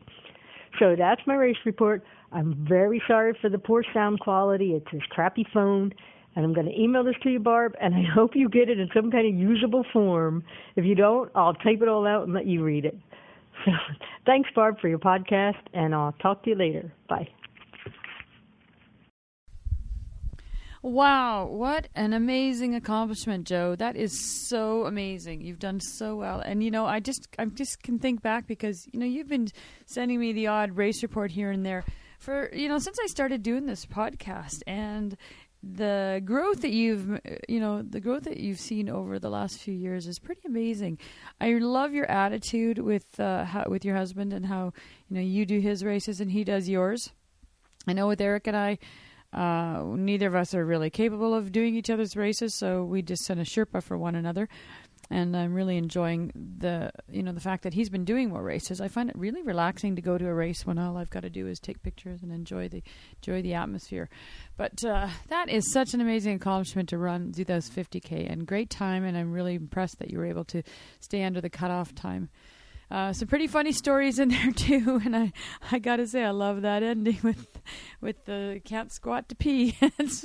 [0.78, 2.02] So that's my race report.
[2.32, 4.72] I'm very sorry for the poor sound quality.
[4.72, 5.92] It's this crappy phone,
[6.34, 8.80] and I'm going to email this to you, Barb, and I hope you get it
[8.80, 10.42] in some kind of usable form.
[10.74, 12.96] If you don't, I'll type it all out and let you read it.
[13.64, 13.72] So
[14.26, 16.92] thanks, Barb, for your podcast, and I'll talk to you later.
[17.08, 17.28] Bye.
[20.84, 23.76] Wow, what an amazing accomplishment, Joe.
[23.76, 24.18] That is
[24.48, 25.40] so amazing.
[25.40, 26.40] You've done so well.
[26.40, 29.46] And you know, I just I just can think back because, you know, you've been
[29.86, 31.84] sending me the odd race report here and there
[32.18, 35.16] for, you know, since I started doing this podcast and
[35.62, 39.74] the growth that you've you know the growth that you've seen over the last few
[39.74, 40.98] years is pretty amazing.
[41.40, 44.72] I love your attitude with uh, how, with your husband and how
[45.08, 47.12] you know you do his races and he does yours.
[47.86, 48.78] I know with Eric and I,
[49.32, 53.24] uh, neither of us are really capable of doing each other's races, so we just
[53.24, 54.48] send a Sherpa for one another
[55.10, 58.80] and I'm really enjoying the you know the fact that he's been doing more races.
[58.80, 61.30] I find it really relaxing to go to a race when all I've got to
[61.30, 62.82] do is take pictures and enjoy the
[63.16, 64.08] enjoy the atmosphere.
[64.56, 68.70] But uh, that is such an amazing accomplishment to run do those 50k and great
[68.70, 70.62] time, and I'm really impressed that you were able to
[71.00, 72.30] stay under the cutoff time.
[72.92, 75.32] Uh, some pretty funny stories in there too, and I,
[75.70, 77.58] I gotta say I love that ending with,
[78.02, 79.78] with the can't squat to pee.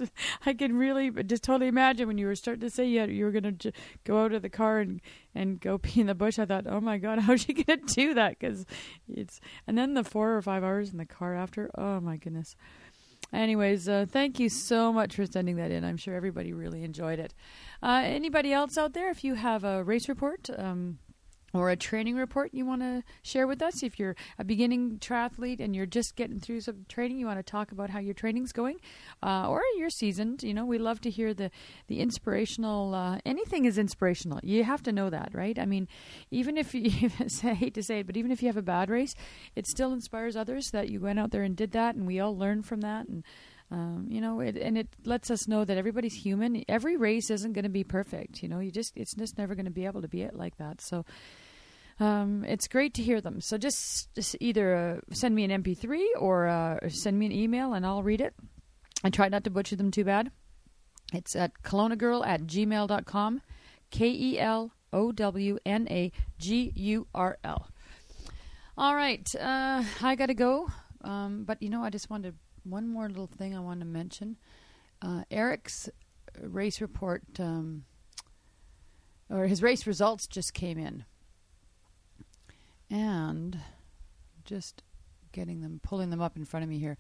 [0.46, 3.24] I can really just totally imagine when you were starting to say you, had, you
[3.24, 3.72] were gonna j-
[4.04, 5.00] go out of the car and
[5.34, 6.40] and go pee in the bush.
[6.40, 8.38] I thought, oh my god, how's she gonna do that?
[8.38, 8.66] Because
[9.08, 11.72] it's and then the four or five hours in the car after.
[11.78, 12.58] Oh my goodness.
[13.32, 15.86] Anyways, uh, thank you so much for sending that in.
[15.86, 17.34] I'm sure everybody really enjoyed it.
[17.82, 21.00] Uh, anybody else out there, if you have a race report, um,
[21.58, 23.84] or a training report you want to share with us.
[23.84, 27.44] If you're a beginning triathlete and you're just getting through some training, you want to
[27.44, 28.80] talk about how your training's going,
[29.24, 30.44] uh, or you're seasoned.
[30.44, 31.52] You know, we love to hear the
[31.88, 32.94] the inspirational.
[32.94, 34.40] Uh, anything is inspirational.
[34.44, 35.58] You have to know that, right?
[35.58, 35.88] I mean,
[36.32, 37.10] even if you
[37.44, 39.16] I hate to say it, but even if you have a bad race,
[39.56, 42.38] it still inspires others that you went out there and did that, and we all
[42.38, 43.24] learn from that and.
[43.70, 46.64] Um, you know, it, and it lets us know that everybody's human.
[46.70, 48.42] Every race isn't going to be perfect.
[48.42, 50.58] You know, you just it's just never going to be able to be it like
[50.58, 50.80] that.
[50.80, 51.04] So,
[52.00, 53.42] um, it's great to hear them.
[53.42, 57.74] So just, just either uh, send me an MP3 or uh, send me an email
[57.74, 58.36] and I'll read it.
[59.04, 60.32] I try not to butcher them too bad.
[61.14, 63.42] It's at kelowna at gmail.com.
[63.90, 67.70] K E L O W N A G U R L.
[68.78, 69.34] All right.
[69.36, 70.70] Uh, I got to go.
[71.02, 74.38] Um, but, you know, I just wanted one more little thing I want to mention.
[75.02, 75.90] Uh, Eric's
[76.42, 77.86] race report, um,
[79.30, 81.06] or his race results just came in
[82.90, 83.60] and
[84.46, 84.84] just
[85.32, 86.98] getting them, pulling them up in front of me here.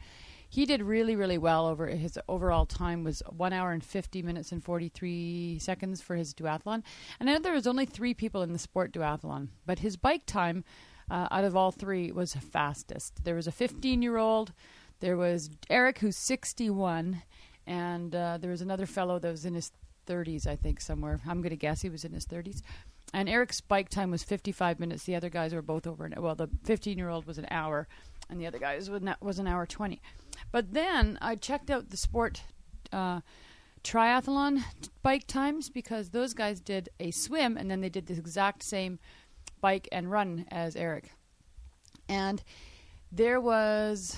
[0.49, 4.51] He did really, really well over his overall time was one hour and 50 minutes
[4.51, 6.83] and 43 seconds for his duathlon.
[7.19, 10.25] And I know there was only three people in the sport duathlon, but his bike
[10.25, 10.63] time
[11.09, 13.23] uh, out of all three was fastest.
[13.23, 14.53] There was a 15 year old,
[14.99, 17.21] there was Eric, who's 61,
[17.65, 19.71] and uh, there was another fellow that was in his
[20.07, 21.19] 30s, I think, somewhere.
[21.27, 22.61] I'm going to guess he was in his 30s.
[23.13, 25.03] And Eric's bike time was 55 minutes.
[25.03, 27.87] The other guys were both over an well, the 15 year old was an hour,
[28.29, 30.01] and the other guys was, an hour 20.
[30.51, 32.43] But then I checked out the sport
[32.91, 33.21] uh,
[33.83, 34.63] triathlon
[35.01, 38.99] bike times because those guys did a swim and then they did the exact same
[39.61, 41.11] bike and run as Eric.
[42.09, 42.43] And
[43.11, 44.15] there was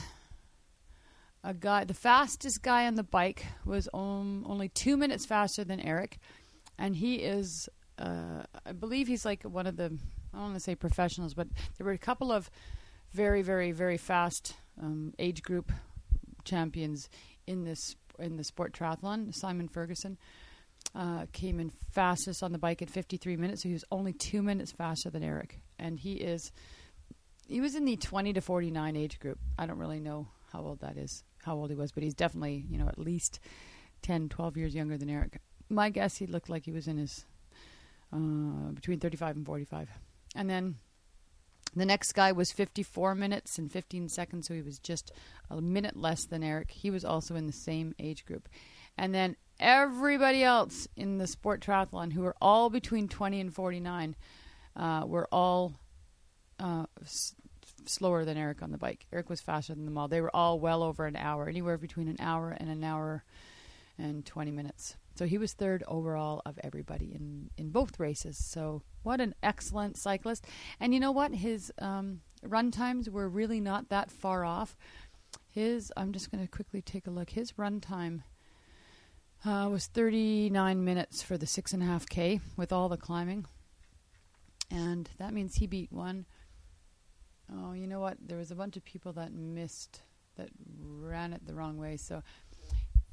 [1.44, 5.80] a guy, the fastest guy on the bike was um, only two minutes faster than
[5.80, 6.20] Eric,
[6.78, 7.70] and he is,
[8.00, 9.86] uh, I believe he's like one of the,
[10.34, 11.48] I don't want to say professionals, but
[11.78, 12.50] there were a couple of
[13.12, 15.72] very, very, very fast um, age group
[16.46, 17.10] champions
[17.46, 19.34] in this in the sport triathlon.
[19.34, 20.18] Simon Ferguson
[20.96, 24.42] uh, came in fastest on the bike at 53 minutes, so he was only two
[24.42, 26.52] minutes faster than Eric, and he is.
[27.48, 29.40] He was in the 20 to 49 age group.
[29.58, 32.66] I don't really know how old that is, how old he was, but he's definitely,
[32.70, 33.40] you know, at least
[34.04, 35.42] 10, 12 years younger than Eric.
[35.68, 37.26] My guess, he looked like he was in his
[38.14, 39.90] uh, between 35 and 45.
[40.36, 40.76] And then
[41.76, 45.12] the next guy was 54 minutes and 15 seconds, so he was just
[45.50, 46.72] a minute less than Eric.
[46.72, 48.50] He was also in the same age group.
[48.98, 54.16] And then everybody else in the sport triathlon, who were all between 20 and 49,
[54.76, 55.76] uh, were all
[56.60, 57.36] uh, s-
[57.86, 59.06] slower than Eric on the bike.
[59.14, 60.08] Eric was faster than them all.
[60.08, 63.24] They were all well over an hour, anywhere between an hour and an hour
[63.98, 64.96] and 20 minutes.
[65.20, 68.38] So he was third overall of everybody in, in both races.
[68.38, 70.46] So what an excellent cyclist.
[70.80, 71.34] And you know what?
[71.34, 74.78] His um, run times were really not that far off.
[75.46, 77.32] His, I'm just going to quickly take a look.
[77.32, 78.24] His run time
[79.44, 83.46] uh, was 39 minutes for the six and a half K with all the climbing.
[84.72, 86.28] And that means he beat one.
[87.54, 88.16] Oh, you know what?
[88.26, 90.00] There was a bunch of people that missed,
[90.38, 90.48] that
[90.82, 91.98] ran it the wrong way.
[91.98, 92.24] So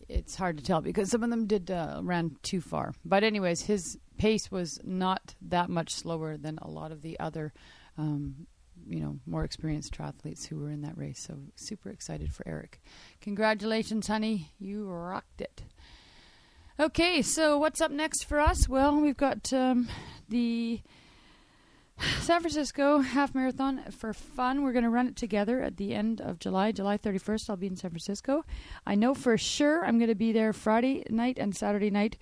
[0.09, 2.95] it's hard to tell because some of them did uh, ran too far.
[3.05, 7.53] But anyways, his pace was not that much slower than a lot of the other,
[7.99, 8.47] um,
[8.89, 11.25] you know, more experienced triathletes who were in that race.
[11.27, 12.81] So super excited for Eric.
[13.21, 14.53] Congratulations, honey!
[14.59, 15.63] You rocked it.
[16.79, 18.69] Okay, so what's up next for us?
[18.69, 19.89] Well, we've got um,
[20.29, 20.83] the
[21.99, 24.63] San Francisco half marathon for fun.
[24.63, 27.49] We're going to run it together at the end of July, July 31st.
[27.49, 28.45] I'll be in San Francisco.
[28.87, 32.17] I know for sure I'm going to be there Friday night and Saturday night.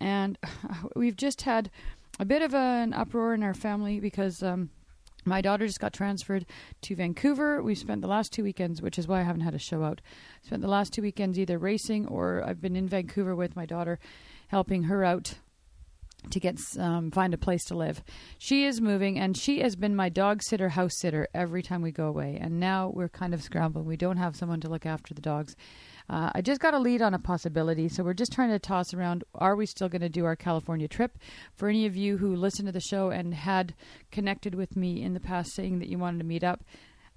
[0.00, 0.38] And
[0.96, 1.70] we've just had
[2.18, 4.70] a bit of a, an uproar in our family because um,
[5.24, 6.46] my daughter just got transferred
[6.82, 7.62] to Vancouver.
[7.62, 10.00] We've spent the last two weekends, which is why I haven't had a show out.
[10.42, 13.98] Spent the last two weekends either racing or I've been in Vancouver with my daughter,
[14.48, 15.36] helping her out
[16.30, 18.02] to get um, find a place to live.
[18.38, 21.92] She is moving, and she has been my dog sitter, house sitter every time we
[21.92, 22.38] go away.
[22.40, 23.86] And now we're kind of scrambling.
[23.86, 25.56] We don't have someone to look after the dogs.
[26.08, 28.92] Uh, I just got a lead on a possibility, so we're just trying to toss
[28.92, 31.18] around: Are we still going to do our California trip?
[31.54, 33.74] For any of you who listen to the show and had
[34.10, 36.64] connected with me in the past, saying that you wanted to meet up.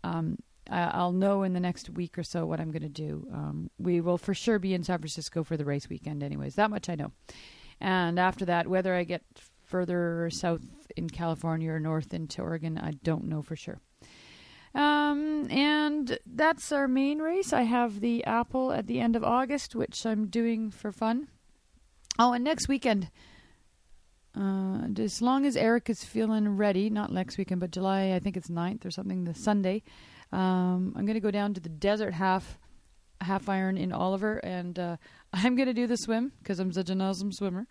[0.04, 0.38] Um,
[0.70, 3.28] I'll know in the next week or so what I'm going to do.
[3.34, 6.56] Um, we will for sure be in San Francisco for the race weekend, anyways.
[6.56, 7.12] That much I know.
[7.80, 9.24] And after that, whether I get
[9.64, 10.62] further south
[10.96, 13.80] in California or north into Oregon, I don't know for sure.
[14.74, 17.54] Um, and that's our main race.
[17.54, 21.28] I have the Apple at the end of August, which I'm doing for fun.
[22.20, 23.10] Oh, and next weekend,
[24.36, 28.38] uh, as long as Eric is feeling ready, not next weekend, but July, I think
[28.38, 29.84] it's 9th or something, the Sunday,
[30.32, 32.60] um, I'm going to go down to the desert half
[33.22, 34.98] half iron in Oliver, and uh,
[35.44, 37.68] I'm going to do the swim because I'm such an awesome swimmer.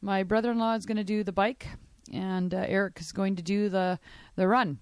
[0.00, 1.66] My brother-in-law is going to do the bike,
[2.12, 3.98] and uh, Eric is going to do the
[4.36, 4.78] the run.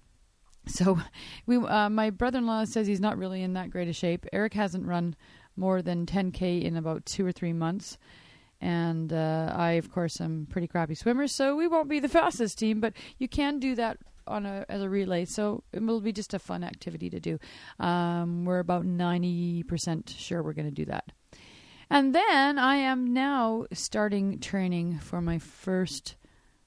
[0.65, 0.97] So,
[1.45, 4.25] we uh, my brother-in-law says he's not really in that great a shape.
[4.31, 5.15] Eric hasn't run
[5.55, 7.97] more than 10k in about two or three months.
[8.61, 12.57] And uh, I, of course, am pretty crappy swimmer, so we won't be the fastest
[12.57, 12.79] team.
[12.79, 16.33] But you can do that on a as a relay, so it will be just
[16.33, 17.39] a fun activity to do.
[17.79, 21.11] Um, we're about ninety percent sure we're going to do that,
[21.93, 26.15] and then I am now starting training for my first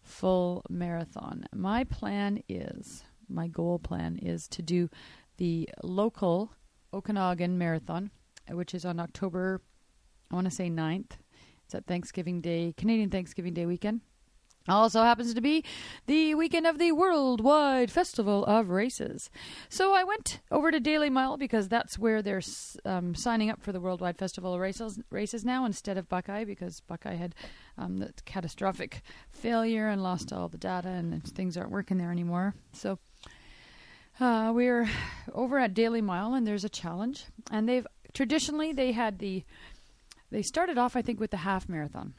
[0.01, 1.47] full marathon.
[1.53, 4.89] My plan is my goal plan is to do
[5.37, 6.53] the local
[6.95, 8.11] Okanagan Marathon,
[8.49, 9.61] which is on October,
[10.31, 11.19] I want to say 9th.
[11.65, 14.03] It's at Thanksgiving Day, Canadian Thanksgiving Day weekend.
[14.69, 15.65] Also happens to be
[16.07, 19.31] the weekend of the Worldwide Festival of Races.
[19.69, 22.43] So I went over to Daily Mile because that's where they're
[22.85, 26.81] um, signing up for the Worldwide Festival of Races, races now instead of Buckeye because
[26.81, 27.35] Buckeye had
[27.79, 32.55] um, the catastrophic failure and lost all the data and things aren't working there anymore.
[32.73, 32.99] So
[34.19, 34.89] uh, we're
[35.33, 37.27] over at Daily Mile and there's a challenge.
[37.51, 39.45] And they've traditionally they had the
[40.31, 42.15] they started off I think with the half marathon.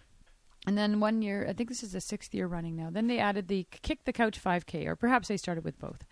[0.68, 2.89] And then one year, I think this is the sixth year running now.
[2.91, 6.06] Then they added the Kick the Couch 5K, or perhaps they started with both.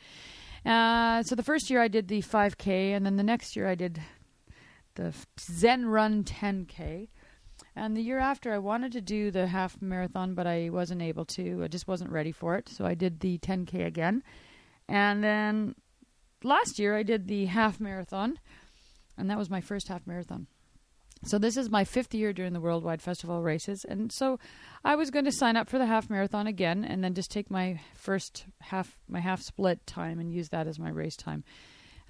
[0.66, 3.76] Uh, so the first year I did the 5K, and then the next year I
[3.76, 4.02] did
[4.96, 7.10] the Zen Run 10K.
[7.76, 11.26] And the year after, I wanted to do the half marathon, but I wasn't able
[11.26, 11.66] to.
[11.66, 12.70] I just wasn't ready for it.
[12.70, 14.24] So I did the 10K again.
[14.88, 15.76] And then
[16.44, 18.40] last year, I did the half marathon.
[19.18, 20.48] and that was my first half marathon.
[21.26, 24.38] So this is my fifth year during the Worldwide Festival races, and so
[24.84, 27.50] I was going to sign up for the half marathon again, and then just take
[27.50, 31.44] my first half my half split time and use that as my race time.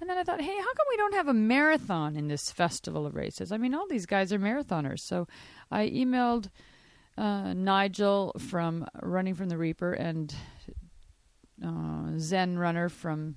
[0.00, 3.06] And then I thought, hey, how come we don't have a marathon in this festival
[3.06, 3.52] of races?
[3.52, 5.00] I mean, all these guys are marathoners.
[5.00, 5.26] So
[5.70, 6.50] I emailed
[7.16, 10.34] uh, Nigel from Running from the Reaper and
[11.64, 13.36] uh, Zen Runner from,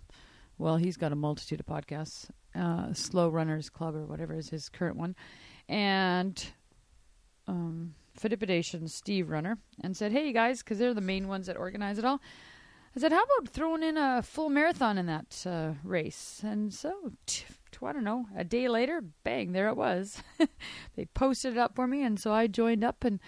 [0.58, 4.68] well, he's got a multitude of podcasts, uh, Slow Runners Club or whatever is his
[4.68, 5.16] current one,
[5.70, 6.48] and
[7.48, 7.94] um,
[8.88, 12.06] Steve Runner, and said, hey, you guys, because they're the main ones that organize it
[12.06, 12.20] all.
[12.96, 16.42] I said, how about throwing in a full marathon in that uh, race?
[16.44, 20.24] And so, t- t- I don't know, a day later, bang, there it was.
[20.96, 23.20] they posted it up for me, and so I joined up and.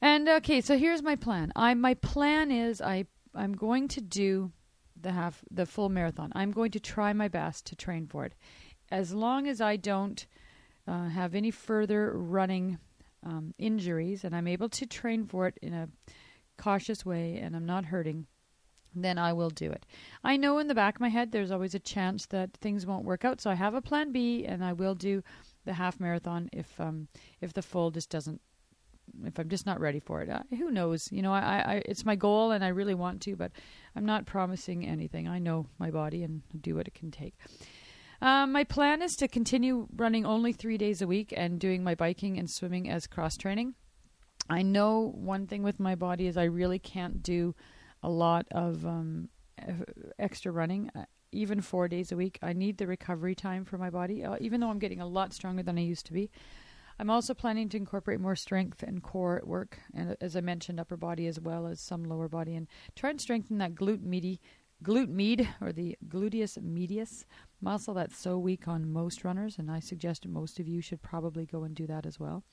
[0.00, 1.50] And okay, so here's my plan.
[1.56, 4.52] I my plan is I I'm going to do
[5.00, 6.30] the half the full marathon.
[6.36, 8.34] I'm going to try my best to train for it.
[8.92, 10.24] As long as I don't
[10.88, 12.78] uh, have any further running
[13.22, 15.88] um, injuries and I'm able to train for it in a
[16.56, 18.26] cautious way and I'm not hurting,
[18.94, 19.84] then I will do it.
[20.24, 23.04] I know in the back of my head there's always a chance that things won't
[23.04, 25.22] work out, so I have a plan B and I will do
[25.64, 27.08] the half marathon if um,
[27.40, 28.40] if the full just doesn't
[29.24, 30.28] if I'm just not ready for it.
[30.28, 31.10] Uh, who knows?
[31.10, 33.52] You know, I, I it's my goal and I really want to, but
[33.96, 35.28] I'm not promising anything.
[35.28, 37.34] I know my body and do what it can take.
[38.20, 41.94] Um, my plan is to continue running only three days a week and doing my
[41.94, 43.74] biking and swimming as cross training.
[44.50, 47.54] I know one thing with my body is I really can't do
[48.02, 49.28] a lot of um,
[50.18, 52.38] extra running, uh, even four days a week.
[52.42, 55.32] I need the recovery time for my body, uh, even though I'm getting a lot
[55.32, 56.30] stronger than I used to be.
[56.98, 60.80] I'm also planning to incorporate more strength and core at work, and as I mentioned,
[60.80, 62.66] upper body as well as some lower body, and
[62.96, 64.40] try and strengthen that glute meaty,
[64.82, 67.24] glute med or the gluteus medius
[67.60, 71.46] muscle that's so weak on most runners, and I suggest most of you should probably
[71.46, 72.44] go and do that as well.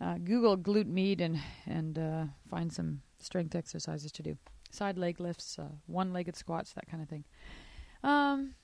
[0.00, 4.38] Uh, Google glute med and and uh, find some strength exercises to do.
[4.70, 7.24] Side leg lifts, uh, one-legged squats, that kind of thing.
[8.04, 8.54] Um,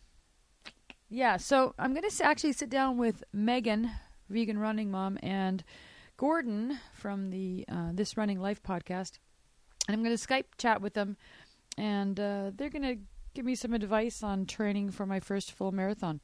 [1.08, 3.90] yeah, so I'm going to actually sit down with Megan
[4.28, 5.64] vegan running mom, and
[6.16, 9.18] Gordon from the uh, This Running Life podcast.
[9.88, 11.16] And I'm going to Skype chat with them,
[11.78, 12.96] and uh, they're going to
[13.36, 16.22] give me some advice on training for my first full marathon.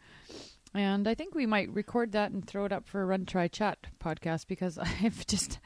[0.72, 3.48] And I think we might record that and throw it up for a Run Try
[3.48, 5.59] Chat podcast because I've just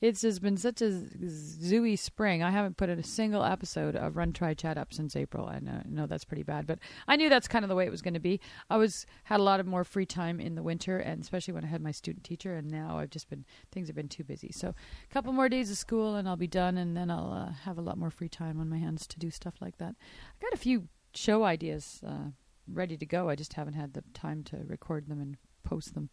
[0.00, 2.42] it's just been such a zooey spring.
[2.42, 5.46] I haven't put in a single episode of Run Try Chat up since April.
[5.46, 7.90] I know, know that's pretty bad, but I knew that's kind of the way it
[7.90, 8.40] was going to be.
[8.70, 11.64] I was had a lot of more free time in the winter, and especially when
[11.64, 12.54] I had my student teacher.
[12.54, 14.52] And now I've just been things have been too busy.
[14.52, 17.52] So a couple more days of school, and I'll be done, and then I'll uh,
[17.64, 19.94] have a lot more free time on my hands to do stuff like that.
[19.98, 22.30] I got a few show ideas uh,
[22.72, 23.28] ready to go.
[23.28, 26.10] I just haven't had the time to record them and post them.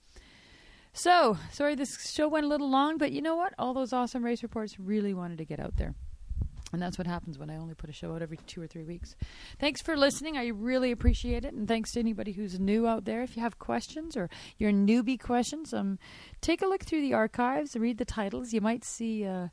[0.98, 3.54] So, sorry this show went a little long, but you know what?
[3.60, 5.94] All those awesome race reports really wanted to get out there.
[6.72, 8.86] And that's what happens when I only put a show out every two or three
[8.86, 9.18] weeks.
[9.60, 10.38] Thanks for listening.
[10.38, 11.54] I really appreciate it.
[11.54, 13.22] And thanks to anybody who's new out there.
[13.24, 16.00] If you have questions or your newbie questions, um,
[16.40, 18.54] take a look through the archives, read the titles.
[18.54, 19.50] You might see uh,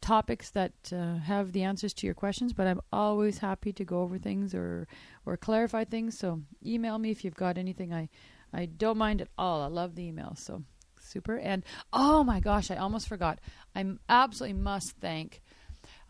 [0.00, 4.02] topics that uh, have the answers to your questions, but I'm always happy to go
[4.02, 4.86] over things or,
[5.26, 6.16] or clarify things.
[6.16, 7.92] So email me if you've got anything.
[7.92, 8.08] I,
[8.52, 9.62] I don't mind at all.
[9.62, 10.38] I love the emails.
[10.38, 10.62] So
[11.16, 11.38] super.
[11.38, 11.64] And
[11.94, 13.40] oh my gosh, I almost forgot.
[13.74, 15.40] I absolutely must thank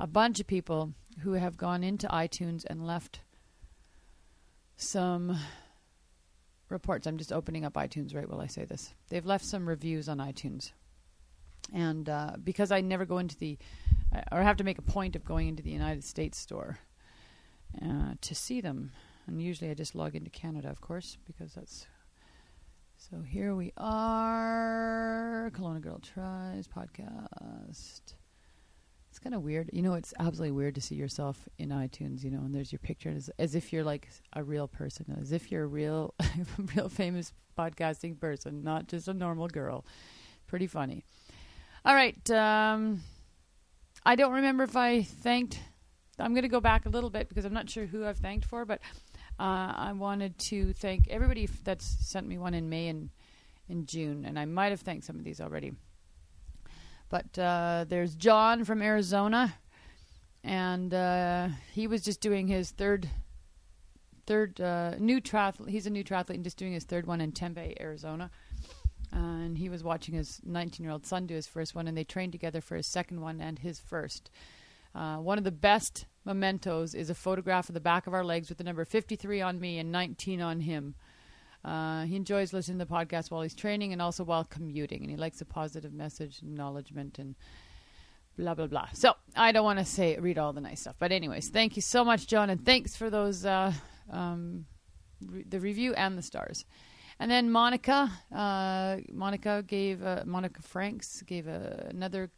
[0.00, 3.20] a bunch of people who have gone into iTunes and left
[4.76, 5.38] some
[6.68, 7.06] reports.
[7.06, 8.92] I'm just opening up iTunes right while I say this.
[9.08, 10.72] They've left some reviews on iTunes.
[11.72, 13.58] And uh, because I never go into the,
[14.32, 16.78] or have to make a point of going into the United States store
[17.80, 18.90] uh, to see them,
[19.28, 21.86] and usually I just log into Canada, of course, because that's
[23.08, 25.52] so here we are.
[25.54, 28.00] Kelowna Girl Tries podcast.
[29.10, 29.70] It's kind of weird.
[29.72, 32.80] You know, it's absolutely weird to see yourself in iTunes, you know, and there's your
[32.80, 36.14] picture as, as if you're like a real person, as if you're a real,
[36.74, 39.84] real famous podcasting person, not just a normal girl.
[40.48, 41.04] Pretty funny.
[41.84, 42.28] All right.
[42.30, 43.02] Um,
[44.04, 45.60] I don't remember if I thanked.
[46.18, 48.46] I'm going to go back a little bit because I'm not sure who I've thanked
[48.46, 48.80] for, but
[49.38, 53.10] uh, I wanted to thank everybody that's sent me one in May and
[53.68, 55.72] in June, and I might have thanked some of these already.
[57.08, 59.54] But uh, there's John from Arizona,
[60.42, 63.08] and uh, he was just doing his third
[64.26, 65.68] third uh, new triathlete.
[65.68, 68.30] He's a new triathlete and just doing his third one in Tempe, Arizona.
[69.12, 72.04] and he was watching his 19 year old son do his first one, and they
[72.04, 74.30] trained together for his second one and his first.
[74.96, 78.48] Uh, one of the best mementos is a photograph of the back of our legs
[78.48, 80.94] with the number 53 on me and 19 on him.
[81.62, 85.10] Uh, he enjoys listening to the podcast while he's training and also while commuting, and
[85.10, 87.34] he likes a positive message, acknowledgement, and
[88.38, 88.88] blah blah blah.
[88.94, 91.82] So I don't want to say read all the nice stuff, but anyways, thank you
[91.82, 93.72] so much, John, and thanks for those uh,
[94.10, 94.66] um,
[95.20, 96.64] re- the review and the stars.
[97.18, 102.30] And then Monica, uh, Monica gave uh, Monica Franks gave a, another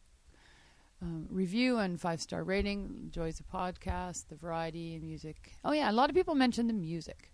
[1.01, 2.99] um, review and five star rating.
[3.03, 5.53] Enjoys the podcast, the variety and music.
[5.63, 7.31] Oh yeah, a lot of people mentioned the music.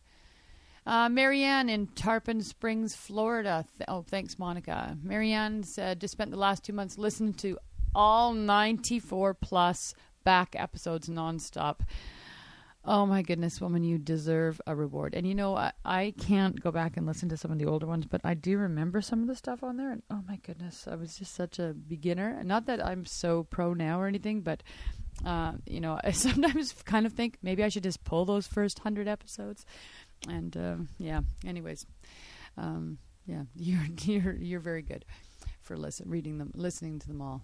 [0.85, 3.65] Uh, Marianne in Tarpon Springs, Florida.
[3.77, 4.97] Th- oh, thanks, Monica.
[5.01, 7.57] Marianne said just spent the last two months listening to
[7.95, 11.79] all 94 plus back episodes nonstop.
[12.87, 15.15] Oh my goodness, woman, you deserve a reward.
[15.15, 17.87] And you know, I, I can't go back and listen to some of the older
[17.87, 19.91] ones, but I do remember some of the stuff on there.
[19.91, 22.43] And oh my goodness, I was just such a beginner.
[22.43, 24.61] Not that I'm so pro now or anything, but
[25.25, 28.79] uh, you know, I sometimes kind of think maybe I should just pull those first
[28.79, 29.65] hundred episodes.
[30.29, 31.87] And uh, yeah, anyways,
[32.55, 35.05] um, yeah, you're you're you're very good
[35.61, 37.41] for listen reading them, listening to them all.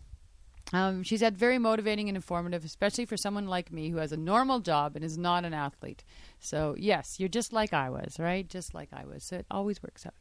[0.73, 4.18] Um, she said, very motivating and informative, especially for someone like me who has a
[4.18, 6.03] normal job and is not an athlete.
[6.39, 8.48] So, yes, you're just like I was, right?
[8.48, 9.23] Just like I was.
[9.23, 10.14] So it always works out.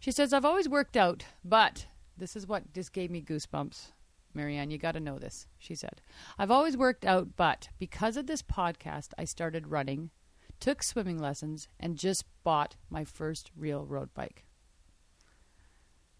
[0.00, 1.86] She says, I've always worked out, but
[2.16, 3.92] this is what just gave me goosebumps.
[4.34, 6.00] Marianne, you got to know this, she said.
[6.38, 10.10] I've always worked out, but because of this podcast, I started running,
[10.58, 14.44] took swimming lessons, and just bought my first real road bike.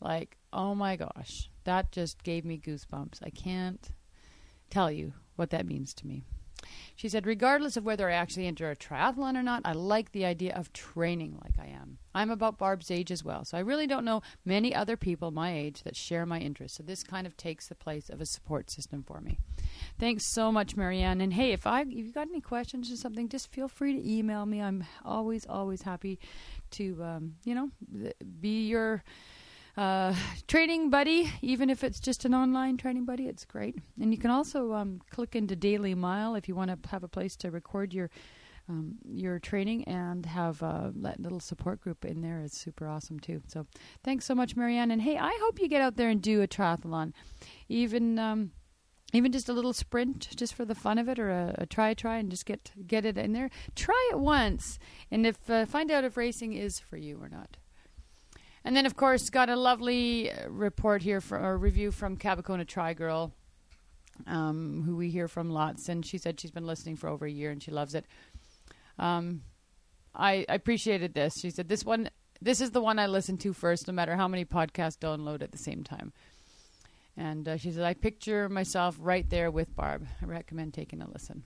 [0.01, 3.19] Like, oh my gosh, that just gave me goosebumps.
[3.23, 3.91] I can't
[4.71, 6.25] tell you what that means to me.
[6.95, 10.25] She said, regardless of whether I actually enter a triathlon or not, I like the
[10.25, 11.99] idea of training like I am.
[12.15, 15.53] I'm about Barb's age as well, so I really don't know many other people my
[15.55, 16.77] age that share my interests.
[16.77, 19.39] So this kind of takes the place of a support system for me.
[19.99, 21.21] Thanks so much, Marianne.
[21.21, 24.09] And hey, if I if you got any questions or something, just feel free to
[24.09, 24.61] email me.
[24.61, 26.19] I'm always always happy
[26.73, 27.71] to um, you know
[28.41, 29.03] be your
[29.77, 30.15] uh,
[30.49, 33.77] training buddy, even if it's just an online training buddy, it's great.
[34.01, 37.09] And you can also um, click into Daily Mile if you want to have a
[37.09, 38.11] place to record your
[38.69, 43.43] um, your training and have a little support group in there is super awesome too.
[43.49, 43.67] So
[44.05, 44.93] thanks so much, Marianne.
[44.93, 47.13] And hey, I hope you get out there and do a triathlon,
[47.69, 48.19] even.
[48.19, 48.53] Um,
[49.15, 51.93] even just a little sprint, just for the fun of it, or a, a, try,
[51.93, 53.51] try, and just get get it in there.
[53.77, 54.79] Try it once,
[55.11, 57.59] and if uh, find out if racing is for you or not.
[58.65, 62.67] And then, of course, got a lovely uh, report here for a review from Cabacona
[62.67, 63.33] Try Girl,
[64.27, 65.89] um, who we hear from lots.
[65.89, 68.07] And she said she's been listening for over a year and she loves it.
[68.99, 69.43] Um,
[70.15, 71.35] I, I appreciated this.
[71.41, 72.11] She said this one,
[72.41, 75.53] this is the one I listen to first, no matter how many podcasts download at
[75.53, 76.13] the same time.
[77.17, 80.07] And uh, she said, I picture myself right there with Barb.
[80.23, 81.45] I recommend taking a listen.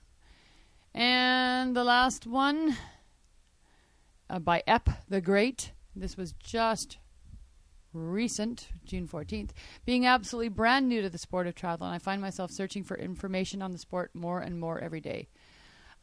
[0.93, 2.77] And the last one
[4.29, 5.71] uh, by Ep the Great.
[5.95, 6.97] This was just
[7.97, 9.51] recent, June 14th,
[9.85, 12.97] being absolutely brand new to the sport of triathlon, and I find myself searching for
[12.97, 15.27] information on the sport more and more every day.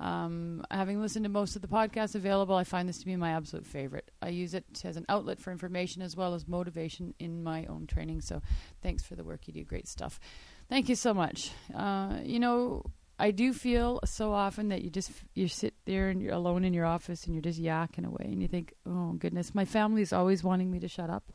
[0.00, 3.30] Um, having listened to most of the podcasts available, I find this to be my
[3.30, 4.10] absolute favorite.
[4.20, 7.86] I use it as an outlet for information as well as motivation in my own
[7.86, 8.20] training.
[8.20, 8.42] So,
[8.82, 9.64] thanks for the work you do.
[9.64, 10.18] Great stuff.
[10.68, 11.52] Thank you so much.
[11.72, 12.82] Uh, you know,
[13.18, 16.74] I do feel so often that you just you sit there and you're alone in
[16.74, 20.12] your office and you're just yakking away and you think, oh goodness, my family is
[20.12, 21.30] always wanting me to shut up,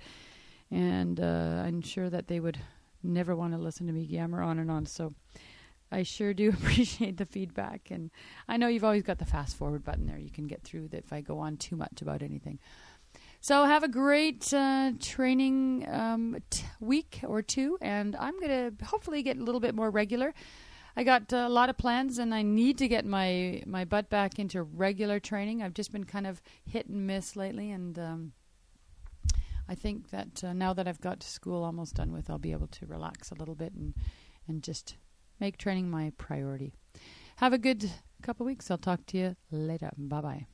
[0.72, 2.60] and uh, I'm sure that they would
[3.04, 4.86] never want to listen to me yammer on and on.
[4.86, 5.14] So
[5.92, 8.12] I sure do appreciate the feedback, and
[8.48, 10.18] I know you've always got the fast forward button there.
[10.18, 12.60] You can get through if I go on too much about anything.
[13.42, 18.86] So have a great uh, training um, t- week or two, and I'm going to
[18.86, 20.34] hopefully get a little bit more regular.
[20.98, 24.40] I got a lot of plans, and I need to get my my butt back
[24.40, 25.64] into regular training.
[25.64, 28.34] I've just been kind of hit and miss lately, and um,
[29.70, 32.68] I think that uh, now that I've got school almost done with, I'll be able
[32.68, 33.94] to relax a little bit and
[34.48, 34.96] and just
[35.40, 36.74] make training my priority.
[37.36, 37.90] Have a good
[38.24, 38.72] couple weeks.
[38.72, 39.92] I'll talk to you later.
[39.96, 40.48] Bye bye.